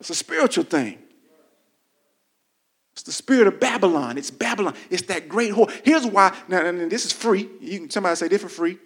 It's 0.01 0.09
a 0.09 0.15
spiritual 0.15 0.65
thing. 0.65 0.97
It's 2.91 3.03
the 3.03 3.13
spirit 3.13 3.47
of 3.47 3.61
Babylon. 3.61 4.17
It's 4.17 4.29
Babylon. 4.29 4.75
It's 4.89 5.03
that 5.03 5.29
great 5.29 5.53
whore. 5.53 5.71
Here's 5.85 6.05
why. 6.05 6.35
Now, 6.49 6.69
this 6.69 7.05
is 7.05 7.13
free. 7.13 7.49
You 7.61 7.79
can, 7.79 7.89
somebody 7.89 8.17
say 8.17 8.27
this 8.27 8.41
for 8.41 8.49
free. 8.49 8.77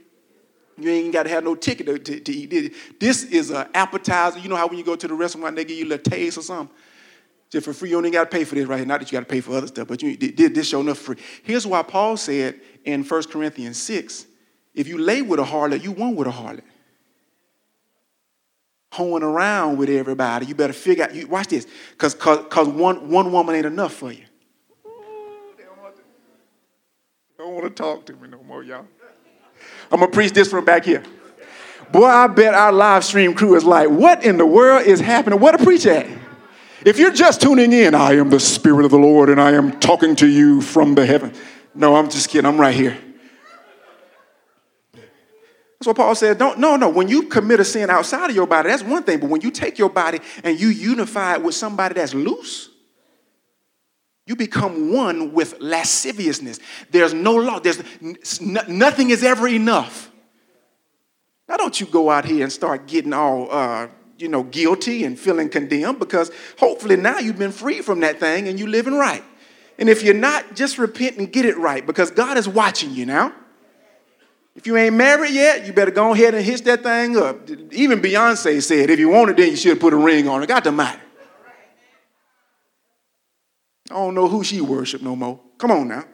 You 0.77 0.89
ain't 0.89 1.13
got 1.13 1.23
to 1.23 1.29
have 1.29 1.43
no 1.43 1.55
ticket 1.55 1.85
to, 1.85 1.97
to, 1.97 2.19
to, 2.19 2.31
eat. 2.31 2.75
This 2.99 3.23
is 3.23 3.49
an 3.49 3.67
appetizer. 3.73 4.39
You 4.39 4.49
know 4.49 4.57
how 4.57 4.67
when 4.67 4.77
you 4.77 4.83
go 4.83 4.95
to 4.95 5.07
the 5.07 5.13
restaurant, 5.13 5.55
they 5.55 5.63
give 5.63 5.77
you 5.77 5.85
a 5.85 5.89
little 5.89 6.11
taste 6.11 6.37
or 6.37 6.41
something? 6.41 6.75
Just 7.49 7.65
for 7.65 7.73
free, 7.73 7.91
you 7.91 7.97
only 7.97 8.11
got 8.11 8.29
to 8.29 8.37
pay 8.37 8.43
for 8.43 8.55
this 8.55 8.67
right 8.67 8.77
here. 8.77 8.85
Not 8.85 8.99
that 8.99 9.11
you 9.11 9.15
got 9.15 9.27
to 9.27 9.31
pay 9.31 9.39
for 9.39 9.55
other 9.55 9.67
stuff, 9.67 9.87
but 9.87 10.01
you 10.01 10.17
did 10.17 10.53
this 10.53 10.67
show 10.67 10.81
enough 10.81 10.97
free. 10.97 11.17
Here's 11.43 11.65
why 11.65 11.83
Paul 11.83 12.17
said 12.17 12.59
in 12.83 13.03
1 13.03 13.23
Corinthians 13.23 13.81
6 13.81 14.25
if 14.73 14.89
you 14.89 14.97
lay 14.97 15.21
with 15.21 15.39
a 15.39 15.43
harlot, 15.43 15.83
you 15.83 15.93
won't 15.93 16.17
with 16.17 16.27
a 16.27 16.31
harlot. 16.31 16.61
Hoeing 18.91 19.23
around 19.23 19.77
with 19.77 19.89
everybody, 19.89 20.45
you 20.45 20.55
better 20.55 20.73
figure 20.73 21.05
out. 21.05 21.15
You, 21.15 21.27
watch 21.27 21.47
this, 21.47 21.65
because 21.91 22.13
cause, 22.13 22.67
one, 22.67 23.09
one 23.09 23.31
woman 23.31 23.55
ain't 23.55 23.65
enough 23.65 23.93
for 23.93 24.11
you. 24.11 24.23
Ooh, 24.85 25.53
they 25.57 25.63
don't 25.63 25.81
want 25.81 25.95
to, 25.95 26.01
don't 27.37 27.53
want 27.53 27.63
to 27.65 27.69
talk 27.69 28.05
to 28.07 28.13
me 28.13 28.27
no 28.27 28.43
more, 28.43 28.63
y'all. 28.63 28.85
I'm 29.91 29.99
gonna 29.99 30.11
preach 30.11 30.31
this 30.31 30.49
from 30.49 30.65
back 30.65 30.85
here. 30.85 31.03
Boy, 31.91 32.05
I 32.05 32.27
bet 32.27 32.53
our 32.53 32.71
live 32.71 33.03
stream 33.03 33.33
crew 33.33 33.55
is 33.55 33.63
like, 33.63 33.89
what 33.89 34.25
in 34.25 34.37
the 34.37 34.45
world 34.45 34.85
is 34.85 34.99
happening? 34.99 35.39
What 35.39 35.59
a 35.59 35.63
preach 35.63 35.85
at? 35.85 36.07
If 36.85 36.99
you're 36.99 37.11
just 37.11 37.41
tuning 37.41 37.73
in, 37.73 37.95
I 37.95 38.13
am 38.13 38.29
the 38.29 38.39
Spirit 38.39 38.85
of 38.85 38.91
the 38.91 38.97
Lord 38.97 39.29
and 39.29 39.39
I 39.39 39.51
am 39.53 39.79
talking 39.79 40.15
to 40.17 40.27
you 40.27 40.61
from 40.61 40.95
the 40.95 41.05
heaven. 41.05 41.33
No, 41.73 41.95
I'm 41.95 42.09
just 42.09 42.29
kidding. 42.29 42.45
I'm 42.45 42.59
right 42.59 42.75
here. 42.75 42.97
That's 44.93 45.87
what 45.87 45.97
Paul 45.97 46.15
said. 46.15 46.37
Don't, 46.37 46.59
no, 46.59 46.75
no. 46.77 46.89
When 46.89 47.07
you 47.07 47.23
commit 47.23 47.59
a 47.59 47.65
sin 47.65 47.89
outside 47.89 48.29
of 48.29 48.35
your 48.35 48.47
body, 48.47 48.69
that's 48.69 48.83
one 48.83 49.03
thing. 49.03 49.19
But 49.19 49.29
when 49.29 49.41
you 49.41 49.51
take 49.51 49.77
your 49.77 49.89
body 49.89 50.19
and 50.43 50.59
you 50.59 50.69
unify 50.69 51.35
it 51.35 51.43
with 51.43 51.55
somebody 51.55 51.95
that's 51.95 52.13
loose, 52.13 52.69
You 54.27 54.35
become 54.35 54.91
one 54.91 55.33
with 55.33 55.59
lasciviousness. 55.59 56.59
There's 56.89 57.13
no 57.13 57.35
law. 57.35 57.59
There's 57.59 57.81
nothing 58.41 59.11
is 59.11 59.23
ever 59.23 59.47
enough. 59.47 60.11
Now, 61.47 61.57
don't 61.57 61.79
you 61.79 61.85
go 61.85 62.09
out 62.09 62.25
here 62.25 62.43
and 62.43 62.51
start 62.51 62.87
getting 62.87 63.13
all, 63.13 63.51
uh, 63.51 63.87
you 64.17 64.27
know, 64.27 64.41
guilty 64.41 65.03
and 65.03 65.17
feeling 65.17 65.49
condemned 65.49 65.99
because 65.99 66.31
hopefully 66.57 66.95
now 66.95 67.19
you've 67.19 67.37
been 67.37 67.51
free 67.51 67.81
from 67.81 67.99
that 67.99 68.19
thing 68.19 68.47
and 68.47 68.57
you're 68.57 68.67
living 68.67 68.95
right. 68.95 69.23
And 69.77 69.89
if 69.89 70.01
you're 70.01 70.15
not, 70.15 70.55
just 70.55 70.79
repent 70.79 71.17
and 71.17 71.31
get 71.31 71.45
it 71.45 71.57
right 71.57 71.85
because 71.85 72.09
God 72.09 72.37
is 72.37 72.47
watching 72.47 72.91
you 72.91 73.05
now. 73.05 73.31
If 74.55 74.65
you 74.65 74.77
ain't 74.77 74.95
married 74.95 75.33
yet, 75.33 75.67
you 75.67 75.73
better 75.73 75.91
go 75.91 76.13
ahead 76.13 76.33
and 76.33 76.43
hitch 76.43 76.61
that 76.61 76.81
thing 76.81 77.17
up. 77.17 77.47
Even 77.73 78.01
Beyonce 78.01 78.63
said, 78.63 78.89
if 78.89 78.97
you 78.97 79.09
want 79.09 79.31
it, 79.31 79.37
then 79.37 79.51
you 79.51 79.57
should 79.57 79.79
put 79.79 79.93
a 79.93 79.97
ring 79.97 80.29
on 80.29 80.41
it. 80.41 80.47
Got 80.47 80.63
the 80.63 80.71
matter. 80.71 81.01
I 83.89 83.93
don't 83.93 84.15
know 84.15 84.27
who 84.27 84.43
she 84.43 84.61
worship 84.61 85.01
no 85.01 85.15
more. 85.15 85.39
Come 85.57 85.71
on 85.71 85.87
now. 85.87 86.05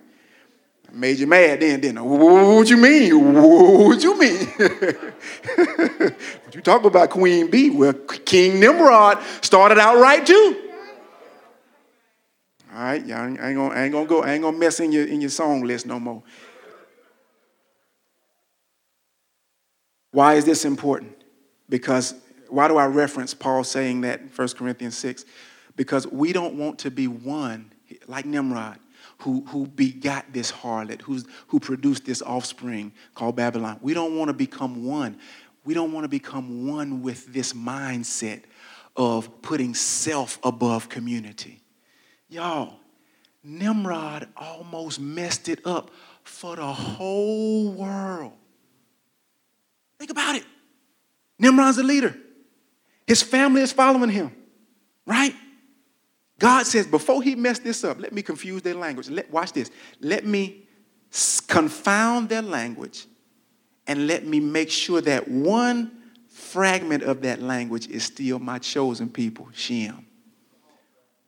I 0.89 0.93
made 0.93 1.19
you 1.19 1.28
mad 1.28 1.61
then, 1.61 1.80
didn't 1.80 1.99
I? 1.99 2.01
What 2.01 2.69
you 2.69 2.78
mean? 2.78 3.34
What 3.34 4.03
you 4.03 4.19
mean? 4.19 4.47
you 6.53 6.61
talk 6.61 6.84
about 6.84 7.09
Queen 7.09 7.49
Bee? 7.49 7.69
Well, 7.69 7.93
King 7.93 8.59
Nimrod 8.59 9.24
started 9.41 9.78
out 9.80 10.01
right 10.01 10.26
too. 10.26 10.72
All 12.74 12.80
right, 12.80 13.05
y'all 13.05 13.26
ain't 13.26 13.38
gonna, 13.38 13.76
ain't 13.76 13.91
gonna 13.91 14.05
go, 14.05 14.24
I 14.24 14.34
ain't 14.34 14.43
gonna 14.43 14.57
mess 14.57 14.80
in 14.80 14.91
your 14.91 15.05
in 15.05 15.19
your 15.22 15.30
song 15.30 15.63
list 15.63 15.86
no 15.86 15.99
more. 15.99 16.24
Why 20.11 20.36
is 20.36 20.45
this 20.45 20.65
important? 20.65 21.15
Because 21.69 22.15
why 22.49 22.67
do 22.67 22.78
I 22.78 22.86
reference 22.86 23.34
Paul 23.34 23.63
saying 23.63 24.01
that 24.01 24.19
in 24.22 24.28
1 24.28 24.47
Corinthians 24.49 24.97
6? 24.97 25.26
Because 25.82 26.06
we 26.06 26.32
don't 26.32 26.60
want 26.60 26.78
to 26.78 26.92
be 26.92 27.08
one 27.08 27.72
like 28.06 28.24
Nimrod, 28.24 28.78
who, 29.18 29.44
who 29.48 29.66
begot 29.66 30.32
this 30.32 30.52
harlot, 30.52 31.02
who's, 31.02 31.26
who 31.48 31.60
produced 31.60 32.06
this 32.06 32.22
offspring 32.22 32.94
called 33.16 33.36
Babylon. 33.36 33.80
We 33.82 33.96
don't 33.96 34.16
want 34.16 34.30
to 34.30 34.34
become 34.34 34.86
one. 34.86 35.18
We 35.66 35.74
don't 35.74 35.92
want 35.92 36.04
to 36.04 36.08
become 36.08 36.68
one 36.68 37.02
with 37.02 37.34
this 37.34 37.54
mindset 37.54 38.44
of 38.96 39.42
putting 39.42 39.74
self 39.74 40.38
above 40.44 40.88
community. 40.88 41.64
Y'all, 42.30 42.76
Nimrod 43.44 44.28
almost 44.38 45.00
messed 45.00 45.50
it 45.50 45.66
up 45.66 45.90
for 46.24 46.58
the 46.58 46.74
whole 46.74 47.72
world. 47.72 48.34
Think 49.98 50.12
about 50.12 50.36
it. 50.36 50.46
Nimrod's 51.40 51.78
the 51.78 51.84
leader. 51.84 52.16
His 53.08 53.24
family 53.24 53.64
is 53.64 53.72
following 53.72 54.12
him, 54.12 54.32
right? 55.08 55.34
God 56.42 56.66
says, 56.66 56.88
before 56.88 57.22
he 57.22 57.36
messed 57.36 57.64
this 57.64 57.84
up, 57.84 58.00
let 58.00 58.14
me 58.14 58.24
confuse 58.24 58.64
their 58.64 58.74
language. 58.74 59.12
Let, 59.12 59.30
watch 59.32 59.54
this. 59.54 59.70
Let 60.00 60.26
me 60.26 60.64
confound 61.48 62.30
their 62.30 62.42
language 62.42 63.06
and 63.86 64.08
let 64.08 64.26
me 64.26 64.39
make 64.39 64.72
sure 64.72 65.02
that 65.02 65.28
one 65.28 65.92
fragment 66.30 67.04
of 67.04 67.22
that 67.22 67.44
language 67.44 67.88
is 67.89 68.04
still 68.04 68.39
my 68.39 68.58
chosen 68.58 69.08
people, 69.08 69.50
Shem. 69.54 70.08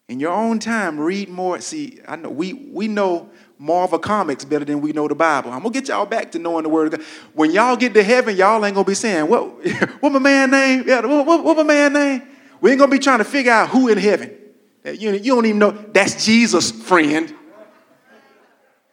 In 0.08 0.20
your 0.20 0.32
own 0.32 0.58
time, 0.58 1.00
read 1.00 1.30
more. 1.30 1.62
See, 1.62 2.00
I 2.08 2.16
know 2.16 2.32
we, 2.32 2.54
we 2.54 2.88
know 2.88 3.30
Marvel 3.60 4.00
Comics 4.00 4.44
better 4.44 4.66
than 4.66 4.82
we 4.82 4.94
know 4.94 5.08
the 5.08 5.14
Bible. 5.14 5.52
I'm 5.52 5.62
gonna 5.62 5.74
get 5.74 5.90
y'all 5.90 6.08
back 6.08 6.32
to 6.32 6.40
knowing 6.40 6.64
the 6.64 6.70
Word 6.70 6.92
of 6.92 7.00
God. 7.00 7.08
When 7.34 7.52
y'all 7.52 7.76
get 7.76 7.94
to 7.94 8.02
heaven, 8.02 8.36
y'all 8.36 8.66
ain't 8.66 8.74
gonna 8.74 8.84
be 8.84 8.96
saying, 8.96 9.28
"What? 9.28 9.64
what 10.02 10.12
my 10.12 10.20
man 10.20 10.50
name? 10.50 10.86
Yeah, 10.88 11.06
what, 11.06 11.26
what, 11.26 11.44
what 11.44 11.58
my 11.58 11.64
man 11.64 11.94
name?" 11.94 12.24
We 12.62 12.72
ain't 12.72 12.80
gonna 12.80 12.92
be 12.92 13.00
trying 13.00 13.20
to 13.20 13.24
figure 13.24 13.52
out 13.52 13.70
who 13.70 13.90
in 13.90 13.98
heaven. 13.98 14.38
You, 14.86 15.14
you 15.14 15.36
don't 15.36 15.46
even 15.46 15.60
know 15.60 15.72
that's 15.72 16.26
Jesus' 16.26 16.72
friend. 16.72 17.34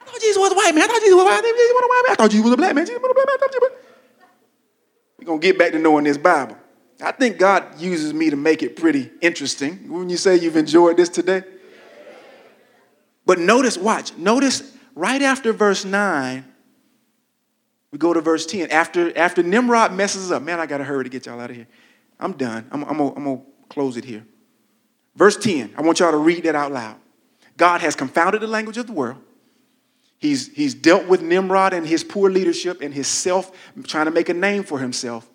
I 0.01 0.05
thought 0.05 0.20
Jesus 0.20 0.36
was 0.38 0.53
a 0.53 0.55
white 0.55 0.74
man. 0.74 0.84
I 0.84 0.86
thought 0.86 1.01
Jesus 1.01 1.14
was 1.14 1.22
a 1.22 1.26
white 1.26 1.43
man. 1.43 1.55
Jesus 1.55 1.72
was 1.74 1.82
a 1.82 1.88
man. 1.88 2.05
I 2.09 2.14
thought 2.16 2.30
Jesus 2.30 2.45
was 2.45 2.53
a 2.53 2.57
black 2.57 2.74
man. 2.74 2.86
Jesus 2.86 3.03
was 3.03 3.11
a 3.11 3.14
black 3.14 3.51
man. 3.61 3.70
We're 5.18 5.26
gonna 5.26 5.38
get 5.41 5.59
back 5.59 5.72
to 5.72 5.78
knowing 5.78 6.05
this 6.05 6.16
Bible. 6.16 6.57
I 7.03 7.12
think 7.12 7.38
God 7.38 7.80
uses 7.80 8.12
me 8.12 8.30
to 8.30 8.36
make 8.36 8.62
it 8.62 8.76
pretty 8.76 9.11
interesting. 9.20 9.91
When 9.91 10.09
you 10.09 10.16
say 10.16 10.36
you've 10.36 10.57
enjoyed 10.57 10.97
this 10.97 11.09
today. 11.09 11.43
But 13.26 13.38
notice, 13.38 13.78
watch, 13.78 14.16
notice 14.16 14.76
right 14.95 15.22
after 15.22 15.53
verse 15.53 15.84
9, 15.84 16.45
we 17.93 17.99
go 17.99 18.12
to 18.12 18.20
verse 18.20 18.47
10. 18.47 18.70
After, 18.70 19.16
after 19.16 19.43
Nimrod 19.43 19.93
messes 19.93 20.30
up, 20.32 20.43
man, 20.43 20.61
I 20.61 20.66
got 20.66 20.78
to 20.78 20.84
hurry 20.84 21.05
to 21.05 21.11
get 21.11 21.26
y'all 21.26 21.41
out 21.41 21.51
of 21.51 21.57
here. 21.57 21.66
I'm 22.18 22.32
done. 22.32 22.66
I'm, 22.70 22.84
I'm 22.84 22.97
going 22.97 23.38
to 23.38 23.45
close 23.68 23.97
it 23.97 24.05
here. 24.05 24.24
Verse 25.21 25.37
10, 25.37 25.75
I 25.77 25.83
want 25.83 26.01
y'all 26.01 26.12
to 26.12 26.16
read 26.16 26.45
that 26.45 26.55
out 26.55 26.73
loud. 26.73 26.97
God 27.59 27.83
has 27.83 27.95
confounded 27.95 28.41
the 28.41 28.47
language 28.47 28.79
of 28.79 28.87
the 28.87 28.95
world. 28.95 29.18
He's, 30.16 30.49
he's 30.55 30.73
dealt 30.73 31.09
with 31.09 31.21
Nimrod 31.21 31.75
and 31.75 31.87
his 31.87 32.03
poor 32.03 32.31
leadership 32.31 32.81
and 32.81 32.95
his 32.95 33.07
self, 33.07 33.53
trying 33.85 34.07
to 34.07 34.12
make 34.12 34.31
a 34.31 34.35
name 34.35 34.62
for 34.62 34.79
himself. 34.79 35.29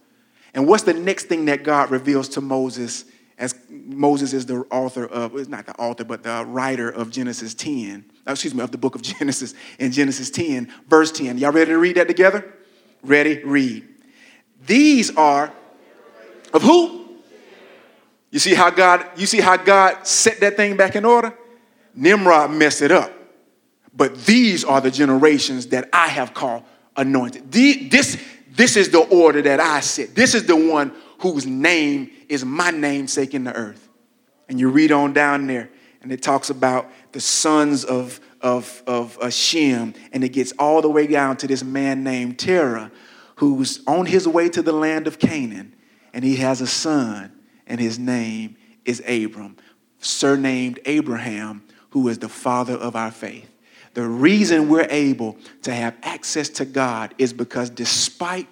And 0.55 0.67
what's 0.67 0.81
the 0.81 0.95
next 0.95 1.25
thing 1.25 1.45
that 1.45 1.63
God 1.63 1.91
reveals 1.91 2.29
to 2.29 2.41
Moses 2.41 3.05
as 3.37 3.53
Moses 3.69 4.33
is 4.33 4.47
the 4.47 4.65
author 4.71 5.05
of, 5.05 5.35
it's 5.35 5.49
not 5.49 5.67
the 5.67 5.75
author, 5.75 6.03
but 6.03 6.23
the 6.23 6.43
writer 6.47 6.89
of 6.89 7.11
Genesis 7.11 7.53
10, 7.53 8.05
uh, 8.27 8.31
excuse 8.31 8.55
me, 8.55 8.63
of 8.63 8.71
the 8.71 8.79
book 8.79 8.95
of 8.95 9.01
Genesis 9.03 9.53
in 9.77 9.91
Genesis 9.91 10.31
10, 10.31 10.73
verse 10.87 11.11
10. 11.11 11.37
Y'all 11.37 11.51
ready 11.51 11.69
to 11.69 11.77
read 11.77 11.97
that 11.97 12.07
together? 12.07 12.55
Ready? 13.03 13.43
Read. 13.43 13.87
These 14.65 15.15
are 15.15 15.53
of 16.53 16.63
who? 16.63 17.04
You 18.35 18.39
see 18.39 18.53
how 18.53 18.69
God, 18.69 19.05
you 19.15 19.27
see 19.27 19.39
how 19.39 19.55
God 19.55 20.05
set 20.05 20.41
that 20.41 20.57
thing 20.57 20.75
back 20.75 20.97
in 20.97 21.05
order? 21.05 21.33
Nimrod 21.93 22.51
messed 22.51 22.81
it 22.81 22.91
up. 22.91 23.09
But 23.95 24.25
these 24.25 24.65
are 24.65 24.81
the 24.81 24.91
generations 24.91 25.67
that 25.67 25.87
I 25.93 26.09
have 26.09 26.33
called 26.33 26.63
anointed. 26.97 27.49
The, 27.49 27.87
this, 27.87 28.21
this 28.51 28.75
is 28.75 28.89
the 28.89 28.99
order 28.99 29.41
that 29.41 29.61
I 29.61 29.79
set. 29.79 30.15
This 30.15 30.35
is 30.35 30.47
the 30.47 30.55
one 30.57 30.93
whose 31.19 31.45
name 31.45 32.11
is 32.27 32.43
my 32.43 32.71
namesake 32.71 33.33
in 33.33 33.45
the 33.45 33.53
earth. 33.53 33.87
And 34.49 34.59
you 34.59 34.69
read 34.69 34.91
on 34.91 35.13
down 35.13 35.47
there, 35.47 35.69
and 36.01 36.11
it 36.11 36.21
talks 36.21 36.49
about 36.49 36.91
the 37.13 37.21
sons 37.21 37.85
of, 37.85 38.19
of, 38.41 38.83
of 38.85 39.33
Shem, 39.33 39.93
and 40.11 40.25
it 40.25 40.33
gets 40.33 40.51
all 40.59 40.81
the 40.81 40.89
way 40.89 41.07
down 41.07 41.37
to 41.37 41.47
this 41.47 41.63
man 41.63 42.03
named 42.03 42.37
Terah, 42.37 42.91
who's 43.37 43.79
on 43.87 44.07
his 44.07 44.27
way 44.27 44.49
to 44.49 44.61
the 44.61 44.73
land 44.73 45.07
of 45.07 45.19
Canaan, 45.19 45.73
and 46.11 46.25
he 46.25 46.35
has 46.35 46.59
a 46.59 46.67
son, 46.67 47.31
and 47.67 47.79
his 47.79 47.97
name 47.99 48.57
is 48.85 49.01
Abram, 49.07 49.57
surnamed 49.99 50.79
Abraham, 50.85 51.63
who 51.91 52.07
is 52.07 52.19
the 52.19 52.29
father 52.29 52.73
of 52.75 52.95
our 52.95 53.11
faith. 53.11 53.49
The 53.93 54.03
reason 54.03 54.67
we're 54.67 54.87
able 54.89 55.37
to 55.61 55.73
have 55.73 55.95
access 56.03 56.49
to 56.49 56.65
God 56.65 57.15
is 57.17 57.31
because 57.31 57.69
despite 57.69 58.47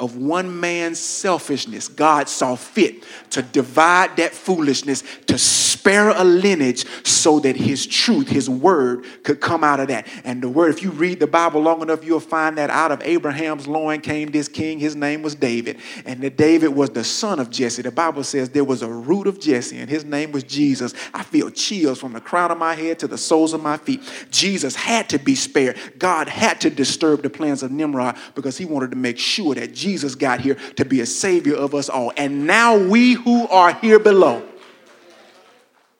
of 0.00 0.16
one 0.16 0.60
man's 0.60 1.00
selfishness, 1.00 1.88
God 1.88 2.28
saw 2.28 2.54
fit 2.54 3.02
to 3.30 3.42
divide 3.42 4.16
that 4.18 4.32
foolishness, 4.32 5.02
to 5.26 5.36
spare 5.36 6.10
a 6.10 6.22
lineage 6.22 6.86
so 7.04 7.40
that 7.40 7.56
his 7.56 7.84
truth, 7.84 8.28
his 8.28 8.48
word, 8.48 9.04
could 9.24 9.40
come 9.40 9.64
out 9.64 9.80
of 9.80 9.88
that. 9.88 10.06
And 10.24 10.40
the 10.40 10.48
word, 10.48 10.70
if 10.70 10.82
you 10.82 10.90
read 10.90 11.18
the 11.18 11.26
Bible 11.26 11.60
long 11.60 11.82
enough, 11.82 12.04
you'll 12.04 12.20
find 12.20 12.58
that 12.58 12.70
out 12.70 12.92
of 12.92 13.02
Abraham's 13.02 13.66
loin 13.66 14.00
came 14.00 14.30
this 14.30 14.46
king. 14.46 14.78
His 14.78 14.94
name 14.94 15.22
was 15.22 15.34
David. 15.34 15.78
And 16.06 16.20
that 16.22 16.36
David 16.36 16.68
was 16.68 16.90
the 16.90 17.04
son 17.04 17.40
of 17.40 17.50
Jesse. 17.50 17.82
The 17.82 17.90
Bible 17.90 18.22
says 18.22 18.50
there 18.50 18.64
was 18.64 18.82
a 18.82 18.88
root 18.88 19.26
of 19.26 19.40
Jesse, 19.40 19.78
and 19.78 19.90
his 19.90 20.04
name 20.04 20.30
was 20.30 20.44
Jesus. 20.44 20.94
I 21.12 21.24
feel 21.24 21.50
chills 21.50 21.98
from 21.98 22.12
the 22.12 22.20
crown 22.20 22.52
of 22.52 22.58
my 22.58 22.74
head 22.74 23.00
to 23.00 23.08
the 23.08 23.18
soles 23.18 23.52
of 23.52 23.62
my 23.62 23.76
feet. 23.76 24.00
Jesus 24.30 24.76
had 24.76 25.08
to 25.08 25.18
be 25.18 25.34
spared. 25.34 25.76
God 25.98 26.28
had 26.28 26.60
to 26.60 26.70
disturb 26.70 27.22
the 27.22 27.30
plans 27.30 27.62
of 27.62 27.72
Nimrod 27.72 28.16
because 28.34 28.56
he 28.56 28.64
wanted 28.64 28.90
to 28.90 28.96
make 28.96 29.18
sure 29.18 29.54
that 29.54 29.74
Jesus 29.74 29.87
Jesus 29.88 30.14
got 30.14 30.40
here 30.40 30.56
to 30.76 30.84
be 30.84 31.00
a 31.00 31.06
savior 31.06 31.54
of 31.54 31.74
us 31.74 31.88
all. 31.88 32.12
And 32.18 32.46
now 32.46 32.76
we 32.76 33.14
who 33.14 33.48
are 33.48 33.72
here 33.72 33.98
below, 33.98 34.46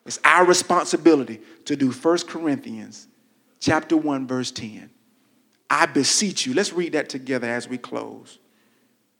it's 0.05 0.19
our 0.23 0.45
responsibility 0.45 1.41
to 1.65 1.75
do 1.75 1.91
1 1.91 2.17
Corinthians 2.27 3.07
chapter 3.59 3.97
1 3.97 4.27
verse 4.27 4.51
10. 4.51 4.91
I 5.71 5.87
beseech 5.87 6.45
you. 6.45 6.53
Let's 6.53 6.71
read 6.71 6.93
that 6.93 7.09
together 7.09 7.47
as 7.47 7.67
we 7.67 7.79
close. 7.79 8.37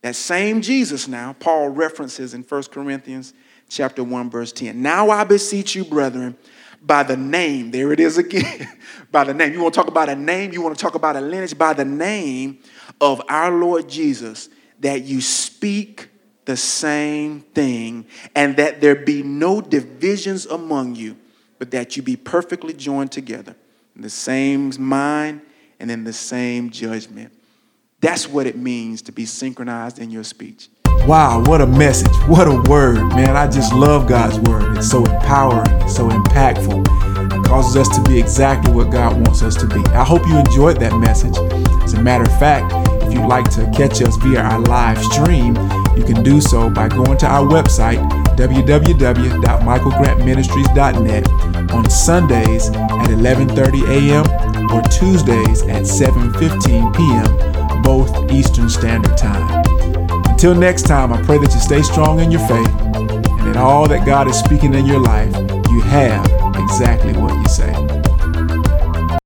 That 0.02 0.14
same 0.14 0.62
Jesus 0.62 1.08
now, 1.08 1.34
Paul 1.34 1.70
references 1.70 2.32
in 2.32 2.42
1 2.42 2.62
Corinthians 2.64 3.34
chapter 3.68 4.04
1 4.04 4.30
verse 4.30 4.52
10. 4.52 4.80
Now 4.80 5.10
I 5.10 5.24
beseech 5.24 5.74
you, 5.74 5.84
brethren, 5.84 6.36
by 6.80 7.02
the 7.02 7.16
name, 7.16 7.72
there 7.72 7.92
it 7.92 7.98
is 7.98 8.18
again, 8.18 8.68
by 9.10 9.24
the 9.24 9.34
name. 9.34 9.52
You 9.52 9.62
want 9.62 9.74
to 9.74 9.80
talk 9.80 9.88
about 9.88 10.08
a 10.08 10.14
name? 10.14 10.52
You 10.52 10.62
want 10.62 10.78
to 10.78 10.80
talk 10.80 10.94
about 10.94 11.16
a 11.16 11.20
lineage? 11.20 11.58
By 11.58 11.72
the 11.72 11.84
name 11.84 12.60
of 13.00 13.20
our 13.28 13.50
Lord 13.50 13.88
Jesus, 13.88 14.48
that 14.80 15.04
you 15.04 15.20
speak 15.20 16.08
the 16.46 16.56
same 16.56 17.40
thing, 17.40 18.06
and 18.34 18.56
that 18.56 18.80
there 18.80 18.96
be 18.96 19.22
no 19.22 19.60
divisions 19.60 20.46
among 20.46 20.96
you, 20.96 21.16
but 21.58 21.70
that 21.70 21.96
you 21.96 22.02
be 22.02 22.16
perfectly 22.16 22.72
joined 22.72 23.12
together 23.12 23.54
in 23.94 24.02
the 24.02 24.10
same 24.10 24.72
mind 24.78 25.42
and 25.78 25.90
in 25.90 26.04
the 26.04 26.12
same 26.12 26.70
judgment. 26.70 27.32
That's 28.00 28.26
what 28.26 28.46
it 28.46 28.56
means 28.56 29.02
to 29.02 29.12
be 29.12 29.26
synchronized 29.26 29.98
in 29.98 30.10
your 30.10 30.24
speech. 30.24 30.68
Wow, 31.06 31.42
what 31.44 31.60
a 31.60 31.66
message. 31.66 32.14
What 32.26 32.48
a 32.48 32.62
word, 32.68 32.98
man. 33.14 33.36
I 33.36 33.46
just 33.46 33.72
love 33.72 34.08
God's 34.08 34.38
word. 34.40 34.76
It's 34.76 34.90
so 34.90 35.04
empowering, 35.04 35.88
so 35.88 36.08
impactful 36.08 36.80
It 37.38 37.46
causes 37.46 37.76
us 37.76 37.96
to 37.96 38.02
be 38.10 38.18
exactly 38.18 38.72
what 38.72 38.90
God 38.90 39.14
wants 39.14 39.42
us 39.42 39.54
to 39.56 39.66
be. 39.66 39.80
I 39.90 40.04
hope 40.04 40.26
you 40.26 40.36
enjoyed 40.38 40.78
that 40.80 40.96
message. 40.98 41.36
As 41.82 41.94
a 41.94 42.02
matter 42.02 42.24
of 42.24 42.38
fact, 42.38 42.79
if 43.10 43.18
you'd 43.18 43.26
like 43.26 43.50
to 43.50 43.68
catch 43.76 44.00
us 44.02 44.16
via 44.18 44.40
our 44.40 44.60
live 44.60 45.02
stream, 45.02 45.56
you 45.96 46.04
can 46.04 46.22
do 46.22 46.40
so 46.40 46.70
by 46.70 46.86
going 46.88 47.18
to 47.18 47.26
our 47.26 47.44
website, 47.44 47.98
www.michaelgrantministries.net, 48.36 51.28
on 51.72 51.90
Sundays 51.90 52.68
at 52.68 53.10
11:30 53.10 53.82
a.m. 53.88 54.24
or 54.70 54.80
Tuesdays 54.82 55.62
at 55.62 55.82
7:15 55.82 56.94
p.m., 56.96 57.82
both 57.82 58.30
Eastern 58.30 58.70
Standard 58.70 59.18
Time. 59.18 59.64
Until 60.26 60.54
next 60.54 60.82
time, 60.82 61.12
I 61.12 61.20
pray 61.22 61.38
that 61.38 61.52
you 61.52 61.58
stay 61.60 61.82
strong 61.82 62.20
in 62.20 62.30
your 62.30 62.46
faith 62.46 62.70
and 62.80 63.24
that 63.46 63.56
all 63.56 63.88
that 63.88 64.06
God 64.06 64.28
is 64.28 64.38
speaking 64.38 64.74
in 64.74 64.86
your 64.86 65.00
life, 65.00 65.34
you 65.68 65.80
have 65.82 66.24
exactly 66.54 67.14
what 67.14 67.34
you 67.34 67.48
say. 67.48 67.99